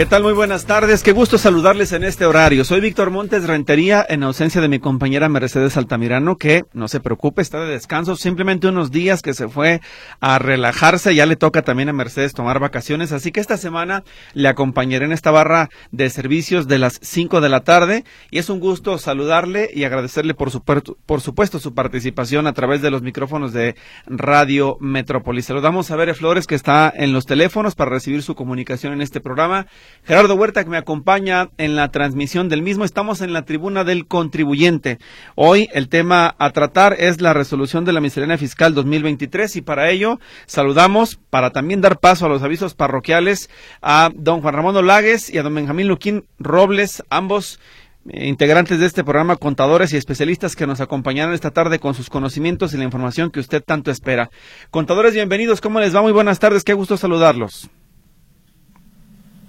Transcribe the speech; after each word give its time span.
¿Qué 0.00 0.06
tal? 0.06 0.22
Muy 0.22 0.32
buenas 0.32 0.64
tardes. 0.64 1.02
Qué 1.02 1.12
gusto 1.12 1.36
saludarles 1.36 1.92
en 1.92 2.04
este 2.04 2.24
horario. 2.24 2.64
Soy 2.64 2.80
Víctor 2.80 3.10
Montes 3.10 3.46
Rentería 3.46 4.02
en 4.08 4.22
ausencia 4.22 4.62
de 4.62 4.68
mi 4.68 4.78
compañera 4.78 5.28
Mercedes 5.28 5.76
Altamirano, 5.76 6.36
que 6.36 6.62
no 6.72 6.88
se 6.88 7.00
preocupe, 7.00 7.42
está 7.42 7.60
de 7.60 7.72
descanso, 7.72 8.16
simplemente 8.16 8.66
unos 8.66 8.90
días 8.90 9.20
que 9.20 9.34
se 9.34 9.46
fue 9.46 9.82
a 10.20 10.38
relajarse. 10.38 11.14
Ya 11.14 11.26
le 11.26 11.36
toca 11.36 11.60
también 11.60 11.90
a 11.90 11.92
Mercedes 11.92 12.32
tomar 12.32 12.60
vacaciones, 12.60 13.12
así 13.12 13.30
que 13.30 13.40
esta 13.40 13.58
semana 13.58 14.02
le 14.32 14.48
acompañaré 14.48 15.04
en 15.04 15.12
esta 15.12 15.32
barra 15.32 15.68
de 15.90 16.08
servicios 16.08 16.66
de 16.66 16.78
las 16.78 16.98
5 17.02 17.42
de 17.42 17.48
la 17.50 17.60
tarde 17.60 18.04
y 18.30 18.38
es 18.38 18.48
un 18.48 18.58
gusto 18.58 18.96
saludarle 18.96 19.68
y 19.70 19.84
agradecerle 19.84 20.32
por, 20.32 20.50
su, 20.50 20.62
por 20.62 21.20
supuesto 21.20 21.58
su 21.58 21.74
participación 21.74 22.46
a 22.46 22.54
través 22.54 22.80
de 22.80 22.90
los 22.90 23.02
micrófonos 23.02 23.52
de 23.52 23.76
Radio 24.06 24.78
Metrópolis. 24.80 25.44
Saludamos 25.44 25.90
a 25.90 25.96
Bere 25.96 26.14
Flores 26.14 26.46
que 26.46 26.54
está 26.54 26.90
en 26.96 27.12
los 27.12 27.26
teléfonos 27.26 27.74
para 27.74 27.90
recibir 27.90 28.22
su 28.22 28.34
comunicación 28.34 28.94
en 28.94 29.02
este 29.02 29.20
programa. 29.20 29.66
Gerardo 30.04 30.34
Huerta 30.34 30.64
que 30.64 30.70
me 30.70 30.76
acompaña 30.76 31.50
en 31.58 31.76
la 31.76 31.90
transmisión 31.90 32.48
del 32.48 32.62
mismo. 32.62 32.84
Estamos 32.84 33.20
en 33.20 33.32
la 33.32 33.44
tribuna 33.44 33.84
del 33.84 34.06
contribuyente. 34.06 34.98
Hoy 35.34 35.68
el 35.72 35.88
tema 35.88 36.34
a 36.38 36.50
tratar 36.50 36.96
es 36.98 37.20
la 37.20 37.32
resolución 37.32 37.84
de 37.84 37.92
la 37.92 38.00
miscelánea 38.00 38.38
fiscal 38.38 38.74
2023 38.74 39.56
y 39.56 39.62
para 39.62 39.90
ello 39.90 40.18
saludamos 40.46 41.18
para 41.30 41.50
también 41.50 41.80
dar 41.80 42.00
paso 42.00 42.26
a 42.26 42.28
los 42.28 42.42
avisos 42.42 42.74
parroquiales 42.74 43.50
a 43.82 44.10
don 44.14 44.40
Juan 44.40 44.54
Ramón 44.54 44.76
Olagues 44.76 45.30
y 45.30 45.38
a 45.38 45.42
don 45.42 45.54
Benjamín 45.54 45.88
Luquín 45.88 46.24
Robles, 46.38 47.02
ambos 47.10 47.60
eh, 48.08 48.26
integrantes 48.26 48.80
de 48.80 48.86
este 48.86 49.04
programa, 49.04 49.36
contadores 49.36 49.92
y 49.92 49.96
especialistas 49.96 50.56
que 50.56 50.66
nos 50.66 50.80
acompañaron 50.80 51.34
esta 51.34 51.50
tarde 51.50 51.78
con 51.78 51.94
sus 51.94 52.08
conocimientos 52.08 52.72
y 52.72 52.78
la 52.78 52.84
información 52.84 53.30
que 53.30 53.40
usted 53.40 53.62
tanto 53.62 53.90
espera. 53.90 54.30
Contadores, 54.70 55.12
bienvenidos. 55.12 55.60
¿Cómo 55.60 55.80
les 55.80 55.94
va? 55.94 56.02
Muy 56.02 56.12
buenas 56.12 56.38
tardes. 56.38 56.64
Qué 56.64 56.72
gusto 56.72 56.96
saludarlos. 56.96 57.70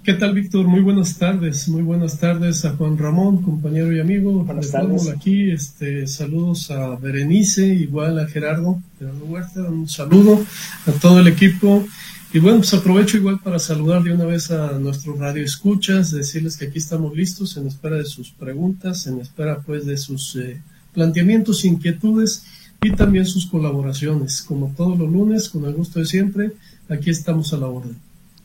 ¿Qué 0.04 0.14
tal, 0.14 0.34
Víctor? 0.34 0.66
Muy 0.66 0.80
buenas 0.80 1.16
tardes. 1.16 1.68
Muy 1.68 1.82
buenas 1.82 2.18
tardes 2.18 2.64
a 2.64 2.72
Juan 2.72 2.98
Ramón, 2.98 3.40
compañero 3.40 3.92
y 3.92 4.00
amigo. 4.00 4.32
Buenas 4.42 4.72
tardes. 4.72 5.08
aquí. 5.08 5.52
Este, 5.52 6.08
saludos 6.08 6.72
a 6.72 6.96
Berenice, 6.96 7.68
igual 7.68 8.18
a 8.18 8.26
Gerardo, 8.26 8.82
Gerardo 8.98 9.24
Huerta. 9.26 9.60
Un 9.60 9.88
saludo 9.88 10.44
a 10.88 10.90
todo 10.90 11.20
el 11.20 11.28
equipo. 11.28 11.86
Y 12.32 12.40
bueno, 12.40 12.58
pues 12.58 12.74
aprovecho 12.74 13.16
igual 13.16 13.38
para 13.38 13.60
saludar 13.60 14.02
de 14.02 14.12
una 14.12 14.24
vez 14.24 14.50
a 14.50 14.76
nuestro 14.80 15.14
radio 15.14 15.44
escuchas, 15.44 16.10
decirles 16.10 16.56
que 16.56 16.64
aquí 16.64 16.78
estamos 16.78 17.14
listos 17.14 17.56
en 17.56 17.68
espera 17.68 17.94
de 17.94 18.04
sus 18.04 18.32
preguntas, 18.32 19.06
en 19.06 19.20
espera 19.20 19.60
pues 19.60 19.86
de 19.86 19.96
sus 19.96 20.34
eh, 20.34 20.60
planteamientos, 20.94 21.64
inquietudes 21.64 22.42
y 22.82 22.90
también 22.90 23.24
sus 23.24 23.46
colaboraciones. 23.46 24.42
Como 24.42 24.74
todos 24.76 24.98
los 24.98 25.08
lunes, 25.08 25.48
con 25.48 25.64
el 25.64 25.74
gusto 25.74 26.00
de 26.00 26.06
siempre, 26.06 26.50
aquí 26.88 27.10
estamos 27.10 27.52
a 27.52 27.58
la 27.58 27.68
orden. 27.68 27.96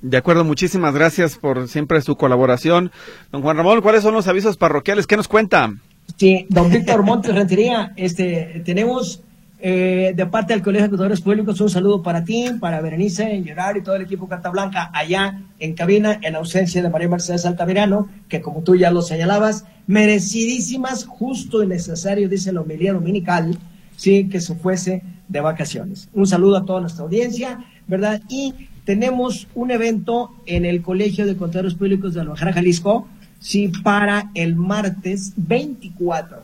De 0.02 0.17
acuerdo, 0.17 0.44
muchísimas 0.44 0.94
gracias 0.94 1.38
por 1.38 1.67
siempre 1.67 2.02
su 2.02 2.16
colaboración. 2.16 2.92
Don 3.31 3.42
Juan 3.42 3.58
Ramón, 3.58 3.81
¿cuáles 3.81 4.03
son 4.03 4.14
los 4.14 4.28
avisos 4.28 4.58
parroquiales? 4.58 5.08
¿Qué 5.08 5.17
nos 5.17 5.28
cuenta? 5.28 5.73
Sí, 6.16 6.45
don 6.50 6.70
Víctor 6.70 7.03
Montes 7.03 7.34
Rentería, 7.34 7.94
este, 7.95 8.62
tenemos 8.64 9.22
eh, 9.59 10.14
de 10.16 10.25
parte 10.28 10.53
del 10.53 10.62
Colegio 10.62 10.84
de 10.84 10.90
Contadores 10.90 11.22
Públicos 11.22 11.59
un 11.62 11.70
saludo 11.70 12.03
para 12.03 12.23
ti, 12.23 12.52
para 12.59 12.80
Berenice, 12.80 13.42
Gerard 13.44 13.78
y 13.78 13.81
todo 13.81 13.95
el 13.95 14.03
equipo 14.03 14.28
Carta 14.28 14.50
Blanca 14.50 14.92
allá 14.94 15.42
en 15.59 15.73
cabina, 15.73 16.20
en 16.22 16.36
ausencia 16.36 16.84
de 16.84 16.90
María 16.90 17.09
Mercedes 17.09 17.45
Altamirano, 17.45 18.08
que 18.30 18.40
como 18.40 18.62
tú 18.62 18.75
ya 18.75 18.91
lo 18.91 19.02
señalabas, 19.02 19.66
merecidísimas, 19.88 21.06
justo 21.06 21.64
y 21.64 21.68
necesario, 21.68 22.29
dice 22.29 22.52
la 22.52 22.62
homilía 22.62 22.94
dominical, 22.94 23.58
sí, 23.96 24.29
que 24.29 24.41
se 24.41 24.53
fuese 24.53 25.02
de 25.28 25.41
vacaciones. 25.41 26.08
Un 26.14 26.28
saludo 26.28 26.58
a 26.58 26.66
toda 26.66 26.81
nuestra 26.81 27.03
audiencia, 27.03 27.66
¿verdad? 27.88 28.22
Y 28.29 28.53
tenemos 28.88 29.50
un 29.53 29.70
evento 29.72 30.34
en 30.46 30.64
el 30.64 30.81
Colegio 30.81 31.25
de 31.25 31.36
Contadores 31.36 31.74
Públicos 31.74 32.14
de 32.14 32.22
Guadalajara, 32.22 32.53
Jalisco, 32.53 33.06
sí, 33.38 33.68
para 33.84 34.31
el 34.34 34.56
martes 34.56 35.34
24 35.36 36.38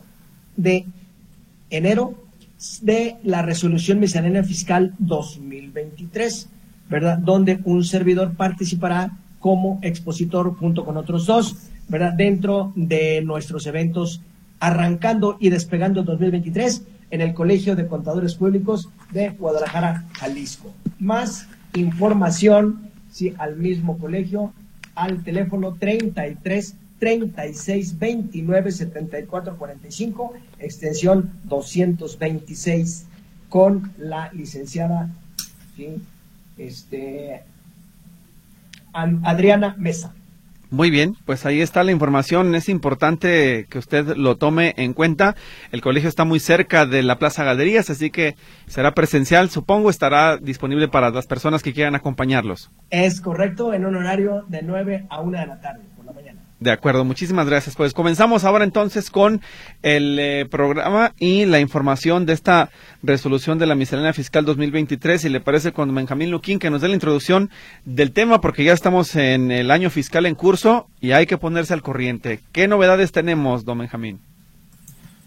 de 0.57 0.85
enero 1.69 2.15
de 2.81 3.15
la 3.23 3.43
resolución 3.43 4.01
miscelánea 4.01 4.43
fiscal 4.43 4.93
2023, 4.99 6.49
¿verdad? 6.89 7.17
Donde 7.17 7.61
un 7.63 7.85
servidor 7.85 8.33
participará 8.33 9.17
como 9.39 9.79
expositor 9.81 10.53
junto 10.57 10.83
con 10.83 10.97
otros 10.97 11.25
dos, 11.25 11.55
¿verdad? 11.87 12.11
Dentro 12.11 12.73
de 12.75 13.21
nuestros 13.21 13.67
eventos 13.67 14.19
arrancando 14.59 15.37
y 15.39 15.47
despegando 15.47 16.03
2023 16.03 16.83
en 17.09 17.21
el 17.21 17.33
Colegio 17.33 17.77
de 17.77 17.87
Contadores 17.87 18.35
Públicos 18.35 18.89
de 19.13 19.29
Guadalajara, 19.29 20.03
Jalisco. 20.19 20.73
Más 20.99 21.47
información 21.75 22.91
sí, 23.11 23.33
al 23.37 23.55
mismo 23.57 23.97
colegio 23.97 24.53
al 24.95 25.23
teléfono 25.23 25.73
33 25.73 26.75
36 26.99 27.99
29 27.99 28.71
74 28.71 29.57
45 29.57 30.33
extensión 30.59 31.31
226 31.45 33.05
con 33.49 33.91
la 33.97 34.31
licenciada 34.33 35.09
este 36.57 37.43
Adriana 38.93 39.75
Mesa. 39.77 40.13
Muy 40.73 40.89
bien, 40.89 41.15
pues 41.27 41.45
ahí 41.45 41.61
está 41.61 41.83
la 41.83 41.91
información. 41.91 42.55
Es 42.55 42.67
importante 42.67 43.67
que 43.69 43.77
usted 43.77 44.17
lo 44.17 44.37
tome 44.37 44.73
en 44.77 44.93
cuenta. 44.93 45.35
El 45.71 45.81
colegio 45.81 46.09
está 46.09 46.25
muy 46.25 46.39
cerca 46.39 46.87
de 46.87 47.03
la 47.03 47.19
Plaza 47.19 47.43
Galerías, 47.43 47.91
así 47.91 48.09
que 48.09 48.33
será 48.65 48.95
presencial. 48.95 49.51
Supongo 49.51 49.91
estará 49.91 50.37
disponible 50.37 50.87
para 50.87 51.11
las 51.11 51.27
personas 51.27 51.61
que 51.61 51.73
quieran 51.73 51.93
acompañarlos. 51.93 52.71
Es 52.89 53.21
correcto, 53.21 53.71
en 53.75 53.85
un 53.85 53.97
horario 53.97 54.45
de 54.47 54.63
9 54.63 55.05
a 55.11 55.21
1 55.21 55.39
de 55.41 55.45
la 55.45 55.61
tarde. 55.61 55.92
De 56.63 56.71
acuerdo, 56.71 57.03
muchísimas 57.03 57.45
gracias. 57.45 57.75
Pues 57.75 57.93
comenzamos 57.93 58.45
ahora 58.45 58.63
entonces 58.63 59.11
con 59.11 59.41
el 59.81 60.17
eh, 60.17 60.45
programa 60.49 61.13
y 61.19 61.43
la 61.43 61.59
información 61.59 62.25
de 62.25 62.31
esta 62.31 62.69
resolución 63.01 63.59
de 63.59 63.65
la 63.65 63.75
miscelánea 63.75 64.13
fiscal 64.13 64.45
2023. 64.45 65.25
Y 65.25 65.29
le 65.29 65.41
parece 65.41 65.73
con 65.73 65.93
Benjamín 65.93 66.31
Luquín 66.31 66.59
que 66.59 66.69
nos 66.69 66.79
dé 66.79 66.87
la 66.87 66.93
introducción 66.93 67.49
del 67.83 68.13
tema 68.13 68.39
porque 68.39 68.63
ya 68.63 68.71
estamos 68.71 69.13
en 69.17 69.51
el 69.51 69.71
año 69.71 69.89
fiscal 69.89 70.25
en 70.25 70.35
curso 70.35 70.87
y 71.01 71.11
hay 71.11 71.25
que 71.25 71.37
ponerse 71.37 71.73
al 71.73 71.81
corriente. 71.81 72.39
¿Qué 72.53 72.69
novedades 72.69 73.11
tenemos, 73.11 73.65
don 73.65 73.79
Benjamín? 73.79 74.21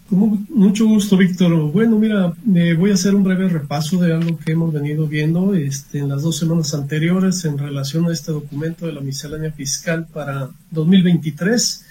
Con 0.09 0.47
mucho 0.49 0.85
gusto, 0.85 1.17
Víctor. 1.17 1.69
Bueno, 1.73 1.99
mira, 1.99 2.33
eh, 2.55 2.75
voy 2.75 2.91
a 2.91 2.93
hacer 2.93 3.13
un 3.13 3.23
breve 3.23 3.49
repaso 3.49 3.97
de 3.97 4.13
algo 4.13 4.37
que 4.37 4.53
hemos 4.53 4.71
venido 4.71 5.05
viendo 5.05 5.53
este, 5.53 5.99
en 5.99 6.07
las 6.07 6.21
dos 6.21 6.37
semanas 6.37 6.73
anteriores 6.73 7.43
en 7.43 7.57
relación 7.57 8.07
a 8.07 8.13
este 8.13 8.31
documento 8.31 8.85
de 8.85 8.93
la 8.93 9.01
miscelánea 9.01 9.51
fiscal 9.51 10.07
para 10.13 10.49
2023. 10.71 11.85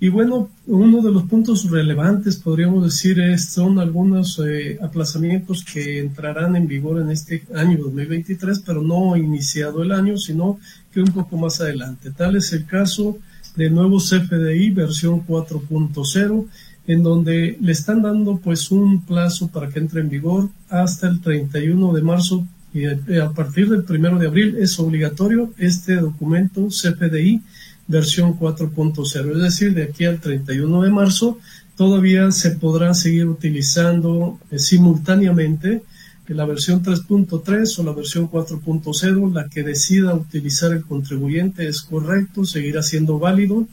Y 0.00 0.08
bueno, 0.08 0.50
uno 0.66 1.00
de 1.00 1.12
los 1.12 1.24
puntos 1.24 1.70
relevantes, 1.70 2.38
podríamos 2.38 2.82
decir, 2.82 3.20
es, 3.20 3.50
son 3.50 3.78
algunos 3.78 4.42
eh, 4.44 4.76
aplazamientos 4.82 5.64
que 5.64 6.00
entrarán 6.00 6.56
en 6.56 6.66
vigor 6.66 7.00
en 7.00 7.10
este 7.10 7.44
año 7.54 7.78
2023, 7.78 8.64
pero 8.66 8.82
no 8.82 9.16
iniciado 9.16 9.84
el 9.84 9.92
año, 9.92 10.16
sino 10.16 10.58
que 10.92 11.02
un 11.02 11.12
poco 11.12 11.36
más 11.36 11.60
adelante. 11.60 12.10
Tal 12.10 12.34
es 12.34 12.52
el 12.52 12.66
caso 12.66 13.18
del 13.54 13.74
nuevo 13.74 13.98
CFDI 13.98 14.70
versión 14.70 15.24
4.0 15.24 16.46
en 16.90 17.04
donde 17.04 17.56
le 17.60 17.70
están 17.70 18.02
dando 18.02 18.38
pues 18.38 18.72
un 18.72 19.02
plazo 19.04 19.46
para 19.46 19.68
que 19.68 19.78
entre 19.78 20.00
en 20.00 20.08
vigor 20.08 20.48
hasta 20.68 21.06
el 21.06 21.20
31 21.20 21.92
de 21.92 22.02
marzo 22.02 22.44
y 22.74 22.84
eh, 22.84 23.20
a 23.22 23.30
partir 23.30 23.68
del 23.68 23.84
1 23.88 24.18
de 24.18 24.26
abril 24.26 24.56
es 24.58 24.76
obligatorio 24.80 25.52
este 25.56 25.94
documento 25.94 26.66
CFDI 26.66 27.42
versión 27.86 28.36
4.0, 28.36 29.32
es 29.36 29.42
decir, 29.42 29.72
de 29.72 29.84
aquí 29.84 30.04
al 30.04 30.18
31 30.18 30.82
de 30.82 30.90
marzo 30.90 31.38
todavía 31.76 32.32
se 32.32 32.50
podrá 32.52 32.92
seguir 32.92 33.26
utilizando 33.26 34.40
eh, 34.50 34.58
simultáneamente 34.58 35.82
la 36.26 36.44
versión 36.44 36.82
3.3 36.82 37.78
o 37.78 37.82
la 37.84 37.92
versión 37.92 38.28
4.0, 38.28 39.32
la 39.32 39.48
que 39.48 39.62
decida 39.62 40.14
utilizar 40.14 40.72
el 40.72 40.84
contribuyente 40.84 41.68
es 41.68 41.82
correcto, 41.82 42.44
seguirá 42.44 42.82
siendo 42.82 43.18
válido 43.18 43.66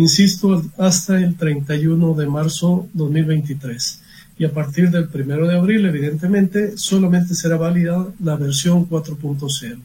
insisto, 0.00 0.62
hasta 0.78 1.18
el 1.18 1.36
31 1.36 2.14
de 2.14 2.26
marzo 2.26 2.88
2023. 2.94 4.00
Y 4.38 4.44
a 4.44 4.52
partir 4.52 4.90
del 4.90 5.08
1 5.12 5.46
de 5.46 5.56
abril, 5.56 5.86
evidentemente, 5.86 6.76
solamente 6.76 7.34
será 7.34 7.56
válida 7.56 8.06
la 8.22 8.36
versión 8.36 8.88
4.0. 8.88 9.78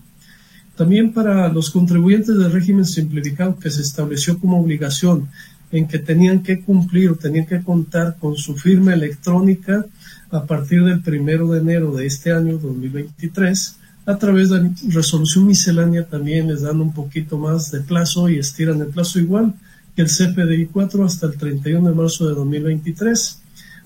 También 0.75 1.13
para 1.13 1.47
los 1.49 1.69
contribuyentes 1.69 2.37
del 2.37 2.51
régimen 2.51 2.85
simplificado 2.85 3.57
que 3.59 3.69
se 3.69 3.81
estableció 3.81 4.37
como 4.39 4.61
obligación 4.61 5.29
en 5.71 5.87
que 5.87 5.99
tenían 5.99 6.43
que 6.43 6.61
cumplir 6.61 7.09
o 7.09 7.15
tenían 7.15 7.45
que 7.45 7.61
contar 7.61 8.17
con 8.19 8.35
su 8.35 8.55
firma 8.55 8.93
electrónica 8.93 9.85
a 10.31 10.45
partir 10.45 10.83
del 10.83 11.01
1 11.05 11.53
de 11.53 11.59
enero 11.59 11.95
de 11.95 12.05
este 12.05 12.31
año 12.31 12.57
2023, 12.57 13.77
A 14.07 14.17
través 14.17 14.51
de 14.51 14.69
resolución 14.89 15.47
miscelánea 15.47 16.05
también 16.05 16.47
les 16.47 16.61
dan 16.61 16.79
un 16.79 16.93
poquito 16.93 17.39
más 17.39 17.71
de 17.71 17.81
plazo 17.81 18.29
y 18.29 18.37
estiran 18.37 18.79
el 18.81 18.87
plazo 18.87 19.19
igual 19.19 19.55
el 19.95 20.07
CFDI 20.07 20.67
4 20.67 21.05
hasta 21.05 21.27
el 21.27 21.37
31 21.37 21.89
de 21.89 21.95
marzo 21.95 22.27
de 22.27 22.35
2023, 22.35 23.39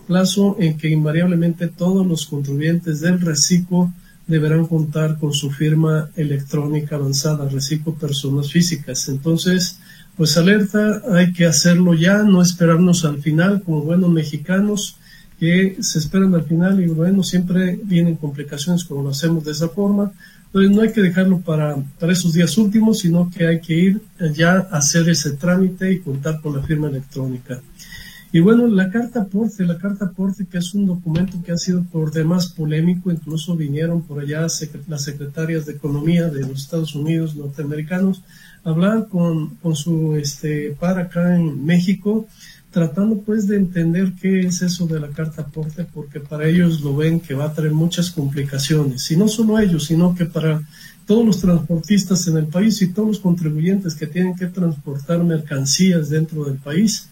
plazo 0.07 0.57
en 0.59 0.77
que 0.77 0.89
invariablemente 0.89 1.67
todos 1.67 2.05
los 2.05 2.25
contribuyentes 2.25 3.01
del 3.01 3.21
reciclo 3.21 3.93
deberán 4.25 4.67
contar 4.67 5.17
con 5.17 5.33
su 5.33 5.49
firma 5.49 6.09
electrónica 6.15 6.95
avanzada, 6.95 7.49
reciclo 7.49 7.93
personas 7.95 8.51
físicas. 8.51 9.09
Entonces, 9.09 9.79
pues 10.17 10.37
alerta, 10.37 11.01
hay 11.11 11.33
que 11.33 11.45
hacerlo 11.45 11.93
ya, 11.93 12.23
no 12.23 12.41
esperarnos 12.41 13.05
al 13.05 13.21
final 13.21 13.63
como 13.63 13.81
buenos 13.81 14.11
mexicanos 14.11 14.97
que 15.39 15.77
se 15.79 15.99
esperan 15.99 16.35
al 16.35 16.43
final 16.43 16.83
y 16.83 16.87
bueno, 16.87 17.23
siempre 17.23 17.79
vienen 17.83 18.17
complicaciones 18.17 18.83
como 18.83 19.03
lo 19.03 19.09
hacemos 19.09 19.45
de 19.45 19.51
esa 19.51 19.69
forma. 19.69 20.11
Entonces 20.49 20.75
no 20.75 20.81
hay 20.81 20.91
que 20.91 21.01
dejarlo 21.01 21.39
para, 21.41 21.75
para 21.99 22.11
esos 22.11 22.33
días 22.33 22.57
últimos, 22.57 22.99
sino 22.99 23.29
que 23.29 23.45
hay 23.45 23.61
que 23.61 23.73
ir 23.75 24.01
ya 24.33 24.67
a 24.71 24.77
hacer 24.77 25.07
ese 25.07 25.33
trámite 25.33 25.93
y 25.93 25.99
contar 25.99 26.41
con 26.41 26.55
la 26.55 26.63
firma 26.63 26.89
electrónica. 26.89 27.61
Y 28.31 28.41
bueno, 28.41 28.67
la 28.67 28.91
carta 28.91 29.21
aporte, 29.21 29.65
la 29.65 29.77
carta 29.77 30.05
aporte 30.05 30.45
que 30.45 30.59
es 30.59 30.73
un 30.75 30.85
documento 30.85 31.41
que 31.43 31.51
ha 31.51 31.57
sido 31.57 31.83
por 31.83 32.11
demás 32.11 32.47
polémico, 32.47 33.11
incluso 33.11 33.55
vinieron 33.55 34.03
por 34.03 34.21
allá 34.21 34.41
las 34.87 35.03
secretarias 35.03 35.65
de 35.65 35.73
Economía 35.73 36.29
de 36.29 36.41
los 36.41 36.61
Estados 36.61 36.93
Unidos 36.93 37.35
norteamericanos 37.35 38.23
a 38.63 38.69
hablar 38.69 39.07
con, 39.07 39.55
con 39.55 39.75
su 39.75 40.15
este, 40.15 40.75
par 40.79 40.99
acá 40.99 41.35
en 41.35 41.65
México 41.65 42.27
tratando 42.71 43.17
pues 43.21 43.47
de 43.47 43.57
entender 43.57 44.13
qué 44.21 44.41
es 44.41 44.61
eso 44.61 44.85
de 44.85 44.99
la 44.99 45.09
carta 45.09 45.41
aporte, 45.41 45.85
porque 45.85 46.19
para 46.19 46.47
ellos 46.47 46.81
lo 46.81 46.95
ven 46.95 47.19
que 47.19 47.33
va 47.33 47.45
a 47.45 47.53
traer 47.53 47.71
muchas 47.71 48.11
complicaciones, 48.11 49.09
y 49.11 49.17
no 49.17 49.27
solo 49.27 49.59
ellos, 49.59 49.85
sino 49.85 50.13
que 50.13 50.25
para 50.25 50.61
todos 51.05 51.25
los 51.25 51.41
transportistas 51.41 52.27
en 52.27 52.37
el 52.37 52.45
país 52.45 52.81
y 52.81 52.93
todos 52.93 53.07
los 53.07 53.19
contribuyentes 53.19 53.95
que 53.95 54.05
tienen 54.05 54.35
que 54.35 54.45
transportar 54.45 55.23
mercancías 55.23 56.09
dentro 56.09 56.43
del 56.45 56.57
país, 56.57 57.09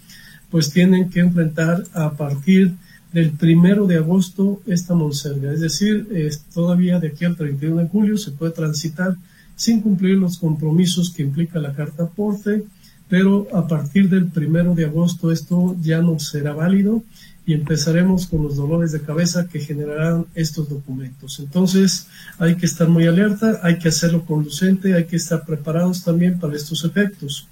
pues 0.52 0.70
tienen 0.72 1.10
que 1.10 1.22
enfrentar 1.22 1.84
a 1.94 2.12
partir 2.12 2.74
del 3.12 3.32
primero 3.32 3.88
de 3.88 3.98
agosto 3.98 4.62
esta 4.68 4.94
monserga, 4.94 5.52
es 5.52 5.62
decir, 5.62 6.08
es 6.12 6.42
todavía 6.54 7.00
de 7.00 7.08
aquí 7.08 7.26
al 7.26 7.36
31 7.36 7.82
de 7.82 7.88
julio 7.88 8.18
se 8.18 8.32
puede 8.32 8.52
transitar 8.52 9.16
sin 9.56 9.82
cumplir 9.82 10.18
los 10.18 10.38
compromisos 10.38 11.12
que 11.12 11.24
implica 11.24 11.60
la 11.60 11.74
carta 11.74 12.04
aporte, 12.04 12.64
pero 13.10 13.48
a 13.54 13.68
partir 13.68 14.10
del 14.10 14.26
primero 14.26 14.76
de 14.76 14.86
agosto 14.86 15.32
esto 15.32 15.76
ya 15.82 16.02
no 16.02 16.20
será 16.20 16.54
válido 16.54 17.04
y 17.46 17.54
empezaremos 17.54 18.28
con 18.28 18.44
los 18.44 18.58
dolores 18.58 18.92
de 18.92 19.02
cabeza 19.02 19.48
que 19.48 19.62
generarán 19.62 20.26
estos 20.36 20.68
documentos. 20.68 21.40
Entonces 21.40 22.08
hay 22.40 22.56
que 22.56 22.66
estar 22.66 22.90
muy 22.90 23.08
alerta, 23.08 23.62
hay 23.64 23.80
que 23.80 23.88
hacerlo 23.88 24.26
conducente, 24.26 24.94
hay 24.94 25.06
que 25.06 25.16
estar 25.16 25.46
preparados 25.46 26.04
también 26.04 26.40
para 26.40 26.56
estos 26.56 26.84
efectos. 26.84 27.48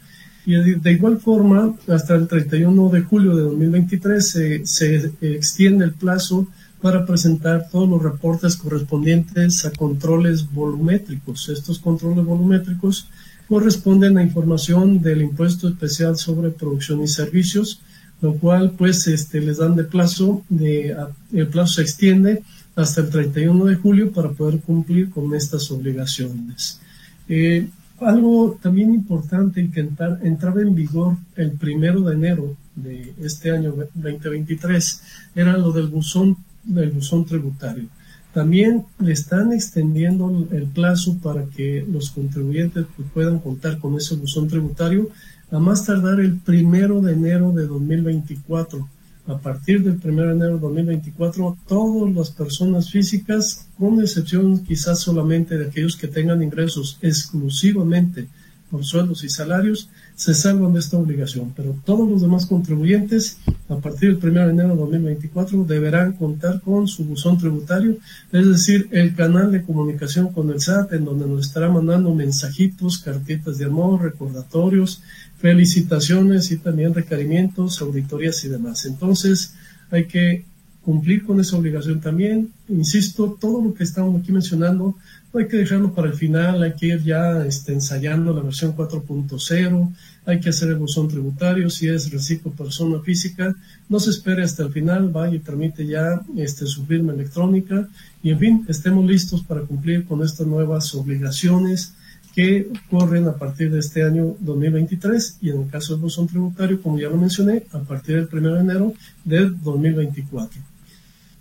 Y 0.46 0.56
de 0.56 0.92
igual 0.92 1.20
forma, 1.20 1.76
hasta 1.88 2.14
el 2.16 2.28
31 2.28 2.90
de 2.90 3.02
julio 3.02 3.36
de 3.36 3.44
2023 3.44 4.30
se, 4.30 4.66
se 4.66 5.14
extiende 5.22 5.86
el 5.86 5.94
plazo 5.94 6.46
para 6.82 7.06
presentar 7.06 7.70
todos 7.72 7.90
los 7.90 8.04
reportes 8.04 8.58
correspondientes 8.58 9.66
a 9.66 9.72
controles 9.72 10.52
volumétricos. 10.52 11.50
Estos 11.50 11.80
controles 11.80 12.24
volumétricos 12.26 13.08
corresponden 13.48 14.18
a 14.18 14.24
información 14.24 15.02
del 15.02 15.22
impuesto 15.22 15.68
especial 15.68 16.18
sobre 16.18 16.50
producción 16.50 17.04
y 17.04 17.08
servicios, 17.08 17.82
lo 18.22 18.36
cual 18.36 18.72
pues 18.72 19.08
este, 19.08 19.42
les 19.42 19.58
dan 19.58 19.76
de 19.76 19.84
plazo, 19.84 20.44
de, 20.50 20.96
el 21.34 21.48
plazo 21.48 21.76
se 21.76 21.82
extiende 21.84 22.44
hasta 22.76 23.02
el 23.02 23.10
31 23.10 23.66
de 23.66 23.76
julio 23.76 24.12
para 24.12 24.30
poder 24.30 24.60
cumplir 24.62 25.10
con 25.10 25.34
estas 25.36 25.70
obligaciones. 25.72 26.80
Eh, 27.28 27.68
algo 28.00 28.60
también 28.62 28.94
importante 28.94 29.70
que 29.72 29.80
entraba 29.80 30.62
en 30.62 30.76
vigor 30.76 31.18
el 31.36 31.52
primero 31.52 32.02
de 32.02 32.16
enero 32.16 32.58
de 32.76 33.14
este 33.22 33.52
año 33.52 33.74
2023 33.94 35.02
era 35.34 35.58
lo 35.58 35.72
del 35.72 35.88
buzón, 35.88 36.38
del 36.64 36.92
buzón 36.92 37.26
tributario. 37.26 37.88
También 38.36 38.84
le 39.00 39.14
están 39.14 39.54
extendiendo 39.54 40.46
el 40.52 40.64
plazo 40.66 41.18
para 41.24 41.46
que 41.46 41.86
los 41.90 42.10
contribuyentes 42.10 42.86
pues, 42.94 43.08
puedan 43.14 43.40
contar 43.40 43.80
con 43.80 43.96
ese 43.96 44.16
buzón 44.16 44.50
tributario 44.50 45.10
a 45.52 45.60
más 45.60 45.86
tardar 45.86 46.20
el 46.20 46.36
primero 46.40 47.00
de 47.00 47.14
enero 47.14 47.54
de 47.54 47.66
2024. 47.66 48.90
A 49.28 49.38
partir 49.38 49.86
del 49.86 49.96
primero 50.00 50.28
de 50.28 50.36
enero 50.36 50.56
de 50.56 50.60
2024, 50.60 51.58
todas 51.66 52.14
las 52.14 52.30
personas 52.32 52.92
físicas, 52.92 53.68
con 53.80 54.02
excepción 54.02 54.66
quizás 54.66 55.00
solamente 55.00 55.58
de 55.58 55.68
aquellos 55.68 55.96
que 55.96 56.10
tengan 56.10 56.44
ingresos 56.44 56.98
exclusivamente 57.02 58.28
por 58.76 58.84
sueldos 58.84 59.24
y 59.24 59.30
salarios, 59.30 59.90
se 60.16 60.34
salvan 60.34 60.74
de 60.74 60.80
esta 60.80 60.98
obligación, 60.98 61.54
pero 61.56 61.78
todos 61.86 62.10
los 62.10 62.22
demás 62.22 62.46
contribuyentes 62.46 63.38
a 63.70 63.78
partir 63.78 64.20
del 64.20 64.32
1 64.32 64.46
de 64.48 64.52
enero 64.52 64.70
de 64.72 64.76
2024 64.76 65.64
deberán 65.64 66.12
contar 66.12 66.60
con 66.60 66.86
su 66.90 67.06
buzón 67.06 67.38
tributario, 67.38 67.98
es 68.34 68.46
decir, 68.46 68.90
el 68.92 69.16
canal 69.16 69.50
de 69.54 69.64
comunicación 69.64 70.34
con 70.34 70.50
el 70.50 70.60
SAT 70.60 70.92
en 70.92 71.06
donde 71.06 71.26
nos 71.26 71.48
estará 71.48 71.70
mandando 71.70 72.14
mensajitos, 72.14 72.98
cartitas 72.98 73.60
de 73.60 73.66
amor, 73.66 74.02
recordatorios, 74.02 75.02
felicitaciones 75.38 76.52
y 76.52 76.58
también 76.58 76.94
requerimientos, 76.94 77.82
auditorías 77.82 78.44
y 78.44 78.50
demás. 78.50 78.86
Entonces, 78.86 79.54
hay 79.90 80.06
que 80.06 80.44
cumplir 80.82 81.26
con 81.26 81.40
esa 81.40 81.56
obligación 81.56 82.02
también. 82.02 82.52
Insisto, 82.68 83.38
todo 83.40 83.64
lo 83.64 83.74
que 83.74 83.86
estamos 83.86 84.22
aquí 84.22 84.34
mencionando 84.34 84.98
hay 85.40 85.48
que 85.48 85.58
dejarlo 85.58 85.94
para 85.94 86.08
el 86.08 86.14
final, 86.14 86.64
hay 86.64 86.74
que 86.74 86.88
ir 86.88 87.04
ya 87.04 87.46
este, 87.46 87.74
ensayando 87.74 88.34
la 88.34 88.42
versión 88.42 88.76
4.0, 88.76 89.94
hay 90.26 90.40
que 90.40 90.50
hacer 90.50 90.70
el 90.70 90.76
buzón 90.76 91.08
tributario, 91.08 91.70
si 91.70 91.88
es 91.88 92.12
reciclo 92.12 92.52
persona 92.52 93.00
física, 93.00 93.56
no 93.90 94.00
se 94.00 94.10
espere 94.12 94.44
hasta 94.44 94.64
el 94.64 94.72
final, 94.72 95.10
vaya 95.10 95.36
y 95.36 95.40
tramite 95.40 95.86
ya 95.86 96.22
este, 96.38 96.66
su 96.66 96.86
firma 96.86 97.14
electrónica 97.14 97.88
y 98.24 98.32
en 98.32 98.40
fin, 98.40 98.66
estemos 98.68 99.06
listos 99.06 99.44
para 99.44 99.62
cumplir 99.62 100.06
con 100.06 100.24
estas 100.24 100.48
nuevas 100.48 100.94
obligaciones 100.96 101.94
que 102.34 102.68
corren 102.90 103.28
a 103.28 103.34
partir 103.34 103.72
de 103.72 103.80
este 103.80 104.04
año 104.04 104.36
2023 104.40 105.38
y 105.42 105.52
en 105.52 105.62
el 105.62 105.70
caso 105.70 105.94
del 105.94 106.02
buzón 106.02 106.28
tributario, 106.28 106.82
como 106.82 107.00
ya 107.00 107.08
lo 107.08 107.18
mencioné, 107.18 107.64
a 107.72 107.80
partir 107.80 108.16
del 108.16 108.28
1 108.32 108.56
de 108.56 108.60
enero 108.60 108.94
de 109.24 109.50
2024. 109.50 110.62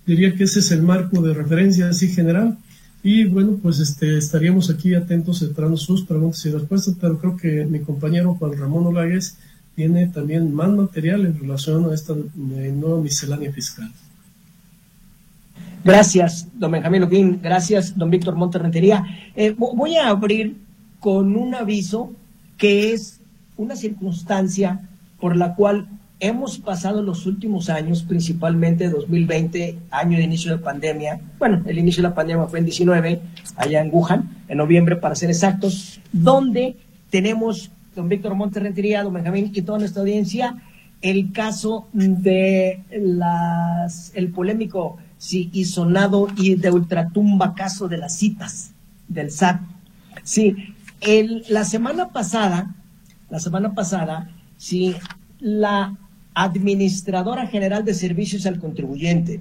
Diría 0.07 0.35
que 0.35 0.45
ese 0.45 0.61
es 0.61 0.71
el 0.71 0.83
marco 0.83 1.21
de 1.23 1.35
referencia 1.35 1.89
así 1.89 2.09
general 2.09 2.59
y 3.05 3.27
bueno, 3.27 3.59
pues 3.63 3.81
este, 3.81 4.17
estaríamos 4.17 4.71
aquí 4.71 4.95
atentos 4.95 5.43
esperando 5.43 5.77
sus 5.77 6.07
preguntas 6.07 6.45
y 6.47 6.51
respuestas, 6.51 6.97
pero 6.99 7.19
creo 7.19 7.37
que 7.37 7.67
mi 7.67 7.81
compañero 7.81 8.35
Juan 8.37 8.59
Ramón 8.59 8.87
Olagues 8.87 9.37
tiene 9.77 10.07
también 10.07 10.55
más 10.55 10.71
material 10.71 11.27
en 11.27 11.39
relación 11.39 11.91
a 11.91 11.95
esta 11.95 12.15
eh, 12.15 12.73
nueva 12.75 13.03
miscelánea 13.03 13.53
fiscal. 13.53 13.93
Gracias, 15.85 16.49
don 16.55 16.71
Benjamín 16.71 17.03
Loquín. 17.03 17.41
Gracias, 17.43 17.95
don 17.95 18.09
Víctor 18.09 18.37
Monterrentería. 18.37 19.05
Eh, 19.37 19.55
voy 19.55 19.97
a 19.97 20.09
abrir 20.09 20.57
con 20.99 21.37
un 21.37 21.55
aviso 21.55 22.11
que 22.57 22.95
es 22.95 23.21
una 23.59 23.77
circunstancia 23.77 24.89
por 25.21 25.37
la 25.37 25.55
cual 25.55 25.89
hemos 26.27 26.59
pasado 26.59 27.03
los 27.03 27.27
últimos 27.27 27.69
años, 27.69 28.03
principalmente 28.03 28.89
2020, 28.89 29.79
año 29.91 30.17
de 30.17 30.25
inicio 30.25 30.53
de 30.53 30.59
pandemia, 30.59 31.21
bueno, 31.39 31.63
el 31.67 31.79
inicio 31.79 32.03
de 32.03 32.09
la 32.09 32.15
pandemia 32.15 32.47
fue 32.47 32.61
en 32.61 32.65
19, 32.65 33.21
allá 33.57 33.83
en 33.83 33.91
Wuhan, 33.93 34.45
en 34.49 34.57
noviembre 34.57 34.97
para 34.97 35.15
ser 35.15 35.29
exactos, 35.29 36.01
donde 36.13 36.77
tenemos, 37.11 37.71
don 37.95 38.09
Víctor 38.09 38.35
Monterrentería, 38.35 39.03
don 39.03 39.13
Benjamín 39.13 39.51
y 39.53 39.61
toda 39.61 39.79
nuestra 39.79 40.01
audiencia, 40.01 40.63
el 41.03 41.31
caso 41.33 41.89
de 41.93 42.83
las, 42.91 44.11
el 44.15 44.31
polémico 44.31 44.97
sí, 45.19 45.51
y 45.53 45.67
sonado 45.67 46.29
y 46.39 46.55
de 46.55 46.71
ultratumba 46.71 47.55
caso 47.55 47.87
de 47.87 47.99
las 47.99 48.17
citas 48.17 48.73
del 49.09 49.31
SAT. 49.31 49.61
Sí, 50.23 50.57
el, 51.03 51.45
la 51.51 51.67
semana 51.67 52.09
pasada, 52.09 52.75
la 53.29 53.41
semana 53.41 53.75
pasada, 53.75 54.31
sí, 54.57 54.97
la 55.39 55.99
administradora 56.35 57.47
general 57.47 57.85
de 57.85 57.95
servicios 57.95 58.47
al 58.47 58.59
contribuyente, 58.59 59.41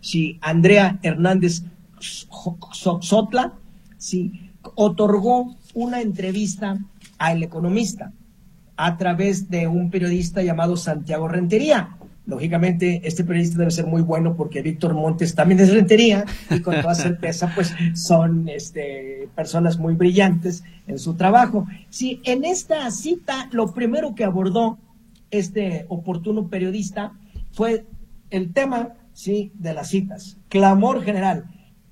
si 0.00 0.38
Andrea 0.40 0.98
Hernández 1.02 1.62
Sotla, 2.00 3.54
si 3.96 4.50
otorgó 4.74 5.56
una 5.74 6.00
entrevista 6.00 6.78
al 7.18 7.42
economista 7.42 8.12
a 8.76 8.96
través 8.96 9.48
de 9.48 9.66
un 9.66 9.90
periodista 9.90 10.42
llamado 10.42 10.76
Santiago 10.76 11.28
Rentería. 11.28 11.96
Lógicamente, 12.26 13.02
este 13.04 13.22
periodista 13.22 13.58
debe 13.58 13.70
ser 13.70 13.86
muy 13.86 14.00
bueno 14.00 14.34
porque 14.34 14.62
Víctor 14.62 14.94
Montes 14.94 15.34
también 15.34 15.60
es 15.60 15.70
Rentería 15.70 16.24
y 16.50 16.60
con 16.60 16.80
toda 16.80 16.94
certeza, 16.94 17.52
pues 17.54 17.74
son 17.94 18.48
este, 18.48 19.28
personas 19.34 19.78
muy 19.78 19.94
brillantes 19.94 20.64
en 20.86 20.98
su 20.98 21.14
trabajo. 21.14 21.66
Si 21.90 22.20
en 22.24 22.44
esta 22.44 22.90
cita 22.90 23.48
lo 23.52 23.72
primero 23.74 24.14
que 24.14 24.24
abordó 24.24 24.78
este 25.38 25.86
oportuno 25.88 26.48
periodista 26.48 27.12
fue 27.52 27.86
el 28.30 28.52
tema, 28.52 28.94
sí, 29.12 29.52
de 29.54 29.74
las 29.74 29.88
citas, 29.88 30.38
clamor 30.48 31.02
general. 31.02 31.44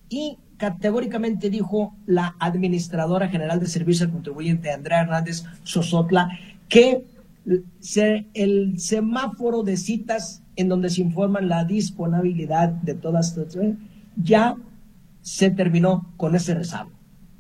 Y 0.08 0.38
categóricamente 0.56 1.50
dijo 1.50 1.94
la 2.06 2.36
administradora 2.38 3.28
general 3.28 3.60
de 3.60 3.66
servicio 3.66 4.06
al 4.06 4.12
contribuyente, 4.12 4.70
Andrea 4.70 5.02
Hernández 5.02 5.44
Sosotla, 5.64 6.28
que 6.68 7.04
el 8.34 8.78
semáforo 8.78 9.62
de 9.62 9.76
citas 9.76 10.42
en 10.56 10.68
donde 10.68 10.90
se 10.90 11.00
informan 11.00 11.48
la 11.48 11.64
disponibilidad 11.64 12.68
de 12.68 12.94
todas 12.94 13.36
ya 14.16 14.56
se 15.20 15.50
terminó 15.50 16.12
con 16.16 16.34
ese 16.34 16.54
rezago, 16.54 16.90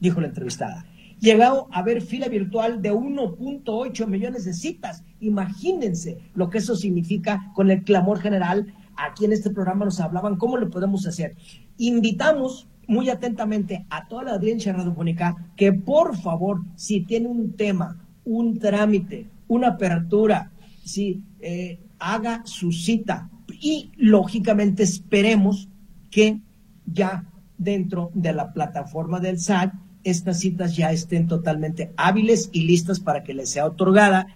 dijo 0.00 0.20
la 0.20 0.28
entrevistada. 0.28 0.86
Llegado 1.20 1.68
a 1.70 1.78
haber 1.78 2.02
fila 2.02 2.28
virtual 2.28 2.82
de 2.82 2.92
1.8 2.92 4.06
millones 4.08 4.44
de 4.44 4.54
citas. 4.54 5.04
Imagínense 5.22 6.18
lo 6.34 6.50
que 6.50 6.58
eso 6.58 6.76
significa 6.76 7.50
con 7.54 7.70
el 7.70 7.84
clamor 7.84 8.20
general. 8.20 8.74
Aquí 8.96 9.24
en 9.24 9.32
este 9.32 9.50
programa 9.50 9.84
nos 9.84 10.00
hablaban 10.00 10.36
cómo 10.36 10.56
lo 10.56 10.68
podemos 10.68 11.06
hacer. 11.06 11.36
Invitamos 11.78 12.68
muy 12.88 13.08
atentamente 13.08 13.86
a 13.88 14.08
toda 14.08 14.24
la 14.24 14.32
audiencia 14.32 14.72
radiofónica 14.72 15.50
que 15.56 15.72
por 15.72 16.16
favor, 16.16 16.60
si 16.76 17.04
tiene 17.04 17.28
un 17.28 17.54
tema, 17.54 18.04
un 18.24 18.58
trámite, 18.58 19.28
una 19.48 19.68
apertura, 19.68 20.50
si 20.84 21.22
eh, 21.40 21.78
haga 21.98 22.42
su 22.44 22.72
cita 22.72 23.30
y 23.60 23.92
lógicamente 23.96 24.82
esperemos 24.82 25.68
que 26.10 26.40
ya 26.84 27.24
dentro 27.58 28.10
de 28.14 28.32
la 28.32 28.52
plataforma 28.52 29.20
del 29.20 29.38
SAT 29.38 29.72
estas 30.04 30.40
citas 30.40 30.76
ya 30.76 30.90
estén 30.90 31.28
totalmente 31.28 31.92
hábiles 31.96 32.50
y 32.52 32.62
listas 32.62 32.98
para 32.98 33.22
que 33.22 33.34
les 33.34 33.50
sea 33.50 33.66
otorgada 33.66 34.26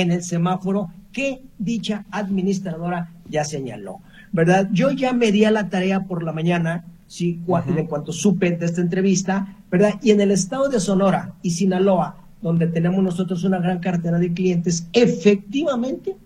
en 0.00 0.12
el 0.12 0.22
semáforo 0.22 0.88
que 1.12 1.42
dicha 1.58 2.04
administradora 2.10 3.12
ya 3.28 3.44
señaló. 3.44 4.00
¿Verdad? 4.32 4.68
Yo 4.72 4.90
ya 4.90 5.12
me 5.12 5.32
di 5.32 5.44
a 5.44 5.50
la 5.50 5.68
tarea 5.68 6.04
por 6.04 6.22
la 6.22 6.32
mañana, 6.32 6.84
sí, 7.06 7.40
en 7.76 7.86
cuanto 7.86 8.12
supe 8.12 8.50
de 8.50 8.66
esta 8.66 8.80
entrevista, 8.80 9.56
¿verdad? 9.70 9.94
Y 10.02 10.10
en 10.10 10.20
el 10.20 10.30
estado 10.30 10.68
de 10.68 10.80
Sonora 10.80 11.34
y 11.42 11.50
Sinaloa, 11.50 12.16
donde 12.42 12.66
tenemos 12.66 13.02
nosotros 13.02 13.44
una 13.44 13.58
gran 13.58 13.78
cartera 13.78 14.18
de 14.18 14.32
clientes, 14.32 14.88
efectivamente, 14.92 16.16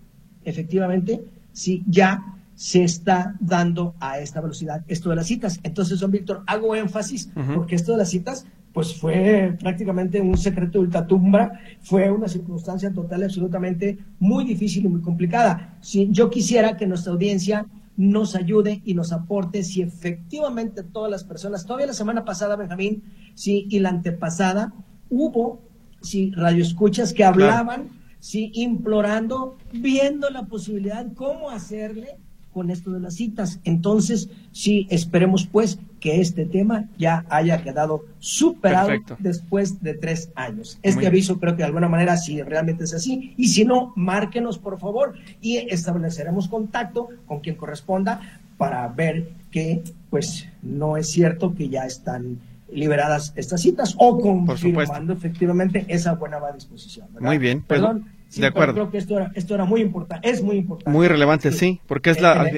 efectivamente, 0.44 1.22
sí, 1.52 1.84
ya 1.86 2.22
se 2.54 2.84
está 2.84 3.36
dando 3.40 3.94
a 4.00 4.18
esta 4.18 4.40
velocidad 4.40 4.84
esto 4.86 5.08
de 5.08 5.16
las 5.16 5.26
citas. 5.26 5.60
Entonces, 5.62 6.00
don 6.00 6.10
Víctor, 6.10 6.42
hago 6.46 6.74
énfasis 6.74 7.30
porque 7.54 7.74
esto 7.74 7.92
de 7.92 7.98
las 7.98 8.10
citas, 8.10 8.44
pues 8.72 8.94
fue 8.94 9.56
prácticamente 9.58 10.20
un 10.20 10.36
secreto 10.36 10.78
de 10.78 10.84
ultratumba, 10.84 11.52
fue 11.80 12.10
una 12.10 12.28
circunstancia 12.28 12.92
total, 12.92 13.24
absolutamente 13.24 13.98
muy 14.18 14.44
difícil 14.44 14.84
y 14.84 14.88
muy 14.88 15.00
complicada. 15.00 15.76
Si 15.80 16.08
yo 16.10 16.30
quisiera 16.30 16.76
que 16.76 16.86
nuestra 16.86 17.12
audiencia 17.12 17.66
nos 17.96 18.34
ayude 18.34 18.80
y 18.84 18.94
nos 18.94 19.12
aporte 19.12 19.62
si 19.62 19.82
efectivamente 19.82 20.82
todas 20.82 21.10
las 21.10 21.24
personas, 21.24 21.66
todavía 21.66 21.88
la 21.88 21.94
semana 21.94 22.24
pasada, 22.24 22.56
Benjamín, 22.56 23.02
sí, 23.34 23.66
y 23.68 23.80
la 23.80 23.90
antepasada, 23.90 24.72
hubo, 25.10 25.60
sí, 26.00 26.30
radioescuchas 26.34 27.12
que 27.12 27.24
hablaban, 27.24 27.88
sí, 28.20 28.52
implorando, 28.54 29.56
viendo 29.72 30.30
la 30.30 30.46
posibilidad, 30.46 31.12
cómo 31.14 31.50
hacerle 31.50 32.16
con 32.52 32.70
esto 32.70 32.90
de 32.92 33.00
las 33.00 33.14
citas. 33.14 33.60
Entonces, 33.64 34.30
sí, 34.52 34.86
esperemos 34.90 35.46
pues 35.46 35.78
que 36.00 36.20
este 36.20 36.46
tema 36.46 36.86
ya 36.98 37.24
haya 37.28 37.62
quedado 37.62 38.04
superado 38.18 38.90
después 39.18 39.82
de 39.82 39.94
tres 39.94 40.30
años. 40.34 40.78
Este 40.82 41.06
aviso 41.06 41.38
creo 41.38 41.54
que 41.54 41.58
de 41.58 41.64
alguna 41.64 41.88
manera 41.88 42.16
si 42.16 42.42
realmente 42.42 42.84
es 42.84 42.94
así 42.94 43.34
y 43.36 43.48
si 43.48 43.64
no, 43.64 43.92
márquenos 43.96 44.58
por 44.58 44.78
favor 44.80 45.14
y 45.40 45.58
estableceremos 45.58 46.48
contacto 46.48 47.08
con 47.26 47.40
quien 47.40 47.56
corresponda 47.56 48.40
para 48.56 48.86
ver 48.88 49.30
que 49.50 49.82
pues 50.08 50.48
no 50.62 50.96
es 50.96 51.10
cierto 51.10 51.54
que 51.54 51.68
ya 51.68 51.84
están 51.84 52.38
liberadas 52.72 53.32
estas 53.36 53.62
citas 53.62 53.94
o 53.98 54.18
confirmando 54.18 55.12
efectivamente 55.12 55.84
esa 55.88 56.14
buena 56.14 56.40
disposición. 56.52 57.08
Muy 57.18 57.38
bien. 57.38 57.62
Pues, 57.62 57.80
Perdón 57.80 58.06
de 58.36 58.46
acuerdo. 58.46 58.74
Creo 58.74 58.90
que 58.90 58.98
esto 58.98 59.16
era, 59.16 59.32
esto 59.34 59.54
era 59.54 59.64
muy 59.64 59.80
importante, 59.80 60.28
es 60.28 60.42
muy 60.42 60.56
importante. 60.56 60.96
Muy 60.96 61.08
relevante, 61.08 61.50
sí, 61.52 61.80
porque 61.86 62.10
es 62.10 62.20
la, 62.20 62.48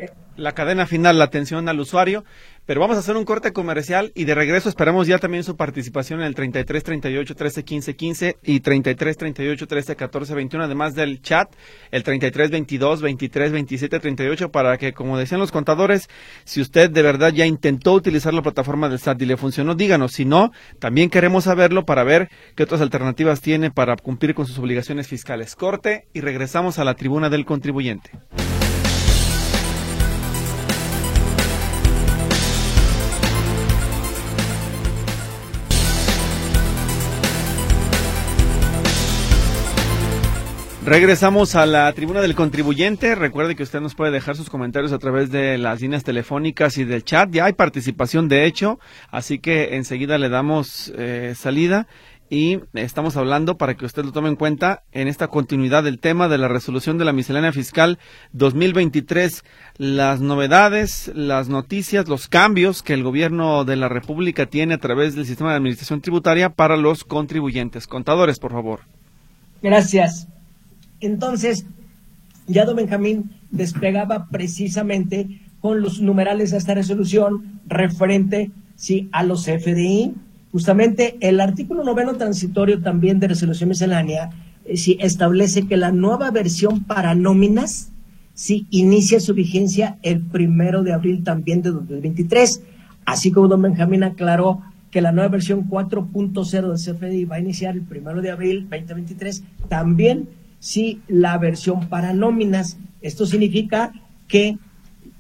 la 0.42 0.52
cadena 0.52 0.87
final, 0.87 1.18
la 1.18 1.25
atención 1.25 1.68
al 1.68 1.80
usuario. 1.80 2.25
Pero 2.64 2.80
vamos 2.80 2.96
a 2.96 3.00
hacer 3.00 3.16
un 3.16 3.25
corte 3.25 3.52
comercial 3.52 4.12
y 4.14 4.25
de 4.25 4.37
regreso 4.37 4.68
esperamos 4.68 5.08
ya 5.08 5.18
también 5.18 5.42
su 5.42 5.56
participación 5.56 6.20
en 6.20 6.26
el 6.26 6.37
33 6.37 6.84
38 6.84 7.34
13 7.34 7.64
15 7.64 7.96
15 7.96 8.37
y 8.44 8.61
33 8.61 9.16
38 9.16 9.66
13 9.66 9.96
14 9.96 10.34
21, 10.34 10.64
además 10.64 10.94
del 10.94 11.20
chat, 11.22 11.52
el 11.90 12.04
33 12.04 12.52
22 12.52 13.02
23 13.02 13.52
27 13.52 13.99
38, 13.99 14.52
para 14.52 14.78
que, 14.78 14.92
como 14.92 15.18
decían 15.18 15.40
los 15.40 15.50
contadores, 15.50 16.08
si 16.44 16.61
usted 16.61 16.88
de 16.88 17.02
verdad 17.02 17.32
ya 17.32 17.46
intentó 17.46 17.94
utilizar 17.94 18.32
la 18.32 18.42
plataforma 18.42 18.88
del 18.88 19.00
SAT 19.00 19.22
y 19.22 19.26
le 19.26 19.37
funcionó, 19.37 19.75
díganos. 19.75 20.12
Si 20.12 20.25
no, 20.25 20.52
también 20.78 21.11
queremos 21.11 21.44
saberlo 21.44 21.84
para 21.84 22.04
ver 22.04 22.30
qué 22.54 22.62
otras 22.62 22.80
alternativas 22.80 23.40
tiene 23.40 23.72
para 23.72 23.96
cumplir 23.96 24.34
con 24.34 24.46
sus 24.46 24.58
obligaciones 24.61 25.08
fiscales. 25.08 25.56
Corte 25.56 26.06
y 26.12 26.20
regresamos 26.20 26.78
a 26.78 26.84
la 26.84 26.94
tribuna 26.94 27.28
del 27.28 27.44
contribuyente. 27.44 28.11
Regresamos 40.85 41.55
a 41.55 41.65
la 41.65 41.93
tribuna 41.93 42.21
del 42.21 42.35
contribuyente. 42.35 43.15
Recuerde 43.15 43.55
que 43.55 43.62
usted 43.62 43.81
nos 43.81 43.95
puede 43.95 44.11
dejar 44.11 44.35
sus 44.35 44.51
comentarios 44.51 44.93
a 44.93 44.99
través 44.99 45.31
de 45.31 45.57
las 45.57 45.81
líneas 45.81 46.03
telefónicas 46.03 46.77
y 46.77 46.85
del 46.85 47.05
chat. 47.05 47.31
Ya 47.31 47.45
hay 47.45 47.53
participación, 47.53 48.29
de 48.29 48.47
hecho, 48.47 48.81
así 49.09 49.39
que 49.39 49.77
enseguida 49.77 50.19
le 50.19 50.29
damos 50.29 50.93
eh, 50.99 51.35
salida 51.37 51.87
y 52.29 52.59
estamos 52.75 53.17
hablando 53.17 53.59
para 53.59 53.77
que 53.77 53.87
usted 53.87 54.05
lo 54.05 54.11
tome 54.11 54.29
en 54.29 54.37
cuenta 54.37 54.83
en 54.91 55.07
esta 55.07 55.29
continuidad 55.29 55.85
del 55.85 56.01
tema 56.01 56.29
de 56.29 56.39
la 56.39 56.49
resolución 56.49 56.99
de 56.99 57.05
la 57.05 57.12
miscelánea 57.12 57.53
fiscal 57.53 58.01
2023, 58.33 59.45
las 59.77 60.21
novedades, 60.21 61.12
las 61.15 61.49
noticias, 61.49 62.09
los 62.09 62.27
cambios 62.27 62.83
que 62.83 62.95
el 62.95 63.05
gobierno 63.05 63.65
de 63.65 63.77
la 63.77 63.89
República 63.89 64.47
tiene 64.47 64.75
a 64.75 64.79
través 64.79 65.15
del 65.15 65.27
sistema 65.27 65.51
de 65.51 65.57
administración 65.57 66.01
tributaria 66.01 66.51
para 66.51 66.77
los 66.77 67.05
contribuyentes. 67.05 67.87
Contadores, 67.87 68.41
por 68.41 68.51
favor. 68.51 68.81
Gracias. 69.62 70.27
Entonces, 71.02 71.66
ya 72.47 72.64
don 72.64 72.76
Benjamín 72.76 73.30
despegaba 73.50 74.28
precisamente 74.30 75.40
con 75.61 75.82
los 75.82 76.00
numerales 76.00 76.52
de 76.52 76.59
esta 76.59 76.75
resolución 76.75 77.61
referente 77.66 78.50
sí, 78.76 79.09
a 79.12 79.23
los 79.23 79.44
FDI. 79.44 80.14
Justamente 80.50 81.16
el 81.21 81.40
artículo 81.40 81.85
noveno 81.85 82.14
transitorio 82.14 82.80
también 82.80 83.21
de 83.21 83.28
resolución 83.28 83.68
miscelánea 83.68 84.30
eh, 84.64 84.76
sí, 84.76 84.97
establece 85.00 85.66
que 85.66 85.76
la 85.76 85.92
nueva 85.92 86.30
versión 86.30 86.85
para 86.85 87.14
nóminas 87.14 87.90
sí, 88.35 88.66
inicia 88.71 89.21
su 89.21 89.35
vigencia 89.35 89.99
el 90.02 90.21
primero 90.21 90.82
de 90.82 90.92
abril 90.92 91.25
también 91.25 91.62
de 91.62 91.71
2023. 91.71 92.62
Así 93.04 93.32
como 93.32 93.49
don 93.49 93.62
Benjamín 93.62 94.04
aclaró 94.04 94.62
que 94.92 95.00
la 95.00 95.11
nueva 95.11 95.30
versión 95.30 95.68
4.0 95.68 96.68
del 96.68 96.97
CFDI 96.97 97.25
va 97.25 97.37
a 97.37 97.40
iniciar 97.40 97.75
el 97.75 97.82
primero 97.82 98.21
de 98.21 98.30
abril 98.30 98.68
2023, 98.71 99.42
también 99.68 100.28
si 100.62 101.02
la 101.09 101.37
versión 101.38 101.88
para 101.88 102.14
nóminas. 102.14 102.78
Esto 103.00 103.26
significa 103.26 103.92
que 104.28 104.59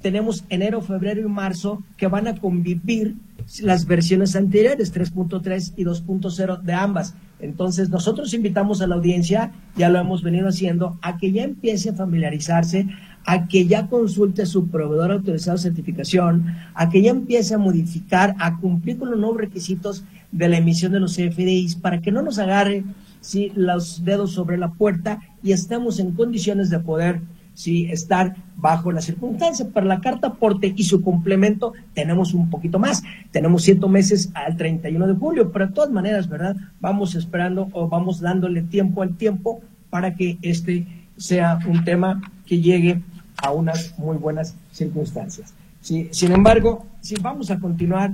tenemos 0.00 0.44
enero, 0.50 0.80
febrero 0.82 1.20
y 1.20 1.24
marzo 1.24 1.82
que 1.96 2.06
van 2.06 2.28
a 2.28 2.36
convivir 2.36 3.16
las 3.60 3.86
versiones 3.86 4.36
anteriores, 4.36 4.94
3.3 4.94 5.72
y 5.76 5.84
2.0 5.84 6.62
de 6.62 6.72
ambas. 6.72 7.16
Entonces, 7.40 7.88
nosotros 7.88 8.32
invitamos 8.34 8.82
a 8.82 8.86
la 8.86 8.94
audiencia, 8.94 9.50
ya 9.76 9.88
lo 9.88 9.98
hemos 9.98 10.22
venido 10.22 10.46
haciendo, 10.46 10.96
a 11.02 11.18
que 11.18 11.32
ya 11.32 11.42
empiece 11.42 11.90
a 11.90 11.94
familiarizarse, 11.94 12.86
a 13.24 13.48
que 13.48 13.66
ya 13.66 13.88
consulte 13.88 14.42
a 14.42 14.46
su 14.46 14.68
proveedor 14.68 15.10
autorizado 15.10 15.56
de 15.56 15.64
certificación, 15.64 16.54
a 16.74 16.88
que 16.88 17.02
ya 17.02 17.10
empiece 17.10 17.54
a 17.54 17.58
modificar, 17.58 18.36
a 18.38 18.58
cumplir 18.58 18.96
con 18.96 19.10
los 19.10 19.18
nuevos 19.18 19.38
requisitos 19.38 20.04
de 20.30 20.48
la 20.48 20.58
emisión 20.58 20.92
de 20.92 21.00
los 21.00 21.16
CFDIs 21.16 21.74
para 21.74 22.00
que 22.00 22.12
no 22.12 22.22
nos 22.22 22.38
agarre 22.38 22.84
¿sí? 23.22 23.50
los 23.54 24.04
dedos 24.04 24.32
sobre 24.32 24.58
la 24.58 24.72
puerta 24.72 25.22
y 25.42 25.52
estemos 25.52 25.98
en 25.98 26.12
condiciones 26.12 26.68
de 26.68 26.80
poder 26.80 27.22
¿sí? 27.54 27.86
estar 27.90 28.36
bajo 28.58 28.92
la 28.92 29.00
circunstancia. 29.00 29.66
Para 29.72 29.86
la 29.86 30.00
carta 30.00 30.26
aporte 30.28 30.74
y 30.76 30.84
su 30.84 31.00
complemento 31.00 31.72
tenemos 31.94 32.34
un 32.34 32.50
poquito 32.50 32.78
más. 32.78 33.02
Tenemos 33.30 33.62
siete 33.62 33.88
meses 33.88 34.30
al 34.34 34.58
31 34.58 35.06
de 35.06 35.14
julio, 35.14 35.50
pero 35.50 35.68
de 35.68 35.72
todas 35.72 35.90
maneras, 35.90 36.28
¿verdad? 36.28 36.56
Vamos 36.80 37.14
esperando 37.14 37.68
o 37.72 37.88
vamos 37.88 38.20
dándole 38.20 38.60
tiempo 38.62 39.00
al 39.00 39.16
tiempo 39.16 39.62
para 39.88 40.14
que 40.14 40.36
este 40.42 40.86
sea 41.16 41.58
un 41.66 41.84
tema 41.84 42.20
que 42.46 42.60
llegue 42.60 43.00
a 43.42 43.52
unas 43.52 43.98
muy 43.98 44.16
buenas 44.16 44.54
circunstancias. 44.72 45.54
¿sí? 45.80 46.08
Sin 46.12 46.32
embargo, 46.32 46.86
si 47.00 47.16
vamos 47.16 47.50
a 47.50 47.58
continuar 47.58 48.12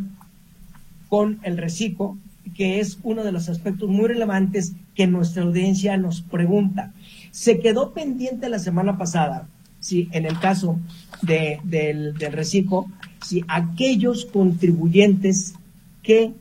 con 1.09 1.39
el 1.43 1.57
reciclo, 1.57 2.17
que 2.59 2.81
es 2.81 2.99
uno 3.05 3.23
de 3.23 3.31
los 3.31 3.49
aspectos 3.49 3.89
muy 3.89 4.09
relevantes 4.09 4.73
que 4.97 5.07
nuestra 5.07 5.45
audiencia 5.45 5.97
nos 5.97 6.23
pregunta. 6.23 6.93
Se 7.31 7.61
quedó 7.61 7.93
pendiente 7.93 8.49
la 8.49 8.59
semana 8.59 8.99
pasada, 8.99 9.47
si 9.79 10.09
en 10.11 10.27
el 10.27 10.41
caso 10.41 10.77
del, 11.23 12.15
del 12.19 12.33
reciclo, 12.33 12.87
si 13.25 13.45
aquellos 13.47 14.25
contribuyentes 14.25 15.55
que 16.03 16.33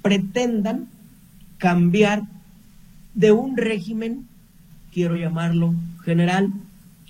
pretendan 0.00 0.86
cambiar 1.58 2.22
de 3.14 3.32
un 3.32 3.56
régimen, 3.56 4.28
quiero 4.92 5.16
llamarlo 5.16 5.74
general, 6.04 6.52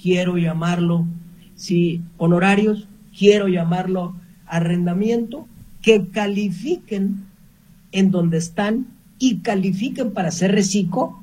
quiero 0.01 0.39
llamarlo, 0.39 1.07
si 1.55 2.01
honorarios, 2.17 2.89
quiero 3.15 3.49
llamarlo 3.49 4.15
arrendamiento, 4.47 5.47
que 5.83 6.09
califiquen 6.09 7.31
en 7.93 8.11
donde 8.11 8.39
están 8.39 8.87
y 9.19 9.39
califiquen 9.39 10.13
para 10.13 10.31
ser 10.31 10.53
reciclo, 10.53 11.23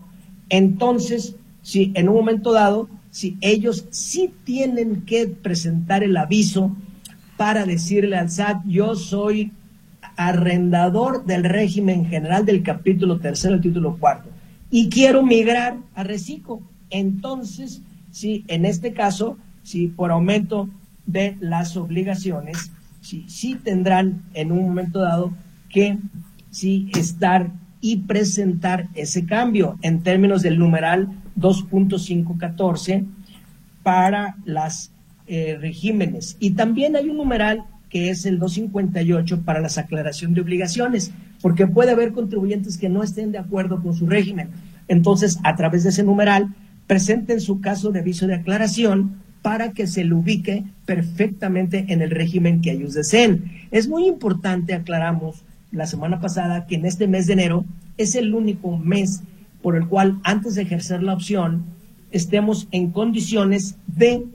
entonces, 0.49 1.35
si 1.61 1.91
en 1.95 2.09
un 2.09 2.15
momento 2.15 2.53
dado, 2.53 2.89
si 3.11 3.37
ellos 3.41 3.85
sí 3.91 4.33
tienen 4.43 5.01
que 5.01 5.27
presentar 5.27 6.03
el 6.03 6.17
aviso 6.17 6.75
para 7.37 7.65
decirle 7.65 8.17
al 8.17 8.29
SAT, 8.29 8.63
yo 8.65 8.95
soy 8.95 9.51
arrendador 10.15 11.25
del 11.25 11.43
régimen 11.43 12.05
general 12.05 12.45
del 12.45 12.63
capítulo 12.63 13.19
tercero, 13.19 13.61
título 13.61 13.97
cuarto, 13.97 14.29
y 14.69 14.89
quiero 14.89 15.23
migrar 15.23 15.77
a 15.95 16.03
reciclo. 16.03 16.61
Entonces, 16.89 17.81
si 18.11 18.43
en 18.47 18.65
este 18.65 18.93
caso, 18.93 19.37
si 19.63 19.87
por 19.87 20.11
aumento 20.11 20.69
de 21.05 21.37
las 21.39 21.77
obligaciones, 21.77 22.71
sí, 23.01 23.25
sí 23.27 23.55
tendrán 23.55 24.23
en 24.33 24.51
un 24.51 24.63
momento 24.63 24.99
dado 24.99 25.31
que 25.69 25.97
sí 26.51 26.89
estar 26.95 27.51
y 27.81 27.97
presentar 27.97 28.89
ese 28.93 29.25
cambio 29.25 29.77
en 29.81 30.01
términos 30.01 30.41
del 30.41 30.59
numeral 30.59 31.09
2.514 31.37 33.05
para 33.83 34.35
las 34.45 34.91
eh, 35.27 35.57
regímenes. 35.59 36.35
Y 36.39 36.51
también 36.51 36.95
hay 36.95 37.09
un 37.09 37.17
numeral 37.17 37.63
que 37.89 38.09
es 38.09 38.25
el 38.25 38.39
258 38.39 39.41
para 39.41 39.61
la 39.61 39.67
aclaración 39.67 40.33
de 40.33 40.41
obligaciones, 40.41 41.11
porque 41.41 41.67
puede 41.67 41.91
haber 41.91 42.11
contribuyentes 42.11 42.77
que 42.77 42.89
no 42.89 43.01
estén 43.01 43.31
de 43.31 43.39
acuerdo 43.39 43.81
con 43.81 43.95
su 43.95 44.05
régimen. 44.05 44.49
Entonces, 44.87 45.39
a 45.43 45.55
través 45.55 45.83
de 45.83 45.89
ese 45.89 46.03
numeral, 46.03 46.53
presenten 46.87 47.41
su 47.41 47.61
caso 47.61 47.91
de 47.91 47.99
aviso 47.99 48.27
de 48.27 48.35
aclaración 48.35 49.21
para 49.41 49.71
que 49.71 49.87
se 49.87 50.03
le 50.03 50.13
ubique 50.13 50.65
perfectamente 50.85 51.85
en 51.89 52.01
el 52.01 52.11
régimen 52.11 52.61
que 52.61 52.71
ellos 52.71 52.93
deseen. 52.93 53.51
Es 53.71 53.87
muy 53.87 54.05
importante, 54.07 54.73
aclaramos 54.73 55.43
la 55.71 55.85
semana 55.85 56.19
pasada, 56.19 56.65
que 56.65 56.75
en 56.75 56.85
este 56.85 57.07
mes 57.07 57.27
de 57.27 57.33
enero 57.33 57.65
es 57.97 58.15
el 58.15 58.33
único 58.33 58.77
mes 58.77 59.21
por 59.61 59.75
el 59.75 59.87
cual 59.87 60.19
antes 60.23 60.55
de 60.55 60.63
ejercer 60.63 61.03
la 61.03 61.13
opción 61.13 61.63
estemos 62.11 62.67
en 62.71 62.91
condiciones 62.91 63.75
de 63.87 64.25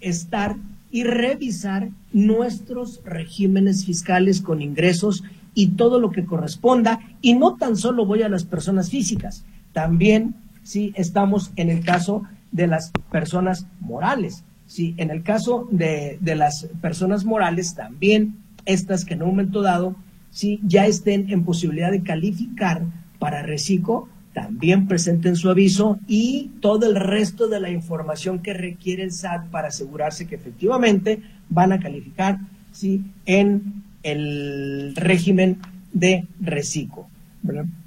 estar 0.00 0.56
y 0.90 1.02
revisar 1.02 1.88
nuestros 2.12 3.00
regímenes 3.04 3.84
fiscales 3.84 4.40
con 4.40 4.62
ingresos 4.62 5.24
y 5.54 5.68
todo 5.68 5.98
lo 5.98 6.10
que 6.10 6.24
corresponda. 6.24 7.00
Y 7.20 7.34
no 7.34 7.56
tan 7.56 7.76
solo 7.76 8.06
voy 8.06 8.22
a 8.22 8.28
las 8.28 8.44
personas 8.44 8.90
físicas, 8.90 9.44
también 9.72 10.36
si 10.62 10.92
estamos 10.94 11.50
en 11.56 11.70
el 11.70 11.84
caso 11.84 12.22
de 12.52 12.68
las 12.68 12.92
personas 13.10 13.66
morales. 13.80 14.44
Sí, 14.66 14.94
en 14.96 15.10
el 15.10 15.22
caso 15.22 15.68
de, 15.70 16.16
de, 16.20 16.36
las 16.36 16.68
personas 16.80 17.24
morales, 17.24 17.74
también 17.74 18.36
estas 18.64 19.04
que 19.04 19.14
en 19.14 19.22
un 19.22 19.28
momento 19.30 19.60
dado, 19.62 19.94
si 20.34 20.60
ya 20.64 20.86
estén 20.86 21.30
en 21.30 21.44
posibilidad 21.44 21.92
de 21.92 22.02
calificar 22.02 22.82
para 23.20 23.42
reciclo, 23.42 24.08
también 24.32 24.88
presenten 24.88 25.36
su 25.36 25.48
aviso 25.48 26.00
y 26.08 26.50
todo 26.60 26.86
el 26.86 26.96
resto 26.96 27.46
de 27.46 27.60
la 27.60 27.70
información 27.70 28.40
que 28.40 28.52
requiere 28.52 29.04
el 29.04 29.12
SAT 29.12 29.46
para 29.50 29.68
asegurarse 29.68 30.26
que 30.26 30.34
efectivamente 30.34 31.22
van 31.48 31.72
a 31.72 31.78
calificar 31.78 32.40
¿sí? 32.72 33.04
en 33.26 33.84
el 34.02 34.96
régimen 34.96 35.58
de 35.92 36.26
reciclo. 36.40 37.06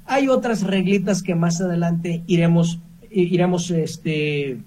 Hay 0.06 0.28
otras 0.28 0.62
reglitas 0.62 1.22
que 1.22 1.34
más 1.34 1.60
adelante 1.60 2.22
iremos 2.26 2.80
iremos 3.10 3.70
este, 3.70 4.58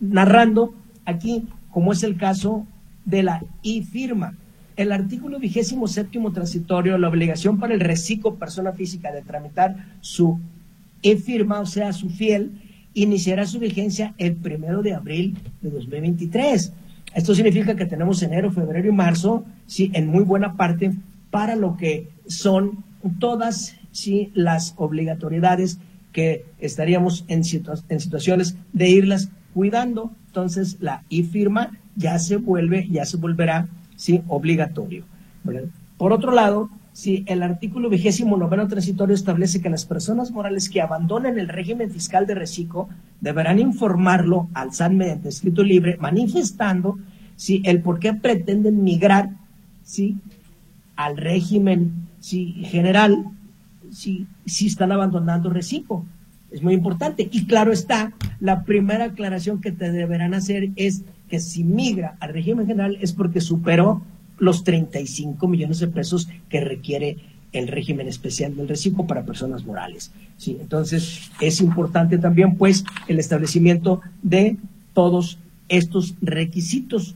narrando 0.00 0.74
aquí, 1.04 1.46
como 1.70 1.92
es 1.92 2.02
el 2.02 2.16
caso 2.16 2.66
de 3.04 3.22
la 3.22 3.42
e-firma. 3.62 4.36
El 4.80 4.92
artículo 4.92 5.38
vigésimo 5.38 5.86
séptimo 5.86 6.32
transitorio, 6.32 6.96
la 6.96 7.10
obligación 7.10 7.58
para 7.58 7.74
el 7.74 7.80
reciclo 7.80 8.36
persona 8.36 8.72
física 8.72 9.12
de 9.12 9.20
tramitar 9.20 9.76
su 10.00 10.40
e-firma, 11.02 11.60
o 11.60 11.66
sea, 11.66 11.92
su 11.92 12.08
fiel, 12.08 12.52
iniciará 12.94 13.44
su 13.44 13.58
vigencia 13.58 14.14
el 14.16 14.36
primero 14.36 14.80
de 14.80 14.94
abril 14.94 15.36
de 15.60 15.68
2023. 15.68 16.72
Esto 17.14 17.34
significa 17.34 17.76
que 17.76 17.84
tenemos 17.84 18.22
enero, 18.22 18.52
febrero 18.52 18.88
y 18.88 18.92
marzo, 18.92 19.44
sí, 19.66 19.90
en 19.92 20.06
muy 20.06 20.24
buena 20.24 20.56
parte 20.56 20.92
para 21.30 21.56
lo 21.56 21.76
que 21.76 22.08
son 22.26 22.82
todas 23.18 23.76
sí, 23.92 24.30
las 24.32 24.72
obligatoriedades 24.78 25.78
que 26.10 26.46
estaríamos 26.58 27.26
en, 27.28 27.42
en 27.90 28.00
situaciones 28.00 28.56
de 28.72 28.88
irlas 28.88 29.28
cuidando. 29.52 30.10
Entonces, 30.28 30.78
la 30.80 31.04
e-firma 31.10 31.78
ya 31.96 32.18
se 32.18 32.36
vuelve, 32.36 32.88
ya 32.90 33.04
se 33.04 33.18
volverá 33.18 33.68
¿sí? 34.00 34.22
obligatorio. 34.28 35.04
Por 35.98 36.12
otro 36.14 36.32
lado, 36.32 36.70
si 36.94 37.22
el 37.26 37.42
artículo 37.42 37.90
vigésimo 37.90 38.38
noveno 38.38 38.66
transitorio 38.66 39.14
establece 39.14 39.60
que 39.60 39.68
las 39.68 39.84
personas 39.84 40.30
morales 40.30 40.70
que 40.70 40.80
abandonen 40.80 41.38
el 41.38 41.48
régimen 41.48 41.90
fiscal 41.90 42.26
de 42.26 42.34
reciclo 42.34 42.88
deberán 43.20 43.58
informarlo 43.58 44.48
al 44.54 44.72
SAT 44.72 44.92
mediante 44.92 45.28
escrito 45.28 45.62
libre, 45.62 45.98
manifestando 46.00 46.98
si 47.36 47.60
el 47.66 47.82
por 47.82 47.98
qué 47.98 48.14
pretenden 48.14 48.82
migrar 48.82 49.30
¿sí? 49.84 50.16
al 50.96 51.18
régimen 51.18 52.08
¿sí? 52.20 52.52
general 52.64 53.26
si, 53.92 54.26
si 54.46 54.66
están 54.66 54.92
abandonando 54.92 55.50
Recipo. 55.50 56.06
Es 56.50 56.62
muy 56.62 56.72
importante. 56.72 57.28
Y 57.30 57.44
claro 57.44 57.70
está, 57.70 58.12
la 58.40 58.64
primera 58.64 59.04
aclaración 59.04 59.60
que 59.60 59.72
te 59.72 59.92
deberán 59.92 60.32
hacer 60.32 60.70
es 60.76 61.02
que 61.30 61.40
si 61.40 61.64
migra 61.64 62.16
al 62.20 62.34
régimen 62.34 62.66
general 62.66 62.98
es 63.00 63.12
porque 63.12 63.40
superó 63.40 64.02
los 64.38 64.64
35 64.64 65.46
millones 65.48 65.78
de 65.78 65.88
pesos 65.88 66.28
que 66.48 66.60
requiere 66.60 67.18
el 67.52 67.68
régimen 67.68 68.08
especial 68.08 68.56
del 68.56 68.68
recibo 68.68 69.06
para 69.06 69.24
personas 69.24 69.64
morales. 69.64 70.12
Sí, 70.36 70.56
entonces 70.60 71.30
es 71.40 71.60
importante 71.60 72.18
también 72.18 72.56
pues 72.56 72.84
el 73.08 73.18
establecimiento 73.18 74.00
de 74.22 74.56
todos 74.92 75.38
estos 75.68 76.14
requisitos. 76.20 77.14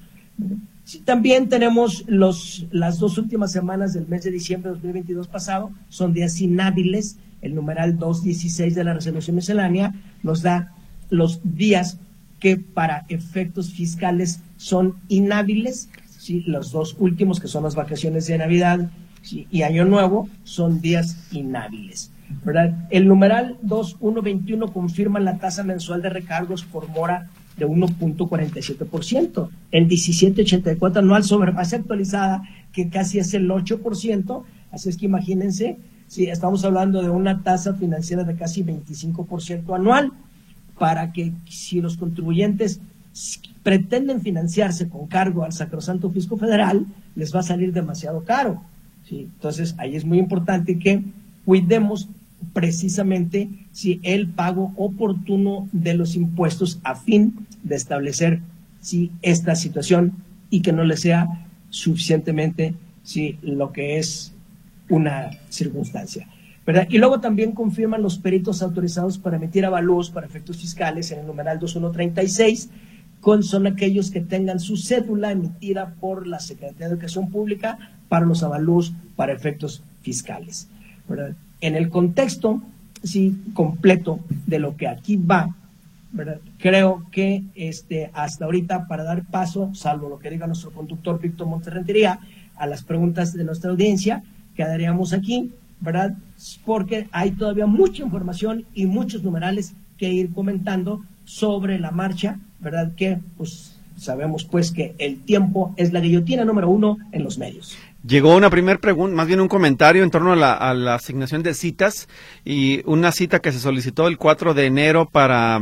También 1.05 1.49
tenemos 1.49 2.05
los, 2.07 2.67
las 2.71 2.99
dos 2.99 3.17
últimas 3.19 3.53
semanas 3.53 3.95
del 3.95 4.07
mes 4.07 4.25
de 4.25 4.31
diciembre 4.31 4.71
de 4.71 4.75
2022 4.75 5.29
pasado, 5.29 5.71
son 5.89 6.13
días 6.13 6.41
inhábiles. 6.41 7.17
El 7.43 7.55
numeral 7.55 7.99
216 7.99 8.75
de 8.75 8.85
la 8.85 8.95
resolución 8.95 9.37
miscelánea 9.37 9.95
nos 10.23 10.43
da 10.43 10.73
los 11.11 11.41
días 11.45 11.99
que 12.45 12.59
para 12.59 13.07
efectos 13.09 13.73
fiscales 13.73 14.41
son 14.59 14.97
inhábiles. 15.09 15.89
¿sí? 16.07 16.43
Los 16.47 16.73
dos 16.73 16.95
últimos, 16.99 17.41
que 17.41 17.49
son 17.49 17.65
las 17.65 17.75
vacaciones 17.75 18.27
de 18.27 18.37
Navidad 18.37 18.91
y 19.33 19.63
Año 19.63 19.87
Nuevo, 19.87 20.29
son 20.43 20.83
días 20.83 21.17
inhábiles. 21.33 22.11
El 22.91 23.09
numeral 23.09 23.57
2121 23.63 24.75
confirma 24.75 25.21
la 25.21 25.39
tasa 25.39 25.63
mensual 25.63 26.03
de 26.03 26.11
recargos 26.11 26.65
por 26.65 26.87
mora 26.91 27.31
de 27.57 27.67
1.47%. 27.67 29.49
El 29.71 29.87
1784 29.87 31.01
anual 31.01 31.25
sobre 31.25 31.53
base 31.53 31.77
actualizada, 31.77 32.43
que 32.75 32.91
casi 32.91 33.21
es 33.21 33.33
el 33.33 33.49
8%. 33.49 34.43
Así 34.71 34.91
es 34.91 34.99
que 34.99 35.07
imagínense, 35.07 35.79
si 36.09 36.27
estamos 36.27 36.63
hablando 36.67 37.01
de 37.01 37.09
una 37.09 37.43
tasa 37.43 37.73
financiera 37.73 38.25
de 38.25 38.37
casi 38.37 38.63
25% 38.63 39.75
anual, 39.75 40.13
para 40.79 41.13
que 41.13 41.33
si 41.49 41.81
los 41.81 41.97
contribuyentes 41.97 42.81
pretenden 43.63 44.21
financiarse 44.21 44.89
con 44.89 45.07
cargo 45.07 45.45
al 45.45 45.53
Sacrosanto 45.53 46.11
Fisco 46.11 46.37
Federal, 46.37 46.87
les 47.15 47.35
va 47.35 47.41
a 47.41 47.45
salir 47.45 47.73
demasiado 47.73 48.25
caro. 48.25 48.63
Entonces, 49.11 49.75
ahí 49.79 49.97
es 49.97 50.05
muy 50.05 50.19
importante 50.19 50.79
que 50.79 51.03
cuidemos 51.45 52.09
precisamente 52.53 53.49
si 53.73 54.01
el 54.03 54.29
pago 54.29 54.73
oportuno 54.77 55.69
de 55.73 55.95
los 55.95 56.15
impuestos 56.17 56.81
a 56.85 56.95
fin 56.95 57.47
de 57.63 57.77
establecer 57.77 58.41
si 58.81 59.13
esta 59.23 59.55
situación 59.57 60.13
y 60.51 60.61
que 60.61 60.73
no 60.73 60.85
le 60.85 60.97
sea 60.97 61.47
suficientemente 61.71 62.75
si 63.03 63.39
lo 63.43 63.73
que 63.73 63.99
es 63.99 64.33
una 64.89 65.31
circunstancia. 65.49 66.29
Y 66.89 66.99
luego 66.99 67.21
también 67.21 67.53
confirman 67.53 68.03
los 68.03 68.19
peritos 68.19 68.63
autorizados 68.63 69.19
para 69.19 69.37
emitir 69.37 69.67
avalúos 69.67 70.11
para 70.11 70.27
efectos 70.27 70.57
fiscales 70.57 71.11
en 71.11 71.21
el 71.21 71.27
numeral 71.27 71.59
2136, 71.59 72.71
con, 73.21 73.43
son 73.43 73.67
aquellos 73.67 74.11
que 74.11 74.21
tengan 74.21 74.61
su 74.61 74.77
cédula 74.77 75.33
emitida 75.33 75.95
por 76.01 76.27
la 76.27 76.41
Secretaría 76.41 76.89
de 76.89 76.95
Educación 76.95 77.31
Pública 77.31 77.79
para 78.09 78.25
los 78.25 78.43
avalúos 78.43 78.95
para 79.17 79.33
efectos 79.33 79.83
fiscales. 80.03 80.69
en 81.61 81.77
el 81.77 81.89
contexto 81.91 82.63
sí, 83.05 83.37
completo 83.53 84.21
de 84.47 84.59
lo 84.59 84.77
que 84.77 84.89
aquí 84.89 85.17
va, 85.17 85.55
creo 86.59 87.07
que 87.11 87.45
este, 87.55 88.11
hasta 88.15 88.45
ahorita 88.45 88.87
para 88.87 89.05
dar 89.05 89.25
paso, 89.25 89.71
salvo 89.75 90.09
lo 90.09 90.19
que 90.19 90.31
diga 90.31 90.47
nuestro 90.47 90.71
conductor 90.71 91.21
Víctor 91.21 91.47
Monterrentería, 91.47 92.21
a 92.57 92.67
las 92.67 92.83
preguntas 92.85 93.33
de 93.33 93.45
nuestra 93.45 93.71
audiencia, 93.71 94.23
quedaríamos 94.55 95.13
aquí, 95.13 95.53
¿verdad? 95.81 96.17
Porque 96.65 97.09
hay 97.13 97.33
todavía 97.33 97.67
mucha 97.67 98.03
información 98.03 98.65
y 98.75 98.87
muchos 98.87 99.23
numerales 99.23 99.75
que 99.99 100.13
ir 100.13 100.33
comentando 100.33 101.03
sobre 101.25 101.79
la 101.79 101.91
marcha, 101.91 102.39
¿verdad? 102.61 102.93
Que 102.95 103.19
pues 103.37 103.77
sabemos 103.97 104.45
pues 104.45 104.71
que 104.71 104.95
el 104.99 105.21
tiempo 105.21 105.75
es 105.77 105.93
la 105.93 106.01
guillotina 106.01 106.45
número 106.45 106.69
uno 106.69 106.99
en 107.13 107.23
los 107.23 107.39
medios. 107.39 107.77
Llegó 108.07 108.37
una 108.37 108.51
primera 108.51 108.79
pregunta, 108.79 109.17
más 109.17 109.27
bien 109.27 109.41
un 109.41 109.49
comentario 109.49 110.03
en 110.03 110.11
torno 110.11 110.35
a 110.35 110.75
la, 110.75 110.95
asignación 110.95 111.43
de 111.43 111.55
citas 111.55 112.07
y 112.45 112.83
una 112.85 113.13
cita 113.13 113.39
que 113.39 113.51
se 113.51 113.59
solicitó 113.59 114.09
el 114.09 114.19
4 114.19 114.53
de 114.53 114.67
enero 114.67 115.09
para 115.11 115.59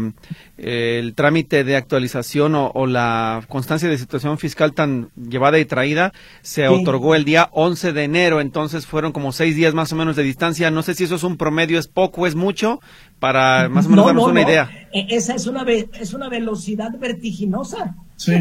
eh, 0.59 0.98
el 0.98 1.14
trámite 1.14 1.62
de 1.62 1.76
actualización 1.76 2.55
o, 2.57 2.87
la 2.88 3.44
constancia 3.48 3.88
de 3.88 3.96
situación 3.96 4.38
fiscal 4.38 4.72
tan 4.72 5.11
llevada 5.14 5.61
y 5.61 5.66
traída 5.66 6.12
se 6.40 6.66
otorgó 6.66 7.14
el 7.14 7.24
día 7.24 7.48
11 7.52 7.92
de 7.92 8.02
enero, 8.02 8.40
entonces 8.40 8.87
fueron 8.87 9.12
como 9.12 9.31
seis 9.31 9.55
días 9.55 9.72
más 9.72 9.92
o 9.92 9.96
menos 9.96 10.16
de 10.16 10.24
distancia. 10.24 10.72
No 10.72 10.83
sé 10.83 10.94
si 10.94 11.05
eso 11.05 11.14
es 11.14 11.22
un 11.22 11.37
promedio, 11.37 11.78
es 11.78 11.87
poco, 11.87 12.26
es 12.26 12.35
mucho, 12.35 12.81
para 13.20 13.68
más 13.68 13.87
o 13.87 13.90
menos 13.90 14.07
darnos 14.07 14.26
una 14.26 14.42
idea. 14.42 14.68
E, 14.92 15.07
esa 15.11 15.37
es 15.37 15.46
una, 15.46 15.62
es 15.62 16.12
una 16.12 16.28
velocidad 16.28 16.90
vertiginosa. 16.98 17.94
Sí, 18.24 18.32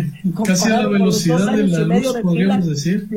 casi 0.46 0.70
la 0.70 0.88
velocidad 0.88 1.54
de 1.54 1.68
la 1.68 1.80
luz, 1.98 2.16
podríamos 2.22 2.68
decir. 2.68 3.08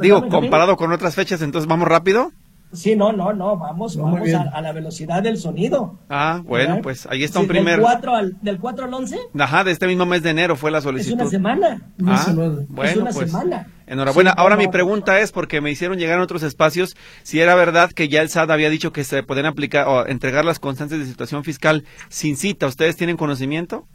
Digo, 0.00 0.28
comparado 0.28 0.76
con 0.76 0.90
otras 0.92 1.14
fechas, 1.14 1.42
entonces 1.42 1.68
vamos 1.68 1.88
rápido. 1.88 2.32
Sí, 2.72 2.96
no, 2.96 3.12
no, 3.12 3.32
no, 3.32 3.56
vamos, 3.56 3.96
vamos 3.96 4.28
a, 4.32 4.60
la 4.60 4.72
velocidad 4.72 5.22
del 5.22 5.38
sonido. 5.38 5.98
Ah, 6.08 6.42
bueno, 6.44 6.80
pues 6.82 7.06
ahí 7.06 7.22
está 7.22 7.40
un 7.40 7.46
primer. 7.46 7.76
Del 7.76 7.82
4, 7.82 8.14
al, 8.14 8.36
¿Del 8.42 8.58
4 8.58 8.84
al 8.86 8.94
11? 8.94 9.18
Ajá, 9.38 9.62
de 9.62 9.70
este 9.70 9.86
mismo 9.86 10.04
mes 10.04 10.22
de 10.22 10.30
enero 10.30 10.56
fue 10.56 10.70
la 10.70 10.80
solicitud. 10.80 11.14
Es 11.14 11.20
una 11.20 11.30
semana. 11.30 11.82
Ah, 12.04 12.18
semana. 12.18 12.64
Bueno, 12.68 12.90
es 12.90 12.96
una 12.96 13.10
pues, 13.12 13.30
semana. 13.30 13.68
Enhorabuena. 13.86 14.30
Ahora 14.30 14.56
mi 14.56 14.68
pregunta 14.68 15.20
es, 15.20 15.32
porque 15.32 15.60
me 15.60 15.70
hicieron 15.70 15.98
llegar 15.98 16.16
en 16.16 16.22
otros 16.22 16.42
espacios, 16.42 16.96
si 17.22 17.40
era 17.40 17.54
verdad 17.54 17.92
que 17.92 18.08
ya 18.08 18.20
el 18.22 18.30
SAT 18.30 18.50
había 18.50 18.70
dicho 18.70 18.92
que 18.92 19.04
se 19.04 19.22
pueden 19.22 19.46
aplicar 19.46 19.86
o 19.86 20.06
entregar 20.06 20.44
las 20.44 20.58
constancias 20.58 20.98
de 20.98 21.06
situación 21.06 21.44
fiscal 21.44 21.84
sin 22.08 22.36
cita. 22.36 22.66
¿Ustedes 22.66 22.96
tienen 22.96 23.16
conocimiento? 23.16 23.86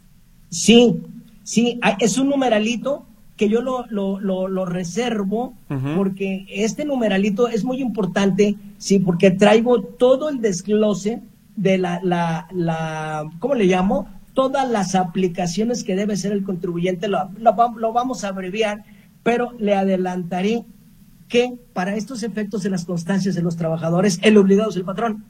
Sí, 0.50 1.02
Sí, 1.42 1.80
es 1.98 2.18
un 2.18 2.28
numeralito 2.28 3.06
que 3.36 3.48
yo 3.48 3.62
lo, 3.62 3.86
lo, 3.88 4.48
lo, 4.48 4.66
reservo 4.66 5.54
porque 5.96 6.46
este 6.48 6.84
numeralito 6.84 7.48
es 7.48 7.64
muy 7.64 7.80
importante, 7.80 8.56
sí, 8.78 8.98
porque 8.98 9.30
traigo 9.30 9.82
todo 9.82 10.28
el 10.28 10.40
desglose 10.40 11.22
de 11.56 11.78
la, 11.78 12.00
la, 12.02 12.46
la 12.52 13.28
¿cómo 13.40 13.54
le 13.54 13.64
llamo? 13.64 14.08
Todas 14.34 14.70
las 14.70 14.94
aplicaciones 14.94 15.82
que 15.82 15.96
debe 15.96 16.16
ser 16.16 16.32
el 16.32 16.44
contribuyente, 16.44 17.08
lo, 17.08 17.30
lo 17.38 17.92
vamos 17.92 18.22
a 18.22 18.28
abreviar, 18.28 18.84
pero 19.22 19.52
le 19.58 19.74
adelantaré 19.74 20.64
que 21.28 21.54
para 21.72 21.96
estos 21.96 22.22
efectos 22.22 22.62
de 22.62 22.70
las 22.70 22.84
constancias 22.84 23.34
de 23.34 23.42
los 23.42 23.56
trabajadores, 23.56 24.18
el 24.22 24.36
obligado 24.36 24.70
es 24.70 24.76
el 24.76 24.84
patrón. 24.84 25.24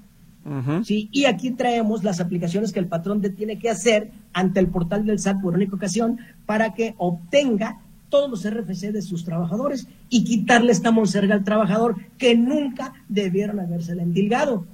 ¿sí? 0.82 1.08
Y 1.12 1.26
aquí 1.26 1.52
traemos 1.52 2.02
las 2.02 2.18
aplicaciones 2.18 2.72
que 2.72 2.80
el 2.80 2.88
patrón 2.88 3.22
tiene 3.36 3.58
que 3.60 3.70
hacer 3.70 4.10
ante 4.32 4.60
el 4.60 4.68
portal 4.68 5.06
del 5.06 5.18
SAT 5.18 5.40
por 5.40 5.54
única 5.54 5.76
ocasión 5.76 6.18
para 6.46 6.74
que 6.74 6.94
obtenga 6.98 7.80
todos 8.08 8.30
los 8.30 8.48
RFC 8.48 8.92
de 8.92 9.00
sus 9.00 9.24
trabajadores 9.24 9.88
y 10.10 10.24
quitarle 10.24 10.70
esta 10.70 10.90
monserga 10.90 11.34
al 11.34 11.44
trabajador 11.44 11.96
que 12.18 12.36
nunca 12.36 12.92
debieron 13.08 13.58
haberse 13.58 13.92
endilgado. 13.92 14.66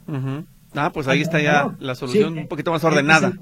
Ah, 0.75 0.91
pues 0.93 1.07
ahí 1.09 1.23
está 1.23 1.41
ya 1.41 1.75
la 1.79 1.95
solución 1.95 2.37
un 2.37 2.49
poquito 2.49 2.73
más 2.73 2.85
ordenada. 2.85 3.33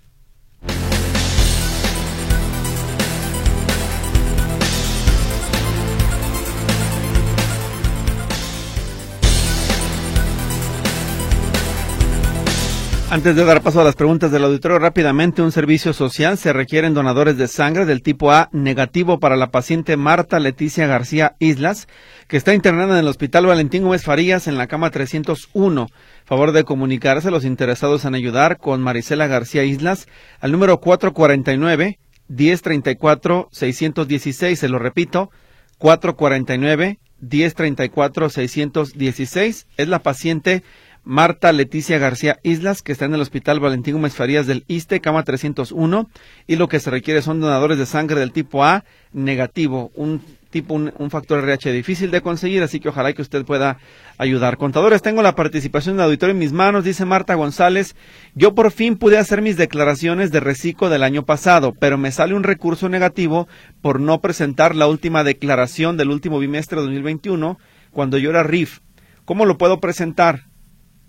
Antes 13.12 13.36
de 13.36 13.46
dar 13.46 13.62
paso 13.62 13.80
a 13.80 13.84
las 13.84 13.96
preguntas 13.96 14.32
del 14.32 14.44
auditorio, 14.44 14.80
rápidamente, 14.80 15.44
un 15.44 15.52
servicio 15.52 15.94
social. 15.94 16.40
Se 16.40 16.52
requieren 16.52 16.96
donadores 16.96 17.38
de 17.38 17.48
sangre 17.48 17.86
del 17.86 18.02
tipo 18.02 18.32
A 18.32 18.50
negativo 18.52 19.20
para 19.20 19.38
la 19.38 19.52
paciente 19.52 19.96
Marta 19.96 20.40
Leticia 20.40 20.88
García 20.88 21.36
Islas, 21.38 21.88
que 22.28 22.36
está 22.36 22.56
internada 22.56 22.94
en 22.94 23.02
el 23.02 23.08
Hospital 23.08 23.46
Valentín 23.46 23.84
Gómez 23.84 24.04
Farías 24.04 24.48
en 24.48 24.58
la 24.58 24.66
cama 24.66 24.90
301. 24.90 25.88
Favor 26.26 26.52
de 26.52 26.64
comunicarse 26.64 27.30
los 27.30 27.46
interesados 27.46 28.06
en 28.06 28.16
ayudar 28.16 28.58
con 28.58 28.82
Marisela 28.82 29.28
García 29.28 29.64
Islas 29.64 30.08
al 30.40 30.52
número 30.52 30.80
449 30.80 32.00
1034 32.28 33.50
616. 33.52 34.60
Se 34.60 34.68
lo 34.68 34.80
repito, 34.80 35.30
449 35.78 36.98
1034 37.22 38.30
616. 38.30 39.68
Es 39.78 39.88
la 39.88 40.00
paciente 40.00 40.64
Marta 41.06 41.52
Leticia 41.52 42.00
García 42.00 42.40
Islas, 42.42 42.82
que 42.82 42.92
está 42.92 43.06
en 43.06 43.14
el 43.14 43.22
Hospital 43.22 43.60
Valentín 43.60 43.94
Gómez 43.94 44.16
Farías 44.16 44.48
del 44.48 44.66
ISTE, 44.68 45.02
cama 45.02 45.22
301, 45.22 46.10
y 46.48 46.56
lo 46.56 46.68
que 46.68 46.80
se 46.80 46.90
requiere 46.90 47.22
son 47.22 47.40
donadores 47.40 47.78
de 47.78 47.86
sangre 47.86 48.20
del 48.20 48.32
tipo 48.32 48.66
A 48.66 48.84
negativo, 49.14 49.92
un 49.94 50.20
tipo, 50.50 50.74
un, 50.74 51.12
factor 51.12 51.44
RH 51.44 51.72
difícil 51.74 52.10
de 52.10 52.22
conseguir, 52.22 52.64
así 52.64 52.80
que 52.80 52.90
ojalá 52.90 53.14
que 53.14 53.22
usted 53.22 53.46
pueda 53.46 53.78
ayudar. 54.18 54.58
Contadores, 54.58 55.04
tengo 55.04 55.22
la 55.22 55.36
participación 55.36 55.96
del 55.96 56.06
auditorio 56.06 56.32
en 56.32 56.40
mis 56.40 56.54
manos, 56.54 56.84
dice 56.84 57.06
Marta 57.06 57.36
González. 57.36 57.96
Yo 58.34 58.56
por 58.56 58.72
fin 58.72 58.98
pude 58.98 59.20
hacer 59.20 59.44
mis 59.44 59.58
declaraciones 59.58 60.32
de 60.32 60.40
reciclo 60.40 60.90
del 60.90 61.04
año 61.04 61.24
pasado, 61.24 61.74
pero 61.80 62.00
me 62.00 62.12
sale 62.12 62.34
un 62.34 62.44
recurso 62.44 62.90
negativo 62.90 63.48
por 63.82 64.00
no 64.00 64.22
presentar 64.22 64.76
la 64.76 64.88
última 64.88 65.24
declaración 65.24 65.98
del 65.98 66.10
último 66.10 66.40
bimestre 66.40 66.78
de 66.78 66.84
2021, 66.84 67.60
cuando 67.92 68.18
yo 68.18 68.32
era 68.32 68.42
RIF. 68.42 68.80
¿Cómo 69.26 69.46
lo 69.46 69.60
puedo 69.60 69.80
presentar? 69.80 70.55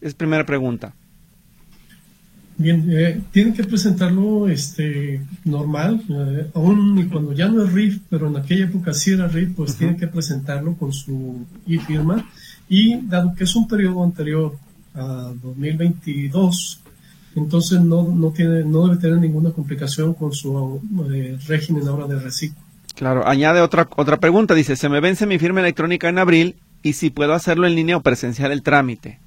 Es 0.06 0.14
primera 0.14 0.46
pregunta. 0.46 0.94
Bien, 2.58 2.86
eh, 2.88 3.20
tienen 3.32 3.52
que 3.52 3.64
presentarlo 3.64 4.48
este, 4.48 5.20
normal, 5.44 6.00
eh, 6.08 6.48
aún 6.54 6.96
y 6.96 7.06
cuando 7.06 7.32
ya 7.32 7.48
no 7.48 7.64
es 7.64 7.72
RIF, 7.72 8.02
pero 8.08 8.28
en 8.28 8.36
aquella 8.36 8.66
época 8.66 8.94
sí 8.94 9.10
era 9.10 9.26
RIF, 9.26 9.56
pues 9.56 9.74
tienen 9.74 9.96
que 9.96 10.06
presentarlo 10.06 10.74
con 10.76 10.92
su 10.92 11.44
e-firma. 11.66 12.24
Y 12.68 13.00
dado 13.08 13.34
que 13.34 13.44
es 13.44 13.56
un 13.56 13.66
periodo 13.66 14.04
anterior 14.04 14.56
a 14.94 15.32
2022, 15.42 16.80
entonces 17.34 17.80
no, 17.80 18.04
no, 18.04 18.30
tiene, 18.30 18.62
no 18.62 18.86
debe 18.86 19.00
tener 19.00 19.18
ninguna 19.18 19.50
complicación 19.50 20.14
con 20.14 20.32
su 20.32 20.80
eh, 21.12 21.36
régimen 21.48 21.88
ahora 21.88 22.06
de 22.06 22.20
reciclo. 22.20 22.62
Claro, 22.94 23.26
añade 23.26 23.60
otra, 23.60 23.88
otra 23.96 24.18
pregunta, 24.20 24.54
dice, 24.54 24.76
se 24.76 24.88
me 24.88 25.00
vence 25.00 25.26
mi 25.26 25.40
firma 25.40 25.60
electrónica 25.60 26.08
en 26.08 26.18
abril 26.18 26.54
y 26.84 26.92
si 26.92 27.10
puedo 27.10 27.34
hacerlo 27.34 27.66
en 27.66 27.74
línea 27.74 27.96
o 27.96 28.02
presenciar 28.02 28.52
el 28.52 28.62
trámite. 28.62 29.18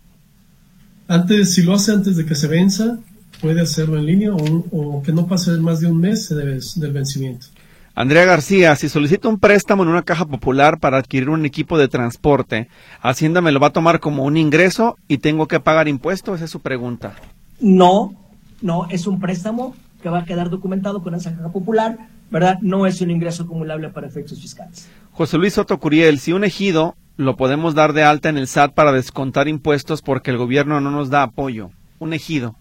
Antes, 1.09 1.55
si 1.55 1.63
lo 1.63 1.73
hace 1.73 1.91
antes 1.91 2.17
de 2.17 2.25
que 2.27 2.35
se 2.35 2.47
venza, 2.47 2.99
puede 3.41 3.61
hacerlo 3.61 3.97
en 3.97 4.05
línea 4.05 4.31
o, 4.31 5.01
que 5.01 5.11
no 5.11 5.25
pase 5.25 5.57
más 5.57 5.79
de 5.79 5.87
un 5.87 5.99
mes 5.99 6.29
del 6.29 6.91
vencimiento. 6.93 7.47
Andrea 7.95 8.25
García, 8.25 8.75
si 8.75 8.89
solicito 8.89 9.27
un 9.27 9.39
préstamo 9.39 9.81
en 9.81 9.89
una 9.89 10.03
caja 10.03 10.25
popular 10.25 10.79
para 10.79 10.99
adquirir 10.99 11.29
un 11.29 11.47
equipo 11.47 11.79
de 11.79 11.87
transporte, 11.87 12.67
¿Hacienda 13.01 13.41
me 13.41 13.51
lo 13.51 13.59
va 13.59 13.67
a 13.67 13.73
tomar 13.73 13.99
como 13.99 14.23
un 14.23 14.37
ingreso 14.37 14.97
y 15.07 15.17
tengo 15.17 15.47
que 15.47 15.59
pagar 15.59 15.87
impuestos? 15.87 16.35
Esa 16.35 16.45
es 16.45 16.51
su 16.51 16.59
pregunta. 16.59 17.15
No, 17.59 18.13
no, 18.61 18.87
es 18.91 19.07
un 19.07 19.19
préstamo 19.19 19.75
que 20.03 20.09
va 20.09 20.19
a 20.19 20.25
quedar 20.25 20.51
documentado 20.51 21.01
con 21.01 21.15
esa 21.15 21.35
caja 21.35 21.51
popular, 21.51 21.97
¿verdad? 22.29 22.59
No 22.61 22.85
es 22.85 23.01
un 23.01 23.09
ingreso 23.09 23.43
acumulable 23.43 23.89
para 23.89 24.05
efectos 24.05 24.39
fiscales. 24.39 24.87
José 25.11 25.39
Luis 25.39 25.53
Soto 25.53 25.79
Curiel, 25.79 26.19
si 26.19 26.33
un 26.33 26.43
ejido 26.43 26.95
lo 27.19 27.35
podemos 27.35 27.75
dar 27.75 27.91
de 27.91 28.03
alta 28.03 28.29
en 28.29 28.37
el 28.37 28.47
SAT 28.47 28.73
para 28.73 28.93
descontar 28.93 29.49
impuestos 29.49 30.01
porque 30.01 30.31
el 30.31 30.37
gobierno 30.37 30.79
no 30.79 30.89
nos 30.89 31.09
da 31.09 31.23
apoyo. 31.23 31.69
Un 31.99 32.13
ejido. 32.13 32.55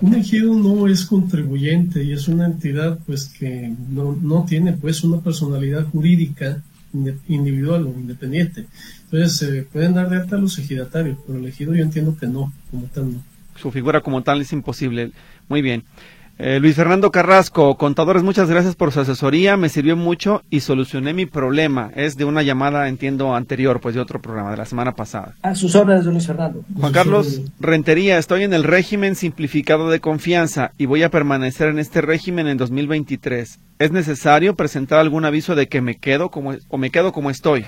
Un 0.00 0.14
ejido 0.14 0.54
no 0.54 0.88
es 0.88 1.04
contribuyente 1.04 2.02
y 2.02 2.12
es 2.12 2.28
una 2.28 2.46
entidad 2.46 2.98
pues 3.04 3.26
que 3.26 3.74
no, 3.90 4.16
no 4.16 4.46
tiene 4.48 4.72
pues 4.72 5.04
una 5.04 5.20
personalidad 5.20 5.84
jurídica 5.84 6.62
individual 7.28 7.86
o 7.86 7.90
independiente. 7.90 8.68
Entonces, 9.04 9.36
se 9.36 9.62
pueden 9.64 9.92
dar 9.92 10.08
de 10.08 10.16
alta 10.16 10.38
los 10.38 10.58
ejidatarios, 10.58 11.18
pero 11.26 11.38
el 11.38 11.44
ejido 11.44 11.74
yo 11.74 11.82
entiendo 11.82 12.16
que 12.18 12.26
no, 12.26 12.54
como 12.70 12.86
tal 12.86 13.12
no. 13.12 13.22
Su 13.56 13.70
figura 13.70 14.00
como 14.00 14.22
tal 14.22 14.40
es 14.40 14.52
imposible. 14.54 15.12
Muy 15.50 15.60
bien. 15.60 15.84
Eh, 16.38 16.60
Luis 16.60 16.76
Fernando 16.76 17.10
Carrasco, 17.10 17.78
contadores, 17.78 18.22
muchas 18.22 18.50
gracias 18.50 18.76
por 18.76 18.92
su 18.92 19.00
asesoría, 19.00 19.56
me 19.56 19.70
sirvió 19.70 19.96
mucho 19.96 20.42
y 20.50 20.60
solucioné 20.60 21.14
mi 21.14 21.24
problema. 21.24 21.90
Es 21.96 22.18
de 22.18 22.26
una 22.26 22.42
llamada, 22.42 22.88
entiendo, 22.88 23.34
anterior, 23.34 23.80
pues 23.80 23.94
de 23.94 24.02
otro 24.02 24.20
programa, 24.20 24.50
de 24.50 24.58
la 24.58 24.66
semana 24.66 24.92
pasada. 24.92 25.34
A 25.40 25.54
sus 25.54 25.74
órdenes, 25.74 26.04
Luis 26.04 26.26
Fernando. 26.26 26.62
Juan 26.78 26.92
Carlos 26.92 27.40
Rentería, 27.58 28.18
estoy 28.18 28.42
en 28.42 28.52
el 28.52 28.64
régimen 28.64 29.14
simplificado 29.14 29.88
de 29.88 30.00
confianza 30.00 30.72
y 30.76 30.84
voy 30.84 31.04
a 31.04 31.10
permanecer 31.10 31.68
en 31.68 31.78
este 31.78 32.02
régimen 32.02 32.48
en 32.48 32.58
2023. 32.58 33.58
¿Es 33.78 33.92
necesario 33.92 34.56
presentar 34.56 34.98
algún 34.98 35.24
aviso 35.24 35.54
de 35.54 35.68
que 35.68 35.80
me 35.80 35.96
quedo 35.96 36.30
como, 36.30 36.54
o 36.68 36.76
me 36.76 36.90
quedo 36.90 37.12
como 37.12 37.30
estoy? 37.30 37.64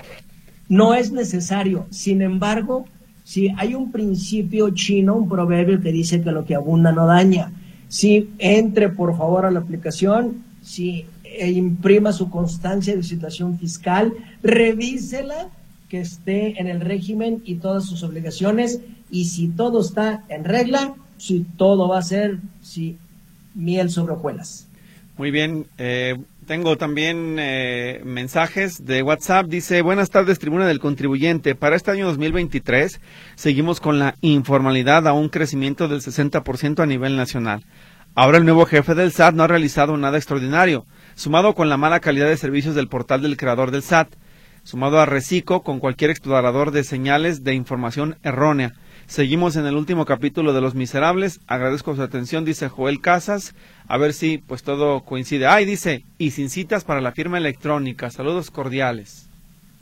No 0.67 0.93
es 0.93 1.11
necesario. 1.11 1.87
Sin 1.89 2.21
embargo, 2.21 2.85
si 3.23 3.49
hay 3.57 3.73
un 3.73 3.91
principio 3.91 4.69
chino, 4.69 5.15
un 5.15 5.27
proverbio 5.27 5.81
que 5.81 5.91
dice 5.91 6.21
que 6.21 6.31
lo 6.31 6.45
que 6.45 6.53
abunda 6.53 6.91
no 6.91 7.07
daña. 7.07 7.51
Si 7.89 8.29
entre 8.37 8.87
por 8.87 9.17
favor 9.17 9.45
a 9.45 9.51
la 9.51 9.59
aplicación, 9.59 10.45
si 10.61 11.05
e 11.23 11.51
imprima 11.51 12.11
su 12.11 12.29
constancia 12.29 12.95
de 12.95 13.03
situación 13.03 13.59
fiscal, 13.59 14.13
revísela 14.41 15.49
que 15.89 16.01
esté 16.01 16.59
en 16.59 16.67
el 16.67 16.81
régimen 16.81 17.41
y 17.45 17.55
todas 17.55 17.85
sus 17.85 18.03
obligaciones. 18.03 18.79
Y 19.11 19.25
si 19.25 19.47
todo 19.47 19.81
está 19.81 20.23
en 20.29 20.43
regla, 20.43 20.95
si 21.17 21.45
todo 21.57 21.87
va 21.87 21.99
a 21.99 22.03
ser 22.03 22.39
si 22.61 22.97
miel 23.55 23.89
sobre 23.89 24.13
hojuelas. 24.13 24.67
Muy 25.17 25.31
bien, 25.31 25.65
eh, 25.77 26.15
tengo 26.49 26.77
también 26.77 27.35
eh, 27.37 28.01
mensajes 28.03 28.83
de 28.83 29.03
WhatsApp. 29.03 29.45
Dice, 29.45 29.83
buenas 29.83 30.09
tardes, 30.09 30.39
tribuna 30.39 30.65
del 30.65 30.79
contribuyente. 30.79 31.53
Para 31.53 31.75
este 31.75 31.91
año 31.91 32.07
2023 32.07 32.99
seguimos 33.35 33.79
con 33.79 33.99
la 33.99 34.15
informalidad 34.21 35.07
a 35.07 35.13
un 35.13 35.29
crecimiento 35.29 35.87
del 35.87 36.01
60% 36.01 36.79
a 36.79 36.87
nivel 36.87 37.15
nacional. 37.15 37.63
Ahora 38.15 38.39
el 38.39 38.45
nuevo 38.45 38.65
jefe 38.65 38.95
del 38.95 39.11
SAT 39.11 39.35
no 39.35 39.43
ha 39.43 39.47
realizado 39.47 39.95
nada 39.95 40.17
extraordinario, 40.17 40.87
sumado 41.13 41.53
con 41.53 41.69
la 41.69 41.77
mala 41.77 41.99
calidad 41.99 42.29
de 42.29 42.35
servicios 42.35 42.73
del 42.73 42.87
portal 42.87 43.21
del 43.21 43.37
creador 43.37 43.69
del 43.69 43.83
SAT, 43.83 44.15
sumado 44.63 44.99
a 44.99 45.05
Recico 45.05 45.61
con 45.61 45.79
cualquier 45.79 46.09
explorador 46.09 46.71
de 46.71 46.83
señales 46.83 47.43
de 47.43 47.53
información 47.53 48.17
errónea. 48.23 48.73
Seguimos 49.05 49.55
en 49.55 49.67
el 49.67 49.75
último 49.75 50.05
capítulo 50.05 50.53
de 50.53 50.61
Los 50.61 50.73
Miserables. 50.75 51.41
Agradezco 51.47 51.95
su 51.95 52.01
atención, 52.01 52.45
dice 52.45 52.69
Joel 52.69 53.01
Casas. 53.01 53.55
A 53.89 53.97
ver 53.97 54.13
si 54.13 54.37
pues 54.37 54.61
todo 54.61 55.01
coincide. 55.01 55.47
Ay, 55.47 55.65
dice, 55.65 56.05
y 56.19 56.29
sin 56.29 56.51
citas 56.51 56.83
para 56.83 57.01
la 57.01 57.11
firma 57.11 57.39
electrónica. 57.39 58.11
Saludos 58.11 58.51
cordiales. 58.51 59.27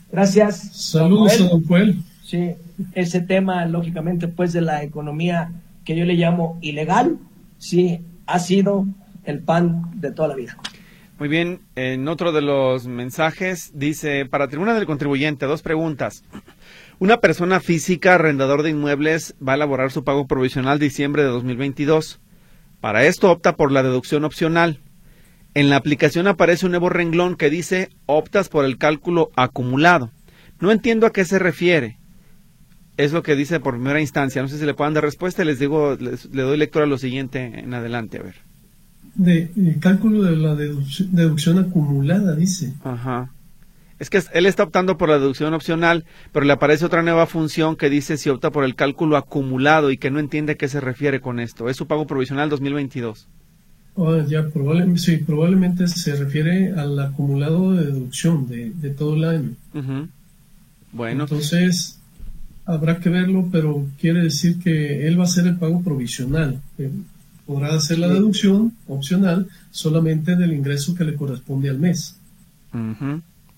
Gracias. 0.09 0.59
Saludos, 0.89 1.37
don 1.37 1.65
Joel. 1.65 1.97
Sí, 2.23 2.51
ese 2.93 3.19
tema, 3.19 3.65
lógicamente, 3.65 4.29
pues 4.29 4.53
de 4.53 4.61
la 4.61 4.81
economía 4.81 5.51
que 5.83 5.95
yo 5.95 6.05
le 6.05 6.13
llamo 6.13 6.57
ilegal, 6.61 7.17
sí, 7.57 7.99
ha 8.25 8.39
sido 8.39 8.85
el 9.25 9.39
pan 9.39 9.91
de 9.95 10.11
toda 10.13 10.29
la 10.29 10.35
vida. 10.35 10.57
Muy 11.19 11.27
bien, 11.27 11.59
en 11.75 12.07
otro 12.07 12.31
de 12.31 12.41
los 12.41 12.87
mensajes 12.87 13.71
dice, 13.73 14.25
para 14.25 14.47
Tribuna 14.47 14.73
del 14.73 14.85
Contribuyente, 14.85 15.47
dos 15.47 15.63
preguntas. 15.63 16.23
Una 16.99 17.17
persona 17.17 17.59
física, 17.59 18.15
arrendador 18.15 18.63
de 18.63 18.69
inmuebles, 18.69 19.35
va 19.45 19.51
a 19.51 19.55
elaborar 19.55 19.91
su 19.91 20.05
pago 20.05 20.27
provisional 20.27 20.79
diciembre 20.79 21.23
de 21.23 21.29
2022. 21.29 22.21
Para 22.81 23.05
esto 23.05 23.31
opta 23.31 23.55
por 23.55 23.71
la 23.71 23.83
deducción 23.83 24.23
opcional. 24.23 24.79
En 25.53 25.69
la 25.69 25.77
aplicación 25.77 26.27
aparece 26.27 26.65
un 26.65 26.71
nuevo 26.71 26.89
renglón 26.89 27.35
que 27.35 27.49
dice 27.49 27.89
optas 28.05 28.49
por 28.49 28.65
el 28.65 28.77
cálculo 28.77 29.31
acumulado. 29.35 30.11
No 30.59 30.71
entiendo 30.71 31.07
a 31.07 31.11
qué 31.11 31.25
se 31.25 31.39
refiere. 31.39 31.97
Es 32.97 33.11
lo 33.11 33.23
que 33.23 33.35
dice 33.35 33.59
por 33.59 33.75
primera 33.75 34.01
instancia. 34.01 34.41
No 34.41 34.47
sé 34.47 34.59
si 34.59 34.65
le 34.65 34.73
puedan 34.73 34.93
dar 34.93 35.03
respuesta. 35.03 35.43
Les 35.43 35.59
digo, 35.59 35.97
le 35.99 36.41
doy 36.41 36.57
lectura 36.57 36.85
a 36.85 36.87
lo 36.87 36.97
siguiente 36.97 37.59
en 37.59 37.73
adelante, 37.73 38.19
a 38.19 38.23
ver. 38.23 38.35
De, 39.15 39.49
el 39.55 39.79
cálculo 39.79 40.21
de 40.21 40.35
la 40.35 40.55
deducción, 40.55 41.57
acumulada, 41.57 42.35
dice. 42.35 42.73
Ajá. 42.83 43.31
Es 43.99 44.09
que 44.09 44.21
él 44.33 44.45
está 44.45 44.63
optando 44.63 44.97
por 44.97 45.09
la 45.09 45.19
deducción 45.19 45.53
opcional, 45.53 46.05
pero 46.31 46.45
le 46.45 46.53
aparece 46.53 46.85
otra 46.85 47.01
nueva 47.01 47.25
función 47.25 47.75
que 47.75 47.89
dice 47.89 48.17
si 48.17 48.29
opta 48.29 48.51
por 48.51 48.63
el 48.63 48.75
cálculo 48.75 49.17
acumulado 49.17 49.91
y 49.91 49.97
que 49.97 50.11
no 50.11 50.19
entiende 50.19 50.53
a 50.53 50.55
qué 50.55 50.67
se 50.67 50.79
refiere 50.79 51.19
con 51.19 51.39
esto. 51.39 51.67
Es 51.67 51.77
su 51.77 51.87
pago 51.87 52.05
provisional 52.05 52.49
2022. 52.49 53.27
Oh, 53.95 54.21
ya, 54.21 54.47
probablemente, 54.49 55.01
sí, 55.01 55.17
probablemente 55.17 55.87
se 55.87 56.15
refiere 56.15 56.71
al 56.73 56.99
acumulado 56.99 57.73
de 57.73 57.85
deducción 57.87 58.47
de, 58.47 58.89
todo 58.91 59.15
el 59.15 59.23
año. 59.23 59.49
Bueno. 60.91 61.23
Entonces, 61.23 61.99
habrá 62.65 62.99
que 62.99 63.09
verlo, 63.09 63.49
pero 63.51 63.87
quiere 63.99 64.21
decir 64.21 64.59
que 64.59 65.07
él 65.07 65.17
va 65.17 65.23
a 65.23 65.25
hacer 65.25 65.47
el 65.47 65.57
pago 65.57 65.81
provisional. 65.81 66.61
Podrá 67.47 67.73
hacer 67.73 67.97
la 67.97 68.09
deducción 68.09 68.73
opcional 68.87 69.47
solamente 69.71 70.35
del 70.35 70.53
ingreso 70.53 70.93
que 70.93 71.03
le 71.03 71.15
corresponde 71.15 71.69
al 71.69 71.79
mes. 71.79 72.17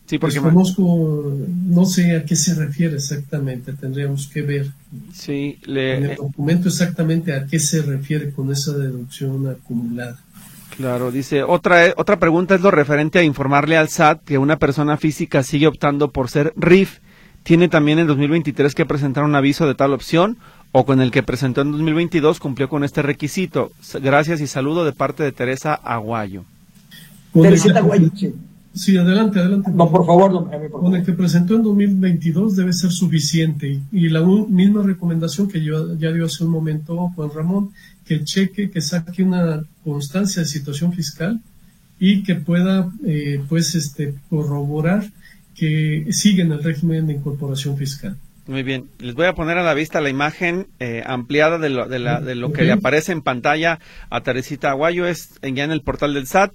Sí, 0.09 0.17
porque 0.17 0.39
conozco, 0.39 1.37
no 1.67 1.85
sé 1.85 2.15
a 2.15 2.25
qué 2.25 2.35
se 2.35 2.55
refiere 2.55 2.95
exactamente, 2.95 3.73
tendríamos 3.73 4.25
que 4.25 4.41
ver 4.41 4.71
sí, 5.13 5.59
le... 5.65 5.97
en 5.97 6.03
el 6.05 6.15
documento 6.15 6.67
exactamente 6.67 7.31
a 7.31 7.45
qué 7.45 7.59
se 7.59 7.83
refiere 7.83 8.31
con 8.31 8.51
esa 8.51 8.75
deducción 8.75 9.47
acumulada. 9.47 10.17
Claro, 10.75 11.11
dice, 11.11 11.43
otra, 11.43 11.93
otra 11.95 12.17
pregunta 12.17 12.55
es 12.55 12.61
lo 12.61 12.71
referente 12.71 13.19
a 13.19 13.23
informarle 13.23 13.77
al 13.77 13.89
SAT 13.89 14.23
que 14.23 14.39
una 14.39 14.57
persona 14.57 14.97
física 14.97 15.43
sigue 15.43 15.67
optando 15.67 16.09
por 16.09 16.27
ser 16.27 16.53
RIF 16.55 17.01
tiene 17.43 17.69
también 17.69 17.99
en 17.99 18.07
2023 18.07 18.73
que 18.73 18.87
presentar 18.87 19.23
un 19.23 19.35
aviso 19.35 19.67
de 19.67 19.75
tal 19.75 19.93
opción 19.93 20.37
o 20.71 20.87
con 20.87 21.01
el 21.01 21.11
que 21.11 21.21
presentó 21.21 21.61
en 21.61 21.71
2022 21.71 22.39
cumplió 22.39 22.67
con 22.67 22.83
este 22.83 23.03
requisito. 23.03 23.71
Gracias 24.01 24.41
y 24.41 24.47
saludo 24.47 24.85
de 24.85 24.91
parte 24.91 25.21
de 25.21 25.31
Teresa 25.31 25.75
Aguayo. 25.75 26.45
Teresa 27.31 27.77
Aguayo. 27.77 28.09
Sí, 28.15 28.33
adelante, 28.97 29.39
adelante. 29.39 29.71
No, 29.71 29.89
por 29.89 30.05
favor, 30.05 30.49
Con 30.71 30.95
el 30.95 31.03
que 31.03 31.13
presentó 31.13 31.55
en 31.55 31.63
2022 31.63 32.55
debe 32.55 32.73
ser 32.73 32.91
suficiente. 32.91 33.81
Y, 33.91 34.09
la 34.09 34.21
misma 34.21 34.83
recomendación 34.83 35.47
que 35.47 35.63
yo 35.63 35.95
ya 35.95 36.11
dio 36.11 36.25
hace 36.25 36.43
un 36.43 36.51
momento 36.51 37.09
Juan 37.15 37.29
Ramón, 37.33 37.71
que 38.05 38.23
cheque, 38.23 38.69
que 38.69 38.81
saque 38.81 39.23
una 39.23 39.63
constancia 39.83 40.41
de 40.41 40.47
situación 40.47 40.93
fiscal 40.93 41.41
y 41.99 42.23
que 42.23 42.35
pueda, 42.35 42.91
eh, 43.05 43.41
pues, 43.49 43.75
este, 43.75 44.15
corroborar 44.29 45.09
que 45.55 46.07
siguen 46.11 46.51
el 46.51 46.63
régimen 46.63 47.07
de 47.07 47.13
incorporación 47.13 47.77
fiscal. 47.77 48.15
Muy 48.47 48.63
bien, 48.63 48.89
les 48.97 49.13
voy 49.13 49.27
a 49.27 49.35
poner 49.35 49.59
a 49.59 49.63
la 49.63 49.75
vista 49.75 50.01
la 50.01 50.09
imagen 50.09 50.65
eh, 50.79 51.03
ampliada 51.05 51.59
de 51.59 51.69
lo, 51.69 51.87
de, 51.87 51.99
la, 51.99 52.19
de 52.19 52.33
lo 52.33 52.51
que 52.51 52.63
le 52.63 52.71
aparece 52.71 53.11
en 53.11 53.21
pantalla 53.21 53.79
a 54.09 54.21
Teresita 54.21 54.71
Aguayo, 54.71 55.05
es 55.05 55.39
ya 55.43 55.63
en 55.63 55.71
el 55.71 55.81
portal 55.81 56.15
del 56.15 56.25
SAT, 56.25 56.53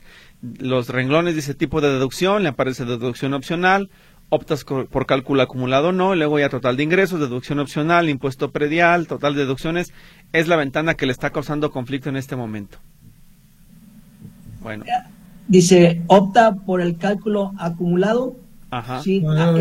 los 0.59 0.88
renglones 0.88 1.35
dice 1.35 1.54
tipo 1.54 1.80
de 1.80 1.90
deducción, 1.90 2.42
le 2.42 2.50
aparece 2.50 2.85
deducción 2.85 3.35
opcional, 3.35 3.90
optas 4.28 4.64
por 4.64 5.07
cálculo 5.07 5.42
acumulado 5.42 5.88
o 5.88 5.92
no, 5.92 6.14
luego 6.14 6.38
ya 6.38 6.48
total 6.48 6.76
de 6.76 6.83
ingresos, 6.83 7.20
deducción 7.20 7.59
opcional, 7.59 8.09
impuesto 8.09 8.50
predial, 8.50 9.07
total 9.07 9.35
de 9.35 9.40
deducciones, 9.40 9.92
es 10.33 10.48
la 10.48 10.57
ventana 10.57 10.94
que 10.94 11.07
le 11.07 11.12
está 11.12 11.30
causando 11.30 11.70
conflicto 11.70 12.09
en 12.09 12.16
este 12.16 12.37
momento. 12.37 12.78
Bueno. 14.62 14.85
Dice, 15.46 16.02
opta 16.07 16.54
por 16.54 16.80
el 16.80 16.96
cálculo 16.96 17.52
acumulado 17.59 18.37
Sí, 19.02 19.22
ah, 19.26 19.54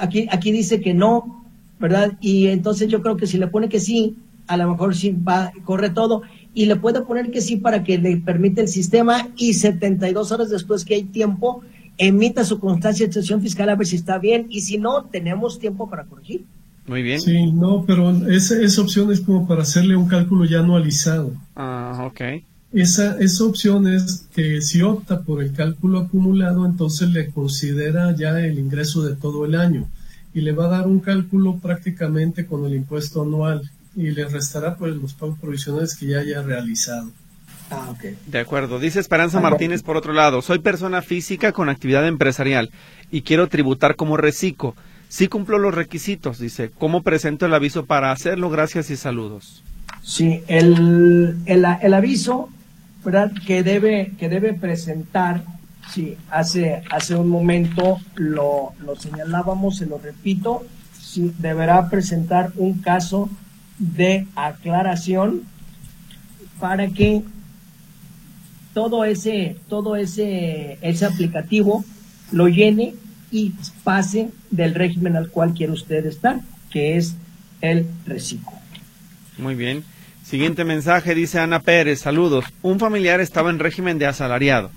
aquí, 0.00 0.26
aquí 0.30 0.52
dice 0.52 0.80
que 0.80 0.94
no, 0.94 1.44
¿verdad? 1.78 2.12
Y 2.20 2.48
entonces 2.48 2.88
yo 2.88 3.02
creo 3.02 3.16
que 3.16 3.26
si 3.26 3.38
le 3.38 3.46
pone 3.46 3.68
que 3.68 3.80
sí, 3.80 4.16
a 4.46 4.56
lo 4.56 4.68
mejor 4.70 4.96
sí 4.96 5.12
va, 5.12 5.52
corre 5.64 5.90
todo. 5.90 6.22
Y 6.52 6.66
le 6.66 6.76
puede 6.76 7.02
poner 7.02 7.30
que 7.30 7.40
sí 7.40 7.56
para 7.56 7.84
que 7.84 7.98
le 7.98 8.16
permite 8.16 8.60
el 8.60 8.68
sistema 8.68 9.28
y 9.36 9.54
72 9.54 10.32
horas 10.32 10.50
después 10.50 10.84
que 10.84 10.94
hay 10.94 11.04
tiempo, 11.04 11.62
emita 11.96 12.44
su 12.44 12.58
constancia 12.58 13.04
de 13.04 13.08
excepción 13.08 13.40
fiscal 13.40 13.68
a 13.68 13.76
ver 13.76 13.86
si 13.86 13.96
está 13.96 14.18
bien. 14.18 14.46
Y 14.50 14.62
si 14.62 14.78
no, 14.78 15.04
tenemos 15.04 15.58
tiempo 15.58 15.88
para 15.88 16.04
corregir. 16.04 16.44
Muy 16.86 17.02
bien. 17.02 17.20
Sí, 17.20 17.52
no, 17.52 17.84
pero 17.86 18.10
esa, 18.26 18.60
esa 18.60 18.82
opción 18.82 19.12
es 19.12 19.20
como 19.20 19.46
para 19.46 19.62
hacerle 19.62 19.94
un 19.94 20.08
cálculo 20.08 20.44
ya 20.44 20.60
anualizado. 20.60 21.32
Ah, 21.54 22.08
ok. 22.10 22.42
Esa, 22.72 23.18
esa 23.18 23.44
opción 23.44 23.86
es 23.88 24.26
que 24.34 24.60
si 24.60 24.82
opta 24.82 25.22
por 25.22 25.42
el 25.42 25.52
cálculo 25.52 25.98
acumulado, 25.98 26.66
entonces 26.66 27.10
le 27.10 27.30
considera 27.30 28.14
ya 28.14 28.40
el 28.40 28.58
ingreso 28.58 29.02
de 29.02 29.16
todo 29.16 29.44
el 29.44 29.54
año 29.56 29.88
y 30.32 30.40
le 30.40 30.52
va 30.52 30.66
a 30.66 30.78
dar 30.78 30.86
un 30.86 31.00
cálculo 31.00 31.58
prácticamente 31.58 32.46
con 32.46 32.64
el 32.64 32.74
impuesto 32.74 33.22
anual 33.22 33.68
y 33.94 34.10
le 34.10 34.26
restará 34.26 34.76
pues 34.76 34.94
los 34.94 35.14
pagos 35.14 35.38
provisionales 35.38 35.96
que 35.96 36.06
ya 36.06 36.18
haya 36.18 36.42
realizado. 36.42 37.10
Ah, 37.70 37.88
ok. 37.90 38.04
De 38.26 38.38
acuerdo. 38.38 38.78
Dice 38.78 39.00
Esperanza 39.00 39.40
Martínez 39.40 39.82
por 39.82 39.96
otro 39.96 40.12
lado, 40.12 40.42
soy 40.42 40.58
persona 40.58 41.02
física 41.02 41.52
con 41.52 41.68
actividad 41.68 42.06
empresarial 42.06 42.70
y 43.10 43.22
quiero 43.22 43.48
tributar 43.48 43.96
como 43.96 44.16
reciclo. 44.16 44.74
Sí 45.08 45.28
cumplo 45.28 45.58
los 45.58 45.74
requisitos, 45.74 46.38
dice. 46.38 46.70
¿Cómo 46.78 47.02
presento 47.02 47.46
el 47.46 47.54
aviso 47.54 47.84
para 47.84 48.12
hacerlo? 48.12 48.48
Gracias 48.50 48.90
y 48.90 48.96
saludos. 48.96 49.62
Sí, 50.02 50.42
el, 50.46 51.36
el, 51.46 51.66
el 51.82 51.94
aviso 51.94 52.48
¿verdad? 53.04 53.32
Que 53.46 53.62
debe, 53.62 54.12
que 54.18 54.28
debe 54.28 54.54
presentar, 54.54 55.42
Sí, 55.90 56.16
hace, 56.30 56.82
hace 56.88 57.16
un 57.16 57.28
momento 57.28 57.98
lo, 58.14 58.74
lo 58.78 58.94
señalábamos, 58.94 59.78
se 59.78 59.86
lo 59.86 59.98
repito, 59.98 60.64
sí, 60.92 61.34
deberá 61.38 61.88
presentar 61.88 62.52
un 62.56 62.74
caso 62.74 63.28
de 63.80 64.26
aclaración 64.36 65.42
para 66.60 66.86
que 66.88 67.22
todo 68.72 69.04
ese, 69.04 69.56
todo 69.68 69.96
ese, 69.96 70.78
ese 70.82 71.04
aplicativo 71.04 71.84
lo 72.30 72.46
llene 72.46 72.94
y 73.32 73.54
pase 73.82 74.28
del 74.50 74.74
régimen 74.74 75.16
al 75.16 75.30
cual 75.30 75.54
quiere 75.54 75.72
usted 75.72 76.06
estar, 76.06 76.40
que 76.70 76.96
es 76.96 77.16
el 77.60 77.86
reciclo. 78.06 78.52
Muy 79.38 79.54
bien. 79.54 79.82
Siguiente 80.22 80.64
mensaje 80.64 81.14
dice 81.14 81.40
Ana 81.40 81.60
Pérez, 81.60 82.00
saludos. 82.00 82.44
Un 82.62 82.78
familiar 82.78 83.20
estaba 83.20 83.50
en 83.50 83.58
régimen 83.58 83.98
de 83.98 84.06
asalariado 84.06 84.70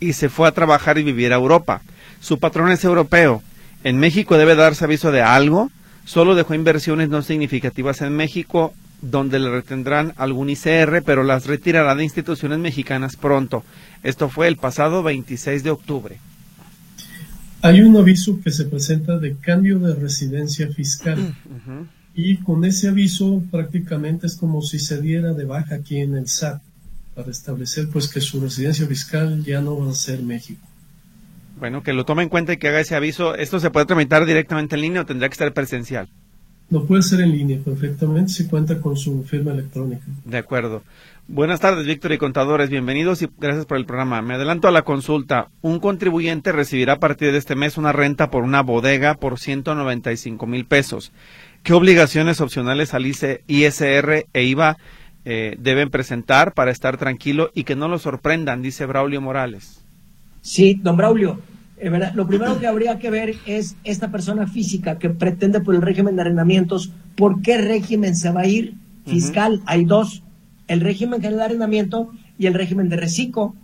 y 0.00 0.12
se 0.12 0.28
fue 0.28 0.48
a 0.48 0.52
trabajar 0.52 0.98
y 0.98 1.02
vivir 1.02 1.32
a 1.32 1.36
Europa. 1.36 1.80
Su 2.20 2.38
patrón 2.38 2.70
es 2.70 2.84
europeo. 2.84 3.42
En 3.84 3.98
México 3.98 4.36
debe 4.36 4.54
darse 4.54 4.84
aviso 4.84 5.12
de 5.12 5.22
algo. 5.22 5.70
Solo 6.08 6.34
dejó 6.34 6.54
inversiones 6.54 7.10
no 7.10 7.20
significativas 7.20 8.00
en 8.00 8.16
México 8.16 8.72
donde 9.02 9.38
le 9.38 9.50
retendrán 9.50 10.14
algún 10.16 10.48
ICR, 10.48 11.02
pero 11.04 11.22
las 11.22 11.44
retirará 11.44 11.94
de 11.94 12.02
instituciones 12.02 12.58
mexicanas 12.58 13.14
pronto. 13.14 13.62
Esto 14.02 14.30
fue 14.30 14.48
el 14.48 14.56
pasado 14.56 15.02
26 15.02 15.62
de 15.62 15.70
octubre. 15.70 16.18
Hay 17.60 17.82
un 17.82 17.94
aviso 17.98 18.40
que 18.42 18.50
se 18.50 18.64
presenta 18.64 19.18
de 19.18 19.36
cambio 19.36 19.78
de 19.80 19.94
residencia 19.96 20.68
fiscal. 20.68 21.34
Y 22.14 22.38
con 22.38 22.64
ese 22.64 22.88
aviso 22.88 23.42
prácticamente 23.50 24.28
es 24.28 24.36
como 24.36 24.62
si 24.62 24.78
se 24.78 25.02
diera 25.02 25.34
de 25.34 25.44
baja 25.44 25.74
aquí 25.74 25.98
en 25.98 26.16
el 26.16 26.26
SAT 26.26 26.62
para 27.14 27.30
establecer 27.30 27.86
pues 27.92 28.08
que 28.08 28.22
su 28.22 28.40
residencia 28.40 28.86
fiscal 28.86 29.44
ya 29.44 29.60
no 29.60 29.78
va 29.78 29.90
a 29.90 29.94
ser 29.94 30.22
México. 30.22 30.66
Bueno, 31.58 31.82
que 31.82 31.92
lo 31.92 32.04
tome 32.04 32.22
en 32.22 32.28
cuenta 32.28 32.52
y 32.52 32.56
que 32.56 32.68
haga 32.68 32.80
ese 32.80 32.94
aviso. 32.94 33.34
¿Esto 33.34 33.58
se 33.58 33.70
puede 33.70 33.86
tramitar 33.86 34.24
directamente 34.26 34.76
en 34.76 34.82
línea 34.82 35.02
o 35.02 35.06
tendrá 35.06 35.28
que 35.28 35.32
estar 35.32 35.52
presencial? 35.52 36.08
Lo 36.70 36.84
puede 36.84 37.00
hacer 37.00 37.20
en 37.20 37.32
línea 37.32 37.58
perfectamente 37.64 38.30
si 38.30 38.46
cuenta 38.46 38.78
con 38.80 38.96
su 38.96 39.24
firma 39.24 39.52
electrónica. 39.52 40.04
De 40.24 40.36
acuerdo. 40.36 40.82
Buenas 41.26 41.60
tardes, 41.60 41.86
Víctor 41.86 42.12
y 42.12 42.18
contadores. 42.18 42.68
Bienvenidos 42.68 43.22
y 43.22 43.28
gracias 43.38 43.64
por 43.64 43.78
el 43.78 43.86
programa. 43.86 44.20
Me 44.22 44.34
adelanto 44.34 44.68
a 44.68 44.70
la 44.70 44.82
consulta. 44.82 45.48
Un 45.62 45.80
contribuyente 45.80 46.52
recibirá 46.52 46.94
a 46.94 46.98
partir 46.98 47.32
de 47.32 47.38
este 47.38 47.56
mes 47.56 47.78
una 47.78 47.92
renta 47.92 48.30
por 48.30 48.44
una 48.44 48.62
bodega 48.62 49.14
por 49.14 49.38
195 49.38 50.46
mil 50.46 50.66
pesos. 50.66 51.10
¿Qué 51.62 51.72
obligaciones 51.72 52.40
opcionales 52.40 52.92
al 52.92 53.06
ISR 53.06 54.26
e 54.32 54.44
IVA 54.44 54.76
eh, 55.24 55.56
deben 55.58 55.90
presentar 55.90 56.52
para 56.52 56.70
estar 56.70 56.98
tranquilo 56.98 57.50
y 57.54 57.64
que 57.64 57.76
no 57.76 57.88
lo 57.88 57.98
sorprendan? 57.98 58.62
Dice 58.62 58.84
Braulio 58.86 59.20
Morales. 59.20 59.84
Sí, 60.42 60.78
don 60.82 60.96
Braulio. 60.96 61.40
Eh, 61.80 62.10
lo 62.14 62.26
primero 62.26 62.58
que 62.58 62.66
habría 62.66 62.98
que 62.98 63.10
ver 63.10 63.36
es 63.46 63.76
esta 63.84 64.10
persona 64.10 64.46
física 64.46 64.98
que 64.98 65.10
pretende 65.10 65.60
por 65.60 65.74
el 65.74 65.82
régimen 65.82 66.16
de 66.16 66.22
arrendamientos, 66.22 66.90
¿por 67.16 67.42
qué 67.42 67.58
régimen 67.58 68.16
se 68.16 68.30
va 68.30 68.42
a 68.42 68.46
ir 68.46 68.74
fiscal? 69.06 69.62
Hay 69.66 69.84
dos, 69.84 70.22
el 70.66 70.80
régimen 70.80 71.20
de 71.20 71.28
arrendamiento 71.28 72.10
y 72.38 72.46
el 72.46 72.54
régimen 72.54 72.88
de 72.88 72.96
reciclo, 72.96 73.54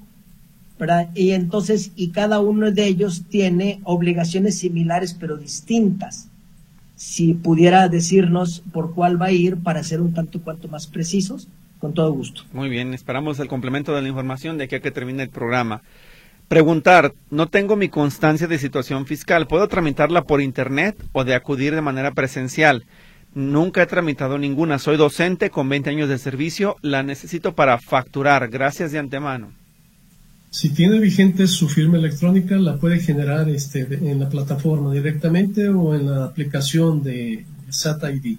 ¿verdad? 0.78 1.10
Y 1.14 1.30
entonces, 1.30 1.92
y 1.96 2.08
cada 2.08 2.40
uno 2.40 2.70
de 2.70 2.86
ellos 2.86 3.24
tiene 3.28 3.80
obligaciones 3.84 4.58
similares 4.58 5.14
pero 5.18 5.36
distintas. 5.36 6.28
Si 6.96 7.34
pudiera 7.34 7.88
decirnos 7.88 8.62
por 8.72 8.94
cuál 8.94 9.20
va 9.20 9.26
a 9.26 9.32
ir 9.32 9.56
para 9.56 9.82
ser 9.82 10.00
un 10.00 10.14
tanto 10.14 10.40
cuanto 10.40 10.68
más 10.68 10.86
precisos, 10.86 11.48
con 11.80 11.92
todo 11.92 12.12
gusto. 12.12 12.42
Muy 12.52 12.70
bien, 12.70 12.94
esperamos 12.94 13.38
el 13.40 13.48
complemento 13.48 13.94
de 13.94 14.00
la 14.00 14.08
información 14.08 14.56
de 14.56 14.64
aquí 14.64 14.76
a 14.76 14.80
que 14.80 14.90
termine 14.90 15.24
el 15.24 15.28
programa. 15.28 15.82
Preguntar, 16.48 17.14
no 17.30 17.48
tengo 17.48 17.74
mi 17.74 17.88
constancia 17.88 18.46
de 18.46 18.58
situación 18.58 19.06
fiscal, 19.06 19.46
¿puedo 19.46 19.66
tramitarla 19.66 20.24
por 20.24 20.42
internet 20.42 20.96
o 21.12 21.24
de 21.24 21.34
acudir 21.34 21.74
de 21.74 21.80
manera 21.80 22.12
presencial? 22.12 22.84
Nunca 23.34 23.82
he 23.82 23.86
tramitado 23.86 24.36
ninguna, 24.38 24.78
soy 24.78 24.96
docente 24.96 25.50
con 25.50 25.68
20 25.68 25.90
años 25.90 26.08
de 26.08 26.18
servicio, 26.18 26.76
la 26.82 27.02
necesito 27.02 27.54
para 27.54 27.78
facturar, 27.78 28.48
gracias 28.48 28.92
de 28.92 28.98
antemano. 28.98 29.52
Si 30.50 30.68
tiene 30.68 31.00
vigente 31.00 31.48
su 31.48 31.68
firma 31.68 31.96
electrónica, 31.96 32.56
la 32.56 32.76
puede 32.76 33.00
generar 33.00 33.48
este, 33.48 33.80
en 33.80 34.20
la 34.20 34.28
plataforma 34.28 34.92
directamente 34.92 35.68
o 35.68 35.94
en 35.96 36.06
la 36.08 36.26
aplicación 36.26 37.02
de 37.02 37.44
SAT 37.70 38.04
ID. 38.04 38.36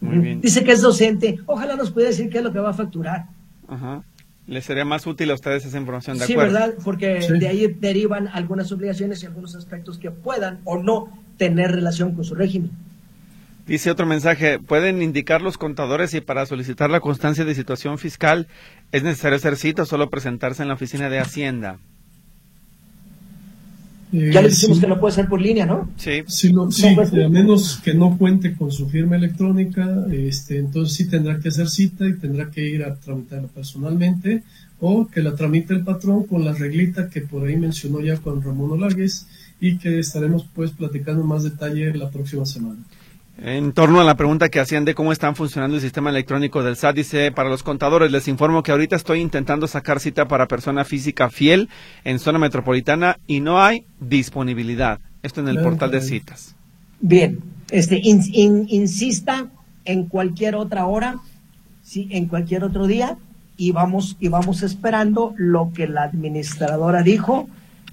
Muy 0.00 0.18
bien. 0.18 0.40
Dice 0.40 0.64
que 0.64 0.72
es 0.72 0.80
docente, 0.80 1.40
ojalá 1.46 1.76
nos 1.76 1.90
pueda 1.90 2.08
decir 2.08 2.30
qué 2.30 2.38
es 2.38 2.44
lo 2.44 2.52
que 2.52 2.60
va 2.60 2.70
a 2.70 2.74
facturar. 2.74 3.26
Ajá 3.68 4.02
les 4.46 4.64
sería 4.64 4.84
más 4.84 5.06
útil 5.06 5.30
a 5.30 5.34
ustedes 5.34 5.64
esa 5.64 5.78
información, 5.78 6.18
¿de 6.18 6.26
sí, 6.26 6.36
¿verdad? 6.36 6.74
Porque 6.84 7.20
de 7.20 7.48
ahí 7.48 7.66
derivan 7.66 8.28
algunas 8.28 8.70
obligaciones 8.72 9.22
y 9.22 9.26
algunos 9.26 9.54
aspectos 9.54 9.98
que 9.98 10.10
puedan 10.10 10.60
o 10.64 10.82
no 10.82 11.08
tener 11.38 11.72
relación 11.72 12.14
con 12.14 12.24
su 12.24 12.34
régimen. 12.34 12.70
Dice 13.66 13.90
otro 13.90 14.04
mensaje, 14.04 14.58
¿pueden 14.58 15.00
indicar 15.00 15.40
los 15.40 15.56
contadores 15.56 16.10
si 16.10 16.20
para 16.20 16.44
solicitar 16.44 16.90
la 16.90 17.00
constancia 17.00 17.46
de 17.46 17.54
situación 17.54 17.96
fiscal 17.96 18.46
es 18.92 19.02
necesario 19.02 19.36
hacer 19.36 19.56
cita 19.56 19.82
o 19.82 19.86
solo 19.86 20.10
presentarse 20.10 20.62
en 20.62 20.68
la 20.68 20.74
oficina 20.74 21.08
de 21.08 21.18
Hacienda? 21.18 21.78
Ya 24.14 24.42
les 24.42 24.60
dijimos 24.60 24.80
que 24.80 24.86
no 24.86 25.00
puede 25.00 25.14
ser 25.14 25.28
por 25.28 25.40
línea, 25.40 25.66
¿no? 25.66 25.90
Sí. 25.96 26.22
sí, 26.26 26.52
a 27.22 27.28
menos 27.28 27.80
que 27.82 27.94
no 27.94 28.16
cuente 28.16 28.54
con 28.54 28.70
su 28.70 28.88
firma 28.88 29.16
electrónica, 29.16 30.06
este, 30.12 30.58
entonces 30.58 30.96
sí 30.96 31.08
tendrá 31.08 31.40
que 31.40 31.48
hacer 31.48 31.68
cita 31.68 32.06
y 32.06 32.14
tendrá 32.14 32.50
que 32.50 32.68
ir 32.68 32.84
a 32.84 32.94
tramitarla 32.94 33.48
personalmente 33.48 34.42
o 34.80 35.06
que 35.06 35.22
la 35.22 35.34
tramite 35.34 35.74
el 35.74 35.82
patrón 35.82 36.24
con 36.24 36.44
la 36.44 36.52
reglita 36.52 37.08
que 37.08 37.22
por 37.22 37.46
ahí 37.46 37.56
mencionó 37.56 38.00
ya 38.00 38.16
con 38.18 38.42
Ramón 38.42 38.72
Olagues 38.72 39.26
y 39.60 39.78
que 39.78 39.98
estaremos 39.98 40.46
pues 40.54 40.72
platicando 40.72 41.22
en 41.22 41.28
más 41.28 41.42
detalle 41.42 41.94
la 41.94 42.10
próxima 42.10 42.44
semana. 42.44 42.80
En 43.36 43.72
torno 43.72 44.00
a 44.00 44.04
la 44.04 44.16
pregunta 44.16 44.48
que 44.48 44.60
hacían 44.60 44.84
de 44.84 44.94
cómo 44.94 45.10
están 45.10 45.34
funcionando 45.34 45.76
el 45.76 45.82
sistema 45.82 46.10
electrónico 46.10 46.62
del 46.62 46.76
SAT, 46.76 46.96
dice, 46.96 47.32
para 47.32 47.48
los 47.48 47.64
contadores 47.64 48.12
les 48.12 48.28
informo 48.28 48.62
que 48.62 48.70
ahorita 48.70 48.94
estoy 48.94 49.20
intentando 49.20 49.66
sacar 49.66 49.98
cita 49.98 50.28
para 50.28 50.46
persona 50.46 50.84
física 50.84 51.30
fiel 51.30 51.68
en 52.04 52.20
zona 52.20 52.38
metropolitana 52.38 53.18
y 53.26 53.40
no 53.40 53.60
hay 53.60 53.84
disponibilidad. 53.98 55.00
Esto 55.22 55.40
en 55.40 55.48
el 55.48 55.60
portal 55.62 55.90
de 55.90 56.00
citas. 56.00 56.54
Bien, 57.00 57.40
este, 57.70 58.00
insista 58.04 59.48
en 59.84 60.06
cualquier 60.06 60.54
otra 60.54 60.86
hora, 60.86 61.16
sí, 61.82 62.08
en 62.12 62.26
cualquier 62.26 62.62
otro 62.62 62.86
día 62.86 63.16
y 63.56 63.72
vamos, 63.72 64.16
y 64.20 64.28
vamos 64.28 64.62
esperando 64.62 65.34
lo 65.36 65.72
que 65.74 65.88
la 65.88 66.04
administradora 66.04 67.02
dijo 67.02 67.48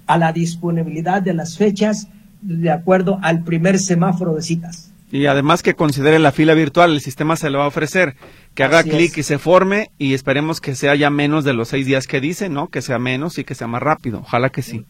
a 0.05 0.17
la 0.17 0.33
disponibilidad 0.33 1.21
de 1.21 1.33
las 1.33 1.57
fechas 1.57 2.09
de 2.41 2.69
acuerdo 2.69 3.19
al 3.21 3.43
primer 3.43 3.79
semáforo 3.79 4.35
de 4.35 4.41
citas. 4.41 4.90
Y 5.11 5.25
además 5.25 5.61
que 5.61 5.75
considere 5.75 6.19
la 6.19 6.31
fila 6.31 6.53
virtual, 6.53 6.93
el 6.93 7.01
sistema 7.01 7.35
se 7.35 7.49
lo 7.49 7.59
va 7.59 7.65
a 7.65 7.67
ofrecer, 7.67 8.15
que 8.55 8.63
haga 8.63 8.83
clic 8.83 9.17
y 9.17 9.23
se 9.23 9.37
forme 9.37 9.91
y 9.97 10.13
esperemos 10.13 10.61
que 10.61 10.73
sea 10.73 10.95
ya 10.95 11.09
menos 11.09 11.43
de 11.43 11.53
los 11.53 11.67
seis 11.67 11.85
días 11.85 12.07
que 12.07 12.21
dice, 12.21 12.47
¿no? 12.47 12.69
Que 12.69 12.81
sea 12.81 12.97
menos 12.97 13.37
y 13.37 13.43
que 13.43 13.53
sea 13.53 13.67
más 13.67 13.83
rápido. 13.83 14.19
Ojalá 14.19 14.49
que 14.49 14.61
sí. 14.61 14.85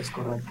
Es 0.00 0.10
correcto. 0.10 0.48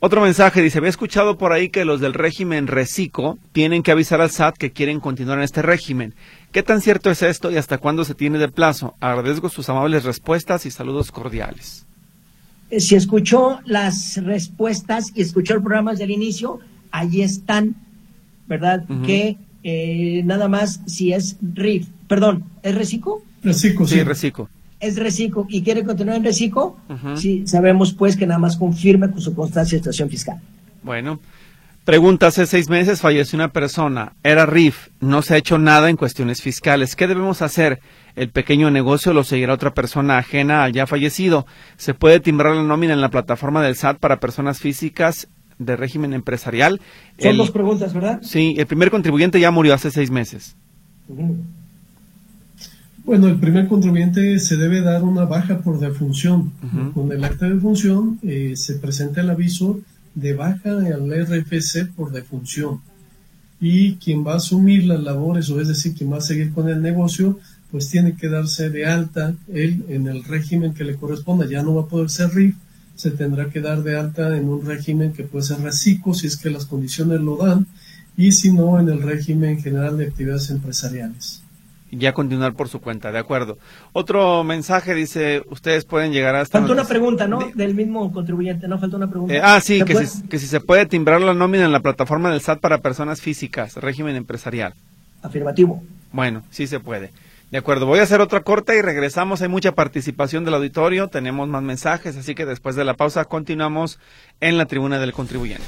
otro 0.00 0.20
mensaje 0.20 0.62
dice, 0.62 0.78
había 0.78 0.90
escuchado 0.90 1.38
por 1.38 1.52
ahí 1.52 1.70
que 1.70 1.84
los 1.84 2.00
del 2.00 2.12
régimen 2.12 2.66
reciclo 2.66 3.38
tienen 3.52 3.82
que 3.82 3.90
avisar 3.90 4.20
al 4.20 4.30
SAT 4.30 4.56
que 4.56 4.72
quieren 4.72 5.00
continuar 5.00 5.38
en 5.38 5.44
este 5.44 5.62
régimen. 5.62 6.14
¿Qué 6.52 6.62
tan 6.62 6.80
cierto 6.80 7.10
es 7.10 7.22
esto 7.22 7.50
y 7.50 7.56
hasta 7.56 7.78
cuándo 7.78 8.04
se 8.04 8.14
tiene 8.14 8.38
de 8.38 8.48
plazo? 8.48 8.94
Agradezco 9.00 9.48
sus 9.48 9.68
amables 9.70 10.04
respuestas 10.04 10.66
y 10.66 10.70
saludos 10.70 11.10
cordiales. 11.10 11.86
Eh, 12.70 12.80
si 12.80 12.94
escuchó 12.94 13.60
las 13.64 14.22
respuestas 14.22 15.12
y 15.14 15.22
escuchó 15.22 15.54
el 15.54 15.62
programa 15.62 15.92
desde 15.92 16.04
el 16.04 16.10
inicio, 16.10 16.60
allí 16.90 17.22
están 17.22 17.74
¿verdad? 18.46 18.84
Que 19.04 19.36
eh, 19.62 20.22
nada 20.24 20.48
más 20.48 20.80
si 20.86 21.12
es 21.12 21.38
RIF, 21.40 21.88
perdón, 22.06 22.44
¿es 22.62 22.74
Recico? 22.74 23.22
Recico, 23.42 23.86
sí. 23.86 24.02
Recico. 24.02 24.48
Es 24.80 24.96
Recico 24.96 25.46
y 25.48 25.62
quiere 25.62 25.84
continuar 25.84 26.16
en 26.16 26.24
Recico, 26.24 26.78
sí, 27.16 27.46
sabemos 27.46 27.94
pues 27.94 28.16
que 28.16 28.26
nada 28.26 28.38
más 28.38 28.56
confirme 28.56 29.10
con 29.10 29.20
su 29.20 29.34
constancia 29.34 29.76
de 29.76 29.80
situación 29.80 30.10
fiscal. 30.10 30.40
Bueno, 30.82 31.20
pregunta, 31.84 32.26
hace 32.26 32.44
seis 32.44 32.68
meses 32.68 33.00
falleció 33.00 33.38
una 33.38 33.52
persona, 33.52 34.12
era 34.22 34.44
RIF, 34.44 34.88
no 35.00 35.22
se 35.22 35.34
ha 35.34 35.38
hecho 35.38 35.58
nada 35.58 35.88
en 35.88 35.96
cuestiones 35.96 36.42
fiscales, 36.42 36.96
¿qué 36.96 37.06
debemos 37.06 37.40
hacer? 37.40 37.80
El 38.16 38.28
pequeño 38.28 38.70
negocio 38.70 39.12
lo 39.12 39.24
seguirá 39.24 39.54
otra 39.54 39.74
persona 39.74 40.18
ajena 40.18 40.62
al 40.62 40.72
ya 40.72 40.86
fallecido. 40.86 41.46
¿Se 41.76 41.94
puede 41.94 42.20
timbrar 42.20 42.54
la 42.54 42.62
nómina 42.62 42.92
en 42.92 43.00
la 43.00 43.10
plataforma 43.10 43.60
del 43.60 43.74
SAT 43.74 43.98
para 43.98 44.20
personas 44.20 44.60
físicas 44.60 45.28
de 45.58 45.76
régimen 45.76 46.12
empresarial. 46.12 46.80
Son 47.18 47.36
dos 47.36 47.50
preguntas, 47.50 47.92
¿verdad? 47.92 48.20
Sí, 48.22 48.54
el 48.58 48.66
primer 48.66 48.90
contribuyente 48.90 49.40
ya 49.40 49.50
murió 49.50 49.74
hace 49.74 49.90
seis 49.90 50.10
meses. 50.10 50.56
Bueno, 53.04 53.28
el 53.28 53.36
primer 53.36 53.68
contribuyente 53.68 54.38
se 54.38 54.56
debe 54.56 54.80
dar 54.80 55.02
una 55.02 55.24
baja 55.26 55.58
por 55.58 55.78
defunción. 55.78 56.52
Con 56.94 57.12
el 57.12 57.22
acta 57.22 57.46
de 57.46 57.54
defunción 57.54 58.18
eh, 58.22 58.54
se 58.56 58.74
presenta 58.74 59.20
el 59.20 59.30
aviso 59.30 59.80
de 60.14 60.32
baja 60.32 60.70
al 60.70 61.10
RFC 61.10 61.88
por 61.94 62.12
defunción. 62.12 62.80
Y 63.60 63.96
quien 63.96 64.26
va 64.26 64.34
a 64.34 64.36
asumir 64.36 64.84
las 64.84 65.02
labores, 65.02 65.50
o 65.50 65.60
es 65.60 65.68
decir, 65.68 65.94
quien 65.94 66.12
va 66.12 66.18
a 66.18 66.22
seguir 66.22 66.52
con 66.52 66.68
el 66.68 66.80
negocio, 66.80 67.38
pues 67.70 67.88
tiene 67.90 68.14
que 68.14 68.28
darse 68.28 68.70
de 68.70 68.86
alta 68.86 69.34
él 69.52 69.84
en 69.88 70.06
el 70.06 70.24
régimen 70.24 70.74
que 70.74 70.84
le 70.84 70.96
corresponda. 70.96 71.46
Ya 71.46 71.62
no 71.62 71.74
va 71.74 71.82
a 71.82 71.86
poder 71.86 72.08
ser 72.08 72.30
RIF, 72.30 72.56
se 72.94 73.10
tendrá 73.10 73.50
que 73.50 73.60
dar 73.60 73.82
de 73.82 73.98
alta 73.98 74.36
en 74.36 74.48
un 74.48 74.64
régimen 74.64 75.12
que 75.12 75.24
puede 75.24 75.44
ser 75.44 75.60
reciclo 75.60 76.14
si 76.14 76.26
es 76.26 76.36
que 76.36 76.50
las 76.50 76.66
condiciones 76.66 77.20
lo 77.20 77.36
dan 77.36 77.66
y 78.16 78.32
si 78.32 78.52
no 78.52 78.78
en 78.78 78.88
el 78.88 79.02
régimen 79.02 79.60
general 79.60 79.98
de 79.98 80.06
actividades 80.06 80.50
empresariales. 80.50 81.42
Ya 81.90 82.12
continuar 82.12 82.54
por 82.54 82.68
su 82.68 82.80
cuenta, 82.80 83.12
de 83.12 83.18
acuerdo. 83.18 83.56
Otro 83.92 84.42
mensaje 84.42 84.94
dice, 84.94 85.42
ustedes 85.48 85.84
pueden 85.84 86.12
llegar 86.12 86.34
hasta... 86.34 86.58
Falta 86.58 86.72
una 86.72 86.84
pregunta, 86.84 87.28
¿no? 87.28 87.50
Del 87.54 87.74
mismo 87.74 88.12
contribuyente, 88.12 88.66
¿no? 88.66 88.78
Falta 88.78 88.96
una 88.96 89.08
pregunta. 89.08 89.34
Eh, 89.34 89.40
ah, 89.42 89.60
sí, 89.60 89.82
que 89.84 90.04
si, 90.04 90.22
que 90.22 90.38
si 90.38 90.46
se 90.46 90.60
puede 90.60 90.86
timbrar 90.86 91.20
la 91.20 91.34
nómina 91.34 91.64
en 91.64 91.72
la 91.72 91.80
plataforma 91.80 92.30
del 92.30 92.40
SAT 92.40 92.60
para 92.60 92.78
personas 92.78 93.20
físicas, 93.20 93.76
régimen 93.76 94.16
empresarial. 94.16 94.74
Afirmativo. 95.22 95.82
Bueno, 96.12 96.42
sí 96.50 96.66
se 96.66 96.80
puede. 96.80 97.12
De 97.54 97.58
acuerdo, 97.58 97.86
voy 97.86 98.00
a 98.00 98.02
hacer 98.02 98.20
otra 98.20 98.40
corta 98.40 98.74
y 98.74 98.82
regresamos. 98.82 99.40
Hay 99.40 99.46
mucha 99.46 99.76
participación 99.76 100.44
del 100.44 100.54
auditorio, 100.54 101.06
tenemos 101.06 101.46
más 101.46 101.62
mensajes, 101.62 102.16
así 102.16 102.34
que 102.34 102.46
después 102.46 102.74
de 102.74 102.84
la 102.84 102.94
pausa 102.94 103.26
continuamos 103.26 104.00
en 104.40 104.58
la 104.58 104.66
tribuna 104.66 104.98
del 104.98 105.12
contribuyente. 105.12 105.62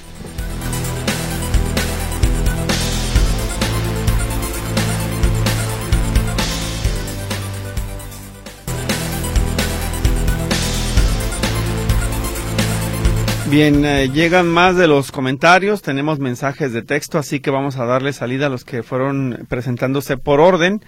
Bien, 13.48 13.84
eh, 13.84 14.10
llegan 14.12 14.48
más 14.48 14.76
de 14.76 14.88
los 14.88 15.12
comentarios, 15.12 15.82
tenemos 15.82 16.18
mensajes 16.18 16.72
de 16.72 16.82
texto, 16.82 17.16
así 17.16 17.38
que 17.38 17.52
vamos 17.52 17.76
a 17.76 17.84
darle 17.84 18.12
salida 18.12 18.46
a 18.46 18.48
los 18.48 18.64
que 18.64 18.82
fueron 18.82 19.46
presentándose 19.48 20.16
por 20.16 20.40
orden. 20.40 20.82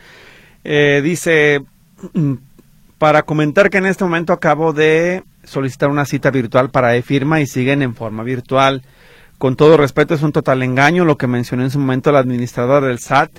Eh, 0.70 1.00
dice, 1.02 1.62
mm, 2.12 2.34
para 2.98 3.22
comentar 3.22 3.70
que 3.70 3.78
en 3.78 3.86
este 3.86 4.04
momento 4.04 4.34
acabo 4.34 4.74
de 4.74 5.24
solicitar 5.42 5.88
una 5.88 6.04
cita 6.04 6.30
virtual 6.30 6.68
para 6.68 6.94
e-firma 6.94 7.40
y 7.40 7.46
siguen 7.46 7.80
en 7.80 7.94
forma 7.94 8.22
virtual. 8.22 8.82
Con 9.38 9.56
todo 9.56 9.78
respeto, 9.78 10.12
es 10.12 10.20
un 10.20 10.32
total 10.32 10.62
engaño 10.62 11.06
lo 11.06 11.16
que 11.16 11.26
mencionó 11.26 11.62
en 11.62 11.70
su 11.70 11.78
momento 11.78 12.12
la 12.12 12.18
administradora 12.18 12.86
del 12.86 12.98
SAT. 12.98 13.30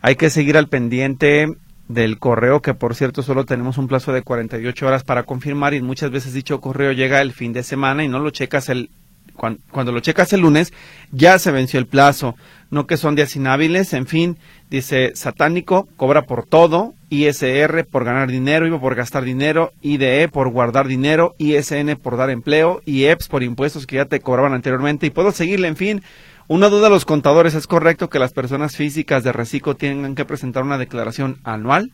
Hay 0.00 0.14
que 0.14 0.30
seguir 0.30 0.56
al 0.56 0.68
pendiente 0.68 1.56
del 1.88 2.20
correo, 2.20 2.62
que 2.62 2.74
por 2.74 2.94
cierto 2.94 3.24
solo 3.24 3.44
tenemos 3.44 3.78
un 3.78 3.88
plazo 3.88 4.12
de 4.12 4.22
48 4.22 4.86
horas 4.86 5.02
para 5.02 5.24
confirmar 5.24 5.74
y 5.74 5.82
muchas 5.82 6.12
veces 6.12 6.34
dicho 6.34 6.60
correo 6.60 6.92
llega 6.92 7.20
el 7.20 7.32
fin 7.32 7.52
de 7.52 7.64
semana 7.64 8.04
y 8.04 8.08
no 8.08 8.20
lo 8.20 8.30
checas 8.30 8.68
el 8.68 8.90
cuando, 9.36 9.92
lo 9.92 10.00
checas 10.00 10.32
el 10.32 10.40
lunes 10.40 10.72
ya 11.12 11.38
se 11.38 11.52
venció 11.52 11.78
el 11.78 11.86
plazo, 11.86 12.36
no 12.70 12.86
que 12.86 12.96
son 12.96 13.14
días 13.14 13.36
inhábiles, 13.36 13.92
en 13.92 14.06
fin, 14.06 14.38
dice 14.70 15.12
satánico, 15.14 15.88
cobra 15.96 16.22
por 16.22 16.46
todo, 16.46 16.94
ISR 17.10 17.86
por 17.90 18.04
ganar 18.04 18.30
dinero, 18.30 18.66
IVA 18.66 18.80
por 18.80 18.94
gastar 18.94 19.24
dinero, 19.24 19.72
IDE 19.80 20.28
por 20.28 20.50
guardar 20.50 20.88
dinero, 20.88 21.34
ISN 21.38 21.96
por 21.96 22.16
dar 22.16 22.30
empleo, 22.30 22.80
IEPS 22.84 23.28
por 23.28 23.42
impuestos 23.42 23.86
que 23.86 23.96
ya 23.96 24.06
te 24.06 24.20
cobraban 24.20 24.52
anteriormente 24.52 25.06
y 25.06 25.10
puedo 25.10 25.32
seguirle, 25.32 25.68
en 25.68 25.76
fin, 25.76 26.02
una 26.48 26.68
duda 26.68 26.86
a 26.86 26.90
los 26.90 27.04
contadores, 27.04 27.54
¿es 27.54 27.66
correcto 27.66 28.08
que 28.08 28.18
las 28.18 28.32
personas 28.32 28.76
físicas 28.76 29.24
de 29.24 29.32
reciclo 29.32 29.74
tengan 29.74 30.14
que 30.14 30.24
presentar 30.24 30.62
una 30.62 30.78
declaración 30.78 31.38
anual? 31.42 31.90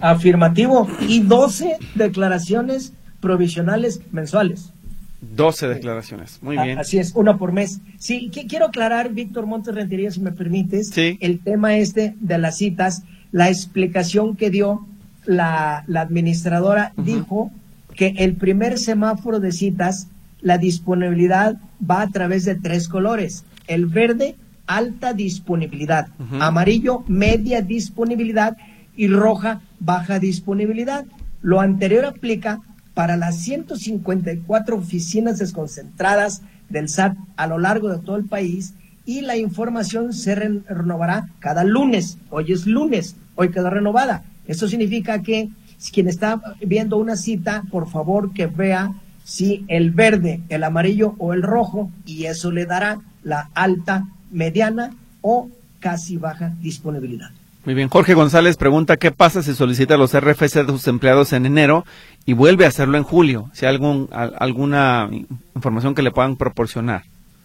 Afirmativo. 0.00 0.88
Y 1.06 1.20
12 1.20 1.76
declaraciones 1.94 2.94
provisionales 3.20 4.00
mensuales. 4.12 4.72
12 5.20 5.68
declaraciones, 5.68 6.38
muy 6.42 6.56
bien. 6.56 6.78
Así 6.78 6.98
es, 6.98 7.12
una 7.14 7.36
por 7.36 7.52
mes. 7.52 7.80
Sí, 7.98 8.30
quiero 8.48 8.66
aclarar, 8.66 9.12
Víctor 9.12 9.46
Montes 9.46 9.74
Rentería, 9.74 10.10
si 10.10 10.20
me 10.20 10.32
permites, 10.32 10.92
el 10.96 11.40
tema 11.40 11.76
este 11.76 12.14
de 12.20 12.38
las 12.38 12.56
citas, 12.56 13.02
la 13.32 13.48
explicación 13.48 14.36
que 14.36 14.50
dio 14.50 14.86
la, 15.26 15.84
administradora 15.94 16.92
dijo 16.96 17.50
que 17.94 18.14
el 18.18 18.34
primer 18.36 18.78
semáforo 18.78 19.40
de 19.40 19.52
citas, 19.52 20.08
la 20.40 20.56
disponibilidad 20.56 21.56
va 21.88 22.00
a 22.00 22.08
través 22.08 22.46
de 22.46 22.54
tres 22.54 22.88
colores 22.88 23.44
el 23.70 23.86
verde, 23.86 24.34
alta 24.66 25.12
disponibilidad, 25.12 26.08
amarillo, 26.40 27.04
media 27.06 27.62
disponibilidad 27.62 28.56
y 28.96 29.06
roja, 29.06 29.60
baja 29.78 30.18
disponibilidad. 30.18 31.04
Lo 31.40 31.60
anterior 31.60 32.04
aplica 32.04 32.60
para 33.00 33.16
las 33.16 33.38
154 33.38 34.76
oficinas 34.76 35.38
desconcentradas 35.38 36.42
del 36.68 36.90
SAT 36.90 37.16
a 37.38 37.46
lo 37.46 37.58
largo 37.58 37.88
de 37.88 37.98
todo 37.98 38.16
el 38.16 38.26
país 38.26 38.74
y 39.06 39.22
la 39.22 39.38
información 39.38 40.12
se 40.12 40.34
renovará 40.34 41.30
cada 41.38 41.64
lunes. 41.64 42.18
Hoy 42.28 42.52
es 42.52 42.66
lunes, 42.66 43.16
hoy 43.36 43.52
quedó 43.52 43.70
renovada. 43.70 44.24
Esto 44.46 44.68
significa 44.68 45.22
que 45.22 45.48
quien 45.94 46.08
está 46.08 46.42
viendo 46.60 46.98
una 46.98 47.16
cita, 47.16 47.62
por 47.70 47.88
favor 47.88 48.34
que 48.34 48.48
vea 48.48 48.92
si 49.24 49.64
el 49.68 49.92
verde, 49.92 50.42
el 50.50 50.62
amarillo 50.62 51.14
o 51.16 51.32
el 51.32 51.40
rojo 51.40 51.90
y 52.04 52.26
eso 52.26 52.50
le 52.50 52.66
dará 52.66 53.00
la 53.22 53.48
alta, 53.54 54.08
mediana 54.30 54.94
o 55.22 55.48
casi 55.78 56.18
baja 56.18 56.54
disponibilidad. 56.60 57.30
Muy 57.64 57.74
bien, 57.74 57.88
Jorge 57.88 58.14
González 58.14 58.56
pregunta 58.56 58.96
qué 58.96 59.10
pasa 59.10 59.42
si 59.42 59.54
solicita 59.54 59.98
los 59.98 60.18
RFC 60.18 60.64
de 60.64 60.72
sus 60.72 60.88
empleados 60.88 61.34
en 61.34 61.44
enero 61.44 61.84
y 62.24 62.32
vuelve 62.32 62.64
a 62.64 62.68
hacerlo 62.68 62.96
en 62.96 63.04
julio, 63.04 63.50
si 63.52 63.66
hay 63.66 63.74
algún, 63.74 64.08
alguna 64.12 65.10
información 65.54 65.94
que 65.94 66.02
le 66.02 66.10
puedan 66.10 66.36
proporcionar. 66.36 67.02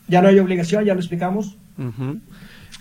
Ya 0.07 0.21
no 0.21 0.29
hay 0.29 0.39
obligación, 0.39 0.85
ya 0.85 0.93
lo 0.93 0.99
explicamos. 1.01 1.57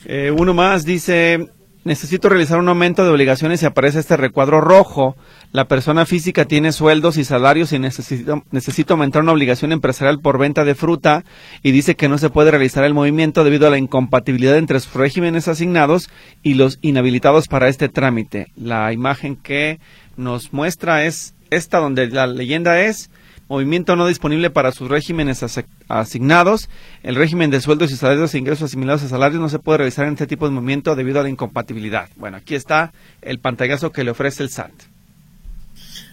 Eh, 0.05 0.31
uno 0.31 0.55
más 0.55 0.85
dice, 0.85 1.49
necesito 1.85 2.29
realizar 2.29 2.59
un 2.59 2.69
aumento 2.69 3.05
de 3.05 3.11
obligaciones 3.11 3.63
y 3.63 3.67
aparece 3.67 4.01
este 4.01 4.17
recuadro 4.17 4.61
rojo. 4.61 5.17
La 5.53 5.69
persona 5.69 6.07
física 6.07 6.47
tiene 6.47 6.73
sueldos 6.73 7.17
y 7.17 7.25
salarios 7.25 7.73
y 7.73 7.79
necesito, 7.79 8.43
necesito 8.51 8.95
aumentar 8.95 9.23
una 9.23 9.33
obligación 9.33 9.73
empresarial 9.73 10.21
por 10.21 10.39
venta 10.39 10.65
de 10.65 10.75
fruta 10.75 11.25
y 11.63 11.71
dice 11.71 11.95
que 11.95 12.09
no 12.09 12.19
se 12.19 12.31
puede 12.31 12.51
realizar 12.51 12.85
el 12.85 12.95
movimiento 12.95 13.45
debido 13.45 13.67
a 13.67 13.71
la 13.71 13.79
incompatibilidad 13.79 14.57
entre 14.57 14.81
sus 14.81 14.95
regímenes 14.95 15.47
asignados 15.47 16.11
y 16.43 16.55
los 16.55 16.79
inhabilitados 16.81 17.49
para 17.49 17.69
este 17.69 17.89
trámite. 17.89 18.49
La 18.57 18.93
imagen 18.93 19.37
que 19.37 19.79
nos 20.17 20.53
muestra 20.53 21.05
es 21.05 21.35
esta 21.51 21.79
donde 21.79 22.09
la 22.09 22.27
leyenda 22.27 22.81
es 22.81 23.11
movimiento 23.49 23.97
no 23.97 24.07
disponible 24.07 24.51
para 24.51 24.73
sus 24.73 24.89
regímenes 24.89 25.45
asignados. 25.89 26.69
El 27.03 27.17
régimen 27.17 27.51
de 27.51 27.61
sueldos 27.61 27.91
y 27.91 27.97
salarios 27.97 28.35
e 28.35 28.39
ingresos 28.39 28.71
asimilados 28.71 29.03
a 29.03 29.09
salarios 29.09 29.41
no 29.41 29.49
se 29.49 29.59
puede 29.59 29.79
realizar 29.79 30.07
en 30.07 30.15
este 30.15 30.27
tipo 30.27 30.47
de 30.47 30.53
movimiento 30.53 30.97
debido 30.97 31.21
a 31.21 31.23
la 31.23 31.29
incompatibilidad. 31.29 32.09
Bueno, 32.17 32.37
aquí 32.39 32.55
está 32.55 32.93
el 33.23 33.39
pantallazo 33.39 33.93
que 33.93 34.05
le 34.05 34.11
ofrece 34.11 34.43
el 34.43 34.51
SAT. 34.51 34.73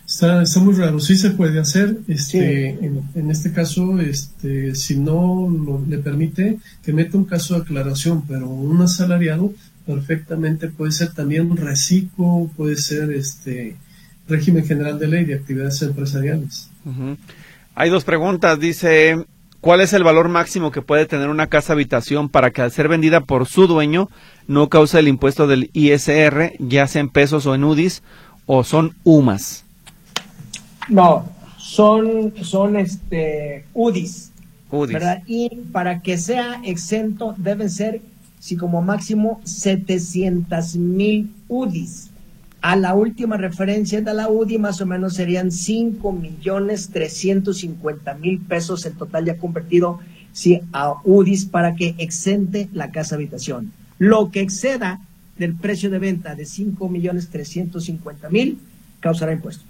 Está, 0.05 0.41
está 0.41 0.59
muy 0.59 0.73
raro, 0.73 0.99
sí 0.99 1.15
se 1.15 1.29
puede 1.29 1.57
hacer. 1.59 1.99
Este, 2.07 2.69
en, 2.69 3.31
este 3.31 3.53
caso, 3.53 3.97
este, 4.01 4.75
si 4.75 4.99
no 4.99 5.49
le 5.87 5.97
permite, 5.99 6.59
que 6.83 6.91
meta 6.91 7.17
un 7.17 7.23
caso 7.23 7.55
de 7.55 7.61
aclaración, 7.61 8.27
pero 8.27 8.49
un 8.49 8.81
asalariado 8.81 9.53
perfectamente 9.85 10.67
puede 10.67 10.91
ser 10.91 11.13
también 11.13 11.49
un 11.49 11.57
reciclo, 11.57 12.51
puede 12.57 12.75
ser 12.75 13.11
este 13.11 13.77
régimen 14.27 14.65
general 14.65 14.99
de 14.99 15.07
ley 15.07 15.25
de 15.25 15.35
actividades 15.35 15.81
empresariales. 15.81 16.69
Hay 17.75 17.89
dos 17.89 18.03
preguntas. 18.03 18.59
Dice, 18.59 19.25
¿cuál 19.59 19.81
es 19.81 19.93
el 19.93 20.03
valor 20.03 20.29
máximo 20.29 20.71
que 20.71 20.81
puede 20.81 21.05
tener 21.05 21.29
una 21.29 21.47
casa 21.47 21.73
habitación 21.73 22.29
para 22.29 22.51
que 22.51 22.61
al 22.61 22.71
ser 22.71 22.87
vendida 22.87 23.21
por 23.21 23.47
su 23.47 23.67
dueño 23.67 24.09
no 24.47 24.69
cause 24.69 24.99
el 24.99 25.07
impuesto 25.07 25.47
del 25.47 25.69
ISR, 25.73 26.53
ya 26.59 26.87
sea 26.87 27.01
en 27.01 27.09
pesos 27.09 27.45
o 27.45 27.55
en 27.55 27.63
UDIs, 27.63 28.03
o 28.45 28.63
son 28.63 28.95
UMAS? 29.03 29.65
No, 30.89 31.29
son, 31.57 32.33
son 32.41 32.75
este, 32.77 33.65
UDIs. 33.73 34.31
UDIs. 34.71 34.93
¿verdad? 34.93 35.23
Y 35.27 35.49
para 35.71 36.01
que 36.01 36.17
sea 36.17 36.61
exento 36.63 37.35
deben 37.37 37.69
ser, 37.69 38.01
si 38.39 38.57
como 38.57 38.81
máximo, 38.81 39.41
700 39.43 40.75
mil 40.75 41.31
UDIs 41.47 42.10
a 42.61 42.75
la 42.75 42.93
última 42.93 43.37
referencia 43.37 44.01
de 44.01 44.13
la 44.13 44.29
UDI 44.29 44.59
más 44.59 44.81
o 44.81 44.85
menos 44.85 45.15
serían 45.15 45.51
5 45.51 46.11
millones 46.11 46.89
350 46.91 48.13
mil 48.15 48.39
pesos 48.39 48.85
el 48.85 48.93
total 48.93 49.25
ya 49.25 49.37
convertido 49.37 49.99
a 50.71 50.93
UDIs 51.03 51.45
para 51.45 51.75
que 51.75 51.95
exente 51.97 52.69
la 52.71 52.91
casa 52.91 53.15
habitación. 53.15 53.73
Lo 53.97 54.31
que 54.31 54.41
exceda 54.41 55.01
del 55.37 55.55
precio 55.55 55.89
de 55.89 55.99
venta 55.99 56.35
de 56.35 56.45
5 56.45 56.87
millones 56.87 57.29
350 57.29 58.29
mil 58.29 58.59
causará 58.99 59.33
impuesto. 59.33 59.65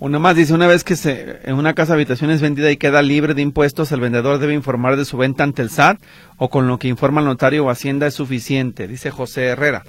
Una 0.00 0.20
más 0.20 0.36
dice, 0.36 0.54
una 0.54 0.68
vez 0.68 0.84
que 0.84 0.94
se, 0.94 1.40
en 1.42 1.56
una 1.56 1.74
casa 1.74 1.94
habitación 1.94 2.30
es 2.30 2.40
vendida 2.40 2.70
y 2.70 2.76
queda 2.76 3.02
libre 3.02 3.34
de 3.34 3.42
impuestos, 3.42 3.90
el 3.90 3.98
vendedor 3.98 4.38
debe 4.38 4.54
informar 4.54 4.96
de 4.96 5.04
su 5.04 5.16
venta 5.16 5.42
ante 5.42 5.60
el 5.60 5.70
SAT 5.70 6.00
o 6.36 6.48
con 6.50 6.68
lo 6.68 6.78
que 6.78 6.86
informa 6.86 7.20
el 7.20 7.26
notario 7.26 7.64
o 7.64 7.70
Hacienda 7.70 8.06
es 8.06 8.14
suficiente, 8.14 8.86
dice 8.86 9.10
José 9.10 9.46
Herrera. 9.46 9.82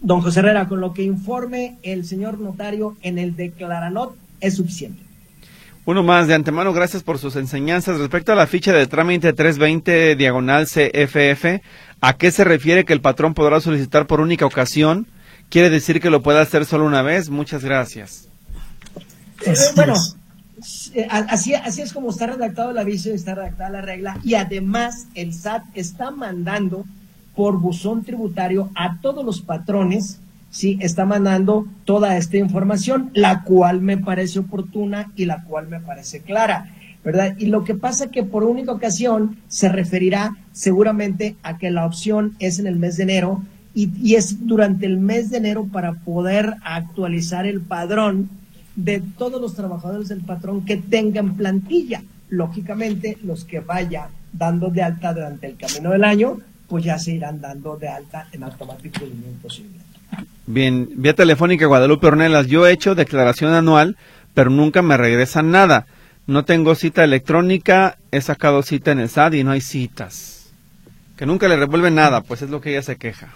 Don 0.00 0.20
José 0.20 0.40
Herrera, 0.40 0.68
con 0.68 0.80
lo 0.80 0.92
que 0.92 1.02
informe 1.02 1.78
el 1.82 2.04
señor 2.04 2.38
notario 2.38 2.96
en 3.02 3.18
el 3.18 3.34
declaranot 3.34 4.14
es 4.40 4.56
suficiente. 4.56 5.02
Uno 5.86 6.02
más, 6.02 6.26
de 6.26 6.34
antemano, 6.34 6.72
gracias 6.72 7.04
por 7.04 7.18
sus 7.18 7.36
enseñanzas. 7.36 7.98
Respecto 7.98 8.32
a 8.32 8.34
la 8.34 8.48
ficha 8.48 8.72
de 8.72 8.86
trámite 8.88 9.32
320 9.32 10.16
diagonal 10.16 10.66
CFF, 10.66 11.62
¿a 12.00 12.16
qué 12.16 12.32
se 12.32 12.42
refiere 12.42 12.84
que 12.84 12.92
el 12.92 13.00
patrón 13.00 13.34
podrá 13.34 13.60
solicitar 13.60 14.08
por 14.08 14.20
única 14.20 14.46
ocasión? 14.46 15.06
¿Quiere 15.48 15.70
decir 15.70 16.00
que 16.00 16.10
lo 16.10 16.22
pueda 16.22 16.40
hacer 16.40 16.66
solo 16.66 16.86
una 16.86 17.02
vez? 17.02 17.30
Muchas 17.30 17.64
gracias. 17.64 18.28
Eh, 19.46 19.54
bueno, 19.76 19.94
eh, 20.94 21.06
así, 21.08 21.54
así 21.54 21.82
es 21.82 21.92
como 21.92 22.10
está 22.10 22.26
redactado 22.26 22.72
el 22.72 22.78
aviso 22.78 23.10
y 23.10 23.12
está 23.12 23.36
redactada 23.36 23.70
la 23.70 23.80
regla. 23.80 24.18
Y 24.24 24.34
además 24.34 25.06
el 25.14 25.34
SAT 25.34 25.62
está 25.74 26.10
mandando 26.10 26.84
por 27.36 27.60
buzón 27.60 28.02
tributario 28.02 28.70
a 28.74 28.98
todos 29.00 29.24
los 29.24 29.42
patrones, 29.42 30.18
sí, 30.50 30.78
está 30.80 31.04
mandando 31.04 31.66
toda 31.84 32.16
esta 32.16 32.38
información, 32.38 33.10
la 33.12 33.42
cual 33.42 33.82
me 33.82 33.98
parece 33.98 34.38
oportuna 34.38 35.12
y 35.14 35.26
la 35.26 35.44
cual 35.44 35.68
me 35.68 35.78
parece 35.78 36.20
clara. 36.22 36.72
¿verdad? 37.04 37.36
Y 37.38 37.46
lo 37.46 37.62
que 37.62 37.76
pasa 37.76 38.10
que 38.10 38.24
por 38.24 38.42
única 38.42 38.72
ocasión 38.72 39.36
se 39.46 39.68
referirá 39.68 40.36
seguramente 40.50 41.36
a 41.44 41.56
que 41.56 41.70
la 41.70 41.86
opción 41.86 42.34
es 42.40 42.58
en 42.58 42.66
el 42.66 42.76
mes 42.76 42.96
de 42.96 43.04
enero 43.04 43.42
y, 43.74 43.92
y, 44.02 44.16
es 44.16 44.44
durante 44.44 44.86
el 44.86 44.96
mes 44.98 45.30
de 45.30 45.36
enero 45.36 45.68
para 45.70 45.92
poder 45.92 46.54
actualizar 46.64 47.46
el 47.46 47.60
padrón 47.60 48.28
de 48.74 49.00
todos 49.18 49.40
los 49.40 49.54
trabajadores 49.54 50.08
del 50.08 50.22
patrón 50.22 50.64
que 50.64 50.78
tengan 50.78 51.36
plantilla. 51.36 52.02
Lógicamente, 52.28 53.18
los 53.22 53.44
que 53.44 53.60
vaya 53.60 54.08
dando 54.32 54.70
de 54.70 54.82
alta 54.82 55.14
durante 55.14 55.46
el 55.46 55.56
camino 55.56 55.90
del 55.90 56.02
año, 56.02 56.38
pues 56.68 56.84
ya 56.84 56.98
se 56.98 57.12
irán 57.12 57.40
dando 57.40 57.76
de 57.76 57.88
alta 57.88 58.28
en 58.32 58.42
automático 58.42 59.04
y 59.04 59.08
imposible. 59.08 59.78
Bien, 60.46 60.88
vía 60.96 61.14
telefónica 61.14 61.66
Guadalupe 61.66 62.06
Ornelas, 62.06 62.46
yo 62.46 62.66
he 62.66 62.72
hecho 62.72 62.94
declaración 62.94 63.52
anual, 63.52 63.96
pero 64.34 64.50
nunca 64.50 64.82
me 64.82 64.96
regresan 64.96 65.50
nada. 65.50 65.86
No 66.26 66.44
tengo 66.44 66.74
cita 66.74 67.04
electrónica, 67.04 67.98
he 68.10 68.20
sacado 68.20 68.62
cita 68.62 68.92
en 68.92 69.00
el 69.00 69.08
SAT 69.08 69.34
y 69.34 69.44
no 69.44 69.52
hay 69.52 69.60
citas. 69.60 70.52
Que 71.16 71.26
nunca 71.26 71.48
le 71.48 71.56
revuelven 71.56 71.94
nada, 71.94 72.20
pues 72.20 72.42
es 72.42 72.50
lo 72.50 72.60
que 72.60 72.70
ella 72.70 72.82
se 72.82 72.96
queja. 72.96 73.34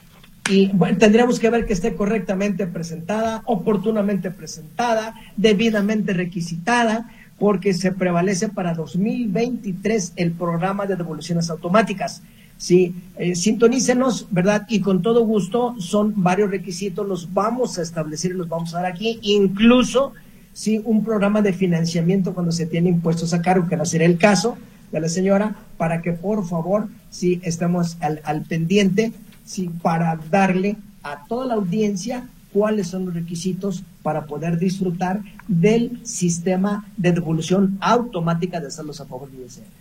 Y 0.49 0.69
bueno, 0.69 0.99
tendríamos 0.99 1.39
que 1.39 1.51
ver 1.51 1.67
que 1.67 1.73
esté 1.73 1.95
correctamente 1.95 2.67
presentada, 2.67 3.43
oportunamente 3.45 4.31
presentada, 4.31 5.15
debidamente 5.37 6.13
requisitada, 6.13 7.09
porque 7.39 7.73
se 7.73 7.93
prevalece 7.93 8.49
para 8.49 8.75
2023 8.75 10.15
el 10.17 10.33
programa 10.33 10.87
de 10.87 10.97
devoluciones 10.97 11.51
automáticas. 11.51 12.23
Sí, 12.61 12.95
eh, 13.17 13.35
sintonícenos, 13.37 14.27
¿verdad? 14.31 14.67
Y 14.69 14.81
con 14.81 15.01
todo 15.01 15.25
gusto 15.25 15.77
son 15.79 16.13
varios 16.17 16.51
requisitos, 16.51 17.09
los 17.09 17.33
vamos 17.33 17.79
a 17.79 17.83
establecer 17.83 18.33
y 18.33 18.35
los 18.35 18.51
vamos 18.51 18.75
a 18.75 18.83
dar 18.83 18.93
aquí, 18.93 19.19
incluso 19.23 20.13
sí, 20.53 20.79
un 20.85 21.03
programa 21.03 21.41
de 21.41 21.55
financiamiento 21.55 22.35
cuando 22.35 22.53
se 22.53 22.67
tiene 22.67 22.91
impuestos 22.91 23.33
a 23.33 23.41
cargo, 23.41 23.67
que 23.67 23.79
no 23.79 23.87
será 23.87 24.05
el 24.05 24.19
caso 24.19 24.59
de 24.93 25.01
la 25.01 25.09
señora, 25.09 25.57
para 25.79 26.03
que 26.03 26.13
por 26.13 26.47
favor 26.47 26.89
sí 27.09 27.41
estemos 27.45 27.97
al, 28.01 28.21
al 28.25 28.43
pendiente, 28.43 29.15
sí, 29.47 29.71
para 29.81 30.21
darle 30.31 30.77
a 31.03 31.25
toda 31.29 31.47
la 31.47 31.55
audiencia 31.55 32.29
cuáles 32.53 32.89
son 32.89 33.07
los 33.07 33.15
requisitos 33.15 33.85
para 34.03 34.27
poder 34.27 34.59
disfrutar 34.59 35.23
del 35.49 35.99
sistema 36.05 36.87
de 36.99 37.13
devolución 37.13 37.79
automática 37.81 38.61
de 38.61 38.71
saldos 38.71 39.01
a 39.01 39.07
favor 39.07 39.31
de 39.31 39.47
ISR. 39.47 39.80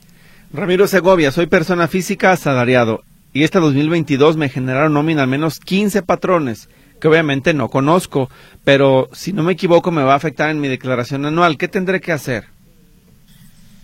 Ramiro 0.51 0.87
Segovia, 0.87 1.31
soy 1.31 1.45
persona 1.45 1.87
física 1.87 2.31
asalariado 2.31 3.03
y 3.33 3.43
este 3.43 3.59
2022 3.59 4.35
me 4.35 4.49
generaron 4.49 4.93
nómina 4.93 5.21
al 5.21 5.29
menos 5.29 5.59
15 5.59 6.01
patrones 6.01 6.69
que 6.99 7.07
obviamente 7.07 7.53
no 7.53 7.69
conozco, 7.69 8.31
pero 8.63 9.09
si 9.13 9.31
no 9.31 9.43
me 9.43 9.53
equivoco 9.53 9.91
me 9.91 10.01
va 10.01 10.13
a 10.13 10.17
afectar 10.17 10.49
en 10.49 10.59
mi 10.59 10.67
declaración 10.67 11.25
anual. 11.25 11.57
¿Qué 11.57 11.67
tendré 11.67 12.01
que 12.01 12.11
hacer? 12.11 12.45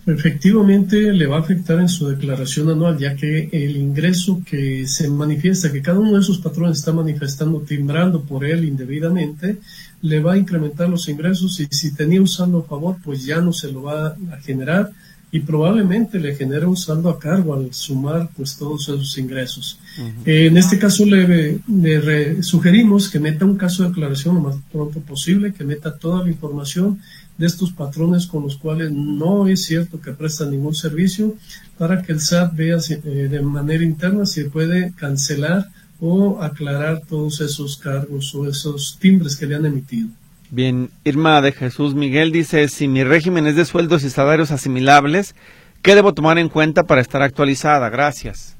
Efectivamente, 0.06 1.12
le 1.12 1.26
va 1.26 1.36
a 1.36 1.40
afectar 1.40 1.80
en 1.80 1.88
su 1.88 2.08
declaración 2.08 2.68
anual, 2.70 2.98
ya 2.98 3.16
que 3.16 3.48
el 3.52 3.76
ingreso 3.76 4.40
que 4.48 4.86
se 4.86 5.08
manifiesta, 5.08 5.72
que 5.72 5.82
cada 5.82 5.98
uno 5.98 6.14
de 6.14 6.20
esos 6.20 6.38
patrones 6.38 6.78
está 6.78 6.92
manifestando, 6.92 7.60
timbrando 7.60 8.22
por 8.22 8.44
él 8.44 8.64
indebidamente, 8.64 9.58
le 10.02 10.20
va 10.20 10.34
a 10.34 10.38
incrementar 10.38 10.88
los 10.88 11.08
ingresos 11.08 11.58
y 11.60 11.66
si 11.70 11.94
tenía 11.94 12.20
un 12.20 12.28
saldo 12.28 12.58
a 12.58 12.68
favor, 12.68 12.96
pues 13.02 13.24
ya 13.24 13.40
no 13.40 13.52
se 13.52 13.72
lo 13.72 13.84
va 13.84 14.08
a 14.08 14.40
generar 14.44 14.90
y 15.36 15.40
probablemente 15.40 16.18
le 16.18 16.34
genere 16.34 16.64
un 16.64 16.78
saldo 16.78 17.10
a 17.10 17.18
cargo 17.18 17.52
al 17.52 17.74
sumar 17.74 18.30
pues 18.34 18.56
todos 18.56 18.88
esos 18.88 19.18
ingresos. 19.18 19.78
Eh, 20.24 20.46
en 20.46 20.56
este 20.56 20.78
caso 20.78 21.04
le, 21.04 22.42
sugerimos 22.42 23.10
que 23.10 23.20
meta 23.20 23.44
un 23.44 23.58
caso 23.58 23.82
de 23.82 23.90
declaración 23.90 24.36
lo 24.36 24.40
más 24.40 24.56
pronto 24.72 25.00
posible, 25.00 25.52
que 25.52 25.62
meta 25.62 25.94
toda 25.98 26.24
la 26.24 26.30
información 26.30 27.00
de 27.36 27.46
estos 27.46 27.70
patrones 27.70 28.26
con 28.26 28.44
los 28.44 28.56
cuales 28.56 28.90
no 28.90 29.46
es 29.46 29.64
cierto 29.64 30.00
que 30.00 30.12
prestan 30.12 30.52
ningún 30.52 30.74
servicio 30.74 31.34
para 31.76 32.00
que 32.02 32.12
el 32.12 32.20
SAT 32.20 32.56
vea 32.56 32.78
eh, 32.88 33.28
de 33.30 33.40
manera 33.42 33.84
interna 33.84 34.24
si 34.24 34.44
puede 34.44 34.94
cancelar 34.96 35.68
o 36.00 36.40
aclarar 36.40 37.02
todos 37.06 37.42
esos 37.42 37.76
cargos 37.76 38.34
o 38.34 38.48
esos 38.48 38.96
timbres 38.98 39.36
que 39.36 39.46
le 39.46 39.56
han 39.56 39.66
emitido. 39.66 40.08
Bien, 40.50 40.90
Irma 41.04 41.40
de 41.42 41.52
Jesús 41.52 41.94
Miguel 41.94 42.30
dice, 42.30 42.68
si 42.68 42.86
mi 42.86 43.02
régimen 43.02 43.46
es 43.46 43.56
de 43.56 43.64
sueldos 43.64 44.04
y 44.04 44.10
salarios 44.10 44.52
asimilables, 44.52 45.34
¿qué 45.82 45.94
debo 45.94 46.14
tomar 46.14 46.38
en 46.38 46.48
cuenta 46.48 46.84
para 46.84 47.00
estar 47.00 47.22
actualizada? 47.22 47.88
Gracias. 47.90 48.56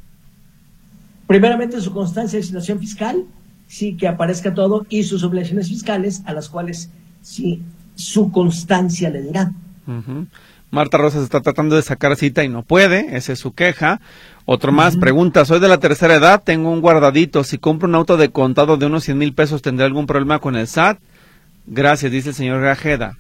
Primeramente 1.26 1.80
su 1.80 1.92
constancia 1.92 2.38
de 2.38 2.44
situación 2.44 2.80
fiscal, 2.80 3.24
sí, 3.68 3.96
que 3.96 4.08
aparezca 4.08 4.54
todo, 4.54 4.86
y 4.88 5.04
sus 5.04 5.22
obligaciones 5.22 5.68
fiscales, 5.68 6.22
a 6.24 6.32
las 6.32 6.48
cuales 6.48 6.90
sí, 7.22 7.62
su 7.94 8.30
constancia 8.30 9.10
le 9.10 9.22
dirá. 9.22 9.52
Marta 10.70 10.98
Rosas 10.98 11.22
está 11.22 11.40
tratando 11.40 11.76
de 11.76 11.82
sacar 11.82 12.16
cita 12.16 12.42
y 12.42 12.48
no 12.48 12.62
puede, 12.62 13.16
esa 13.16 13.32
es 13.32 13.38
su 13.38 13.52
queja. 13.52 14.00
Otro 14.44 14.72
más, 14.72 14.96
pregunta, 14.96 15.44
soy 15.44 15.60
de 15.60 15.68
la 15.68 15.78
tercera 15.78 16.16
edad, 16.16 16.42
tengo 16.44 16.70
un 16.70 16.80
guardadito, 16.80 17.44
si 17.44 17.58
compro 17.58 17.88
un 17.88 17.94
auto 17.94 18.16
de 18.16 18.30
contado 18.30 18.76
de 18.76 18.86
unos 18.86 19.04
100 19.04 19.18
mil 19.18 19.32
pesos, 19.32 19.62
¿tendré 19.62 19.86
algún 19.86 20.06
problema 20.06 20.40
con 20.40 20.56
el 20.56 20.66
SAT? 20.66 20.98
Gracias, 21.66 22.12
dice 22.12 22.30
el 22.30 22.34
señor 22.34 22.60
Grajeda. 22.60 23.18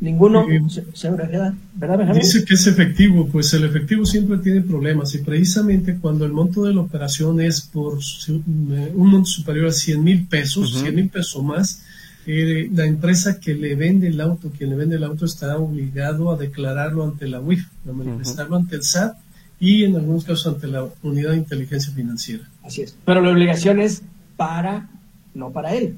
Ninguno, 0.00 0.46
señor 0.92 1.18
Grajeda, 1.18 1.54
¿verdad, 1.74 2.14
Dice 2.14 2.44
que 2.44 2.54
es 2.54 2.66
efectivo, 2.66 3.28
pues 3.28 3.52
el 3.54 3.64
efectivo 3.64 4.04
siempre 4.04 4.38
tiene 4.38 4.60
problemas 4.60 5.14
y 5.14 5.18
precisamente 5.18 5.96
cuando 5.96 6.24
el 6.24 6.32
monto 6.32 6.64
de 6.64 6.74
la 6.74 6.80
operación 6.80 7.40
es 7.40 7.62
por 7.62 7.98
un 8.28 9.10
monto 9.10 9.28
superior 9.28 9.68
a 9.68 9.72
100 9.72 10.02
mil 10.02 10.26
pesos, 10.26 10.78
100 10.80 10.94
mil 10.94 11.08
pesos 11.08 11.42
más, 11.42 11.82
eh, 12.26 12.68
la 12.74 12.84
empresa 12.84 13.40
que 13.40 13.54
le 13.54 13.74
vende 13.74 14.08
el 14.08 14.20
auto, 14.20 14.50
quien 14.50 14.70
le 14.70 14.76
vende 14.76 14.96
el 14.96 15.04
auto 15.04 15.24
está 15.24 15.56
obligado 15.56 16.30
a 16.30 16.36
declararlo 16.36 17.04
ante 17.04 17.26
la 17.26 17.40
UIF, 17.40 17.66
a 17.88 17.92
manifestarlo 17.92 18.56
ante 18.56 18.76
el 18.76 18.82
SAT 18.82 19.16
y 19.58 19.84
en 19.84 19.96
algunos 19.96 20.24
casos 20.24 20.54
ante 20.54 20.66
la 20.66 20.86
Unidad 21.02 21.30
de 21.30 21.38
Inteligencia 21.38 21.92
Financiera. 21.92 22.44
Así 22.62 22.82
es. 22.82 22.94
Pero 23.04 23.22
la 23.22 23.30
obligación 23.30 23.80
es 23.80 24.02
para, 24.36 24.90
no 25.34 25.50
para 25.50 25.74
él. 25.74 25.96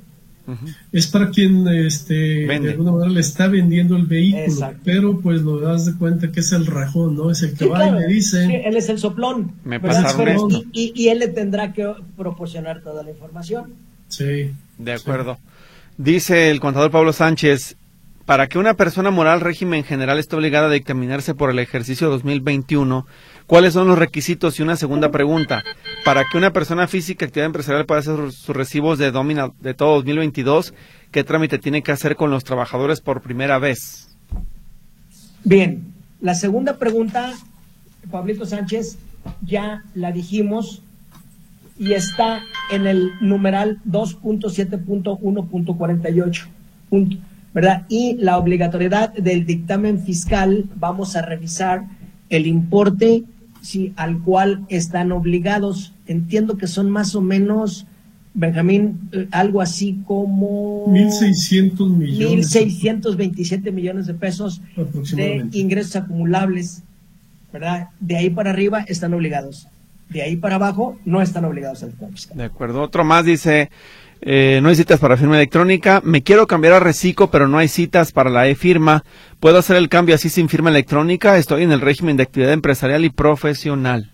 Es 0.92 1.06
para 1.06 1.30
quien 1.30 1.66
este, 1.68 2.14
de 2.14 2.70
alguna 2.70 2.92
manera 2.92 3.10
le 3.10 3.20
está 3.20 3.48
vendiendo 3.48 3.96
el 3.96 4.06
vehículo, 4.06 4.74
pero 4.84 5.20
pues 5.20 5.42
lo 5.42 5.60
das 5.60 5.86
de 5.86 5.94
cuenta 5.96 6.30
que 6.32 6.40
es 6.40 6.52
el 6.52 6.66
rajón, 6.66 7.16
¿no? 7.16 7.30
Es 7.30 7.42
el 7.42 7.54
que 7.54 7.66
va 7.66 7.88
y 7.88 7.92
me 7.92 8.06
dice. 8.06 8.62
él 8.64 8.76
es 8.76 8.88
el 8.88 8.98
soplón. 8.98 9.52
Me 9.64 9.80
pasaron 9.80 10.50
y, 10.72 10.92
y, 10.94 11.08
él 11.08 11.18
le 11.20 11.28
tendrá 11.28 11.72
que 11.72 11.90
proporcionar 12.16 12.82
toda 12.82 13.02
la 13.02 13.10
información. 13.10 13.74
Sí. 14.08 14.52
De 14.78 14.92
acuerdo. 14.92 15.38
Dice 15.96 16.50
el 16.50 16.60
contador 16.60 16.90
Pablo 16.90 17.12
Sánchez, 17.12 17.76
para 18.24 18.46
que 18.46 18.58
una 18.58 18.74
persona 18.74 19.10
moral 19.10 19.40
régimen 19.40 19.84
general 19.84 20.18
esté 20.18 20.36
obligada 20.36 20.68
a 20.68 20.70
dictaminarse 20.70 21.34
por 21.34 21.50
el 21.50 21.58
ejercicio 21.58 22.08
2021, 22.10 23.06
¿cuáles 23.50 23.74
son 23.74 23.86
los 23.88 23.98
requisitos? 23.98 24.58
Y 24.58 24.62
una 24.62 24.76
segunda 24.76 25.10
pregunta, 25.10 25.62
para 26.04 26.24
que 26.24 26.38
una 26.38 26.52
persona 26.52 26.86
física 26.86 27.26
actividad 27.26 27.46
empresarial 27.46 27.84
pueda 27.84 27.98
hacer 27.98 28.30
sus 28.30 28.54
recibos 28.54 28.96
de 28.96 29.10
domina 29.10 29.50
de 29.60 29.74
todo 29.74 29.96
2022, 29.96 30.72
¿qué 31.10 31.24
trámite 31.24 31.58
tiene 31.58 31.82
que 31.82 31.90
hacer 31.90 32.14
con 32.14 32.30
los 32.30 32.44
trabajadores 32.44 33.00
por 33.00 33.22
primera 33.22 33.58
vez? 33.58 34.16
Bien, 35.42 35.92
la 36.20 36.36
segunda 36.36 36.78
pregunta, 36.78 37.32
Pablito 38.08 38.46
Sánchez, 38.46 38.98
ya 39.44 39.82
la 39.96 40.12
dijimos 40.12 40.80
y 41.76 41.94
está 41.94 42.44
en 42.70 42.86
el 42.86 43.10
numeral 43.20 43.80
2.7.1.48. 43.84 46.46
¿verdad? 47.52 47.84
Y 47.88 48.14
la 48.14 48.38
obligatoriedad 48.38 49.12
del 49.12 49.44
dictamen 49.44 50.04
fiscal, 50.04 50.66
vamos 50.76 51.16
a 51.16 51.22
revisar 51.22 51.86
el 52.28 52.46
importe 52.46 53.24
sí, 53.60 53.92
al 53.96 54.20
cual 54.22 54.64
están 54.68 55.12
obligados. 55.12 55.92
Entiendo 56.06 56.56
que 56.56 56.66
son 56.66 56.90
más 56.90 57.14
o 57.14 57.20
menos, 57.20 57.86
Benjamín, 58.34 59.08
eh, 59.12 59.28
algo 59.30 59.60
así 59.60 60.02
como... 60.06 60.86
1.600 60.86 61.88
millones. 61.90 62.54
1.627 62.54 63.72
millones 63.72 64.06
de 64.06 64.14
pesos 64.14 64.60
de 65.12 65.46
ingresos 65.52 65.96
acumulables, 65.96 66.82
¿verdad? 67.52 67.88
De 68.00 68.16
ahí 68.16 68.30
para 68.30 68.50
arriba 68.50 68.84
están 68.86 69.14
obligados. 69.14 69.68
De 70.08 70.22
ahí 70.22 70.36
para 70.36 70.56
abajo 70.56 70.98
no 71.04 71.22
están 71.22 71.44
obligados 71.44 71.84
al. 71.84 71.94
De 72.34 72.44
acuerdo. 72.44 72.82
Otro 72.82 73.04
más 73.04 73.24
dice, 73.24 73.70
eh, 74.22 74.60
no 74.62 74.68
hay 74.68 74.76
citas 74.76 75.00
para 75.00 75.16
firma 75.16 75.36
electrónica. 75.36 76.02
Me 76.04 76.22
quiero 76.22 76.46
cambiar 76.46 76.74
a 76.74 76.80
Recico, 76.80 77.30
pero 77.30 77.48
no 77.48 77.58
hay 77.58 77.68
citas 77.68 78.12
para 78.12 78.30
la 78.30 78.48
e-firma. 78.48 79.04
¿Puedo 79.40 79.58
hacer 79.58 79.76
el 79.76 79.88
cambio 79.88 80.14
así 80.14 80.28
sin 80.28 80.48
firma 80.48 80.70
electrónica? 80.70 81.38
Estoy 81.38 81.62
en 81.62 81.72
el 81.72 81.80
régimen 81.80 82.16
de 82.16 82.24
actividad 82.24 82.52
empresarial 82.52 83.04
y 83.04 83.10
profesional. 83.10 84.12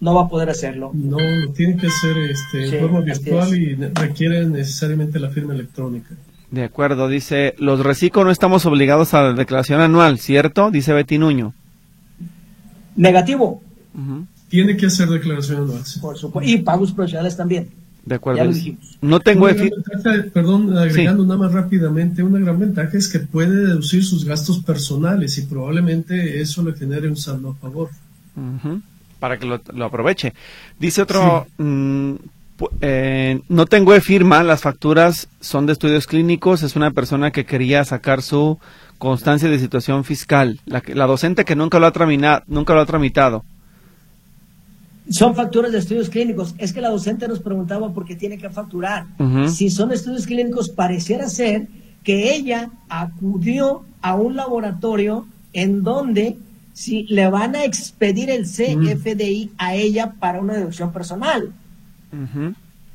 No 0.00 0.14
va 0.14 0.22
a 0.22 0.28
poder 0.28 0.50
hacerlo. 0.50 0.90
No, 0.94 1.18
tiene 1.54 1.76
que 1.76 1.88
ser 1.90 2.16
este, 2.18 2.80
forma 2.80 3.00
virtual 3.00 3.54
y 3.56 3.74
requiere 3.74 4.46
necesariamente 4.46 5.18
la 5.18 5.30
firma 5.30 5.54
electrónica. 5.54 6.14
De 6.50 6.64
acuerdo, 6.64 7.08
dice, 7.08 7.54
los 7.58 7.80
reciclos 7.80 8.24
no 8.24 8.30
estamos 8.30 8.64
obligados 8.66 9.12
a 9.14 9.22
la 9.22 9.32
declaración 9.32 9.80
anual, 9.80 10.18
¿cierto? 10.18 10.70
Dice 10.70 10.92
Betty 10.92 11.18
Nuño. 11.18 11.54
Negativo. 12.96 13.62
Tiene 14.48 14.76
que 14.76 14.86
hacer 14.86 15.08
declaración 15.08 15.62
anual. 15.62 15.82
Por 16.00 16.16
supuesto. 16.16 16.50
Y 16.50 16.58
pagos 16.58 16.92
profesionales 16.92 17.36
también. 17.36 17.83
De 18.04 18.16
acuerdo. 18.16 18.52
No 19.00 19.20
tengo 19.20 19.48
perdón, 20.32 20.76
agregando 20.76 21.24
nada 21.24 21.38
más 21.38 21.52
rápidamente, 21.52 22.22
una 22.22 22.38
gran 22.38 22.58
ventaja 22.58 22.96
es 22.98 23.08
que 23.08 23.20
puede 23.20 23.66
deducir 23.66 24.04
sus 24.04 24.24
gastos 24.24 24.58
personales 24.58 25.38
y 25.38 25.42
probablemente 25.42 26.40
eso 26.40 26.62
le 26.62 26.74
genere 26.74 27.08
un 27.08 27.16
saldo 27.16 27.50
a 27.50 27.54
favor. 27.54 27.88
Para 29.18 29.38
que 29.38 29.46
lo, 29.46 29.84
aproveche. 29.84 30.34
Dice 30.78 31.00
otro, 31.00 31.46
mm, 31.56 32.14
eh, 32.82 33.40
no 33.48 33.64
tengo 33.64 33.94
e-firma, 33.94 34.42
las 34.42 34.60
facturas 34.60 35.28
son 35.40 35.64
de 35.64 35.72
estudios 35.72 36.06
clínicos, 36.06 36.62
es 36.62 36.76
una 36.76 36.90
persona 36.90 37.30
que 37.30 37.46
quería 37.46 37.84
sacar 37.84 38.20
su 38.20 38.58
constancia 38.98 39.48
de 39.48 39.58
situación 39.58 40.04
fiscal, 40.04 40.60
la, 40.66 40.82
la 40.88 41.06
docente 41.06 41.46
que 41.46 41.56
nunca 41.56 41.78
lo, 41.78 41.86
ha 41.86 42.42
nunca 42.48 42.74
lo 42.74 42.80
ha 42.80 42.86
tramitado. 42.86 43.44
Son 45.10 45.34
facturas 45.34 45.72
de 45.72 45.78
estudios 45.78 46.08
clínicos. 46.08 46.54
Es 46.58 46.72
que 46.72 46.80
la 46.80 46.88
docente 46.88 47.28
nos 47.28 47.40
preguntaba 47.40 47.92
por 47.92 48.06
qué 48.06 48.16
tiene 48.16 48.38
que 48.38 48.48
facturar. 48.50 49.06
Si 49.48 49.70
son 49.70 49.92
estudios 49.92 50.26
clínicos, 50.26 50.70
pareciera 50.70 51.28
ser 51.28 51.68
que 52.02 52.34
ella 52.34 52.70
acudió 52.88 53.84
a 54.00 54.14
un 54.14 54.36
laboratorio 54.36 55.26
en 55.52 55.82
donde 55.82 56.36
si 56.72 57.04
le 57.04 57.28
van 57.28 57.54
a 57.54 57.64
expedir 57.64 58.30
el 58.30 58.44
CFDI 58.44 59.52
a 59.58 59.74
ella 59.74 60.14
para 60.18 60.40
una 60.40 60.54
deducción 60.54 60.92
personal. 60.92 61.52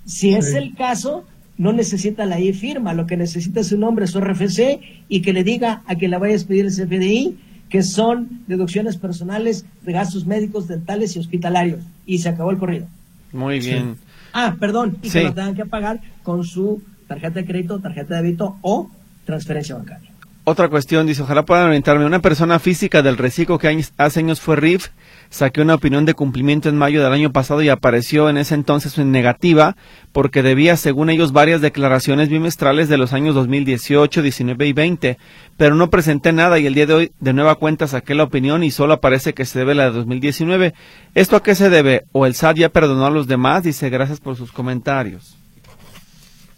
Si 0.05 0.33
es 0.33 0.53
el 0.53 0.75
caso, 0.75 1.25
no 1.57 1.73
necesita 1.73 2.25
la 2.25 2.39
I 2.39 2.53
firma, 2.53 2.93
lo 2.93 3.05
que 3.05 3.17
necesita 3.17 3.59
es 3.59 3.67
su 3.67 3.77
nombre, 3.77 4.07
su 4.07 4.19
RFC 4.19 4.79
y 5.09 5.21
que 5.21 5.33
le 5.33 5.43
diga 5.43 5.83
a 5.85 5.95
quien 5.95 6.11
le 6.11 6.17
vaya 6.17 6.33
a 6.33 6.37
expedir 6.37 6.65
el 6.65 6.71
CFDI 6.71 7.37
que 7.69 7.83
son 7.83 8.41
deducciones 8.47 8.97
personales 8.97 9.65
de 9.83 9.93
gastos 9.93 10.25
médicos, 10.25 10.67
dentales 10.67 11.15
y 11.15 11.19
hospitalarios. 11.19 11.83
Y 12.09 12.17
se 12.17 12.29
acabó 12.29 12.49
el 12.49 12.57
corrido. 12.57 12.87
Muy 13.31 13.59
bien. 13.59 13.97
Ah, 14.33 14.55
perdón, 14.59 14.97
y 15.03 15.11
que 15.11 15.25
lo 15.25 15.33
tengan 15.33 15.53
que 15.53 15.65
pagar 15.65 15.99
con 16.23 16.43
su 16.43 16.81
tarjeta 17.07 17.39
de 17.39 17.45
crédito, 17.45 17.79
tarjeta 17.79 18.15
de 18.15 18.23
débito 18.23 18.57
o 18.61 18.89
transferencia 19.25 19.75
bancaria. 19.75 20.09
Otra 20.43 20.69
cuestión, 20.69 21.05
dice, 21.05 21.21
ojalá 21.21 21.45
puedan 21.45 21.67
orientarme. 21.67 22.05
Una 22.05 22.19
persona 22.19 22.57
física 22.57 23.03
del 23.03 23.17
reciclo 23.17 23.59
que 23.59 23.83
hace 23.97 24.19
años 24.19 24.41
fue 24.41 24.55
RIF 24.55 24.87
saqué 25.29 25.61
una 25.61 25.75
opinión 25.75 26.05
de 26.05 26.13
cumplimiento 26.13 26.69
en 26.69 26.77
mayo 26.77 27.03
del 27.03 27.13
año 27.13 27.31
pasado 27.31 27.61
y 27.61 27.69
apareció 27.69 28.29
en 28.29 28.37
ese 28.37 28.55
entonces 28.55 28.97
en 28.97 29.11
negativa 29.11 29.75
porque 30.11 30.43
debía, 30.43 30.75
según 30.75 31.09
ellos, 31.09 31.31
varias 31.31 31.61
declaraciones 31.61 32.29
bimestrales 32.29 32.89
de 32.89 32.97
los 32.97 33.13
años 33.13 33.35
2018, 33.35 34.21
19 34.21 34.67
y 34.67 34.73
20, 34.73 35.17
pero 35.57 35.75
no 35.75 35.89
presenté 35.89 36.33
nada 36.33 36.59
y 36.59 36.65
el 36.65 36.73
día 36.73 36.85
de 36.85 36.93
hoy 36.93 37.11
de 37.19 37.33
nueva 37.33 37.55
cuenta 37.55 37.87
saqué 37.87 38.15
la 38.15 38.23
opinión 38.23 38.63
y 38.63 38.71
solo 38.71 38.93
aparece 38.93 39.33
que 39.33 39.45
se 39.45 39.59
debe 39.59 39.75
la 39.75 39.85
de 39.85 39.91
2019. 39.91 40.73
¿Esto 41.15 41.35
a 41.35 41.43
qué 41.43 41.55
se 41.55 41.69
debe? 41.69 42.05
¿O 42.11 42.25
el 42.25 42.35
SAT 42.35 42.57
ya 42.57 42.69
perdonó 42.69 43.05
a 43.05 43.11
los 43.11 43.27
demás? 43.27 43.63
Dice, 43.63 43.89
gracias 43.89 44.19
por 44.19 44.35
sus 44.35 44.51
comentarios. 44.51 45.38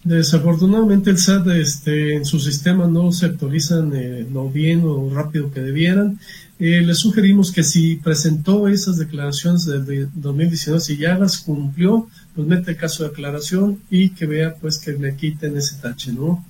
Desafortunadamente 0.03 1.11
el 1.11 1.19
SAT 1.19 1.47
este, 1.49 2.15
en 2.15 2.25
su 2.25 2.39
sistema 2.39 2.87
no 2.87 3.11
se 3.11 3.27
actualizan 3.27 3.91
eh, 3.93 4.25
lo 4.31 4.49
bien 4.49 4.81
o 4.83 5.11
rápido 5.13 5.51
que 5.51 5.59
debieran. 5.59 6.19
Eh, 6.59 6.81
le 6.81 6.93
sugerimos 6.95 7.51
que 7.51 7.63
si 7.63 7.97
presentó 7.97 8.67
esas 8.67 8.97
declaraciones 8.97 9.65
de 9.65 10.07
2019, 10.13 10.79
si 10.79 10.97
ya 10.97 11.17
las 11.17 11.39
cumplió, 11.39 12.07
pues 12.35 12.47
mete 12.47 12.71
el 12.71 12.77
caso 12.77 13.03
de 13.03 13.09
aclaración 13.09 13.79
y 13.89 14.09
que 14.09 14.25
vea 14.25 14.55
pues 14.55 14.79
que 14.79 14.93
le 14.93 15.15
quiten 15.15 15.55
ese 15.57 15.75
tache, 15.75 16.11
¿no? 16.11 16.43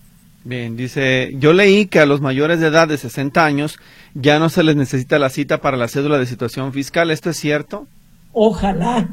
Bien, 0.43 0.75
dice, 0.75 1.35
yo 1.37 1.53
leí 1.53 1.85
que 1.85 1.99
a 1.99 2.05
los 2.05 2.19
mayores 2.19 2.59
de 2.59 2.67
edad 2.67 2.87
de 2.87 2.97
60 2.97 3.45
años 3.45 3.77
ya 4.13 4.39
no 4.39 4.49
se 4.49 4.63
les 4.63 4.75
necesita 4.75 5.19
la 5.19 5.29
cita 5.29 5.61
para 5.61 5.77
la 5.77 5.87
cédula 5.87 6.17
de 6.17 6.25
situación 6.25 6.73
fiscal, 6.73 7.11
¿esto 7.11 7.29
es 7.29 7.37
cierto? 7.37 7.87
Ojalá. 8.33 9.09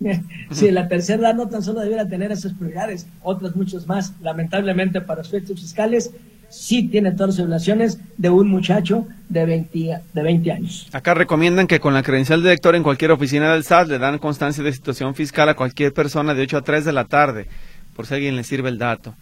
si 0.52 0.70
la 0.70 0.88
tercera 0.88 1.20
edad 1.20 1.34
no 1.34 1.48
tan 1.48 1.62
solo 1.62 1.80
debiera 1.80 2.06
tener 2.06 2.32
esas 2.32 2.52
prioridades, 2.52 3.06
otras 3.22 3.56
muchas 3.56 3.86
más. 3.86 4.12
Lamentablemente 4.20 5.00
para 5.00 5.22
aspectos 5.22 5.60
fiscales 5.60 6.12
sí 6.48 6.88
tiene 6.88 7.12
todas 7.12 7.36
las 7.36 7.44
obligaciones 7.44 7.98
de 8.16 8.30
un 8.30 8.48
muchacho 8.48 9.06
de 9.28 9.44
20, 9.44 10.00
de 10.12 10.22
20 10.22 10.52
años. 10.52 10.88
Acá 10.92 11.14
recomiendan 11.14 11.66
que 11.66 11.80
con 11.80 11.94
la 11.94 12.02
credencial 12.02 12.42
de 12.42 12.50
lector 12.50 12.74
en 12.74 12.82
cualquier 12.82 13.10
oficina 13.10 13.52
del 13.52 13.64
SAT 13.64 13.88
le 13.88 13.98
dan 13.98 14.18
constancia 14.18 14.64
de 14.64 14.72
situación 14.72 15.14
fiscal 15.14 15.48
a 15.48 15.54
cualquier 15.54 15.92
persona 15.92 16.34
de 16.34 16.42
8 16.42 16.58
a 16.58 16.62
3 16.62 16.84
de 16.84 16.92
la 16.92 17.04
tarde, 17.04 17.48
por 17.94 18.06
si 18.06 18.14
alguien 18.14 18.36
le 18.36 18.44
sirve 18.44 18.68
el 18.68 18.78
dato. 18.78 19.14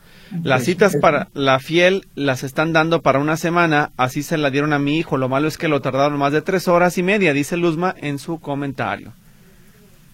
Las 0.42 0.64
citas 0.64 0.96
para 1.00 1.28
la 1.34 1.58
fiel 1.58 2.06
las 2.14 2.42
están 2.42 2.72
dando 2.72 3.00
para 3.02 3.18
una 3.18 3.36
semana, 3.36 3.90
así 3.96 4.22
se 4.22 4.36
la 4.36 4.50
dieron 4.50 4.72
a 4.72 4.78
mi 4.78 4.98
hijo. 4.98 5.16
Lo 5.16 5.28
malo 5.28 5.48
es 5.48 5.56
que 5.56 5.68
lo 5.68 5.80
tardaron 5.80 6.18
más 6.18 6.32
de 6.32 6.42
tres 6.42 6.68
horas 6.68 6.98
y 6.98 7.02
media, 7.02 7.32
dice 7.32 7.56
Luzma 7.56 7.94
en 8.00 8.18
su 8.18 8.38
comentario. 8.38 9.12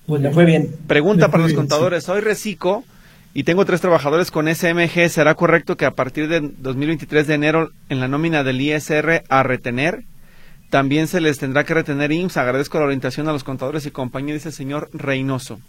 Pues 0.07 0.20
le 0.22 0.30
fue 0.30 0.44
bien. 0.44 0.74
Pregunta 0.86 1.30
para 1.30 1.44
los 1.44 1.53
contadores. 1.53 2.05
Soy 2.05 2.20
reciclo 2.20 2.84
y 3.34 3.44
tengo 3.44 3.64
tres 3.64 3.80
trabajadores 3.80 4.30
con 4.30 4.53
SMG, 4.53 5.09
¿será 5.09 5.34
correcto 5.34 5.76
que 5.76 5.86
a 5.86 5.92
partir 5.92 6.28
de 6.28 6.40
2023 6.59 7.26
de 7.26 7.34
enero 7.34 7.70
en 7.88 7.98
la 7.98 8.09
nómina 8.09 8.44
del 8.44 8.61
ISR 8.61 9.24
a 9.28 9.42
retener? 9.42 10.05
También 10.68 11.07
se 11.07 11.20
les 11.20 11.38
tendrá 11.38 11.64
que 11.64 11.74
retener 11.74 12.12
IMSS. 12.12 12.36
Agradezco 12.38 12.78
la 12.78 12.84
orientación 12.84 13.28
a 13.28 13.32
los 13.32 13.44
contadores 13.44 13.86
y 13.86 13.90
compañía, 13.90 14.34
dice 14.34 14.48
el 14.48 14.55
señor 14.55 14.90
Reynoso. 14.92 15.61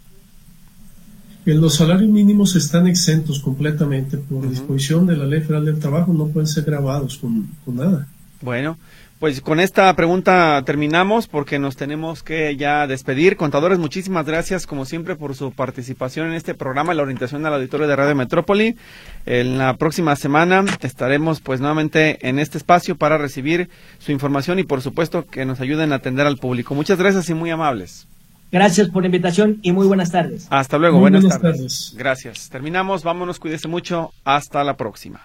Los 1.46 1.76
salarios 1.76 2.10
mínimos 2.10 2.56
están 2.56 2.88
exentos 2.88 3.40
completamente 3.40 4.18
por 4.18 4.50
disposición 4.50 5.06
de 5.06 5.18
la 5.18 5.26
Ley 5.26 5.42
Federal 5.42 5.66
del 5.66 5.80
Trabajo, 5.80 6.14
no 6.14 6.28
pueden 6.28 6.48
ser 6.48 6.64
grabados 6.64 7.18
con, 7.18 7.50
con 7.66 7.76
nada. 7.76 8.08
Bueno, 8.42 8.78
pues 9.24 9.40
con 9.40 9.62
esta 9.62 9.96
pregunta 9.96 10.62
terminamos 10.66 11.30
porque 11.30 11.58
nos 11.58 11.78
tenemos 11.78 12.24
que 12.24 12.58
ya 12.58 12.88
despedir. 12.88 13.38
Contadores, 13.38 13.80
muchísimas 13.80 14.26
gracias 14.26 14.68
como 14.68 14.84
siempre 14.84 15.16
por 15.16 15.34
su 15.34 15.54
participación 15.54 16.28
en 16.28 16.34
este 16.34 16.56
programa, 16.56 16.94
la 16.94 17.04
orientación 17.04 17.46
al 17.46 17.54
auditorio 17.54 17.88
de 17.88 17.96
Radio 17.96 18.16
Metrópoli. 18.16 18.76
En 19.26 19.58
la 19.58 19.78
próxima 19.78 20.18
semana 20.18 20.66
estaremos 20.82 21.40
pues 21.40 21.62
nuevamente 21.62 22.28
en 22.28 22.38
este 22.38 22.58
espacio 22.58 22.98
para 22.98 23.18
recibir 23.18 23.70
su 23.98 24.12
información 24.12 24.60
y 24.60 24.64
por 24.64 24.82
supuesto 24.82 25.26
que 25.26 25.46
nos 25.46 25.62
ayuden 25.62 25.94
a 25.94 25.96
atender 25.96 26.28
al 26.28 26.36
público. 26.36 26.76
Muchas 26.76 26.98
gracias 26.98 27.30
y 27.30 27.34
muy 27.34 27.50
amables. 27.50 28.08
Gracias 28.52 28.90
por 28.90 29.04
la 29.04 29.08
invitación 29.08 29.60
y 29.62 29.72
muy 29.72 29.88
buenas 29.88 30.12
tardes. 30.12 30.48
Hasta 30.50 30.78
luego, 30.78 31.00
buenas, 31.00 31.24
tardes. 31.24 31.42
tardes. 31.42 31.94
Gracias. 31.96 32.50
Terminamos, 32.50 33.04
vámonos, 33.04 33.40
cuídese 33.40 33.70
mucho. 33.70 34.12
Hasta 34.26 34.66
la 34.66 34.76
próxima. 34.76 35.22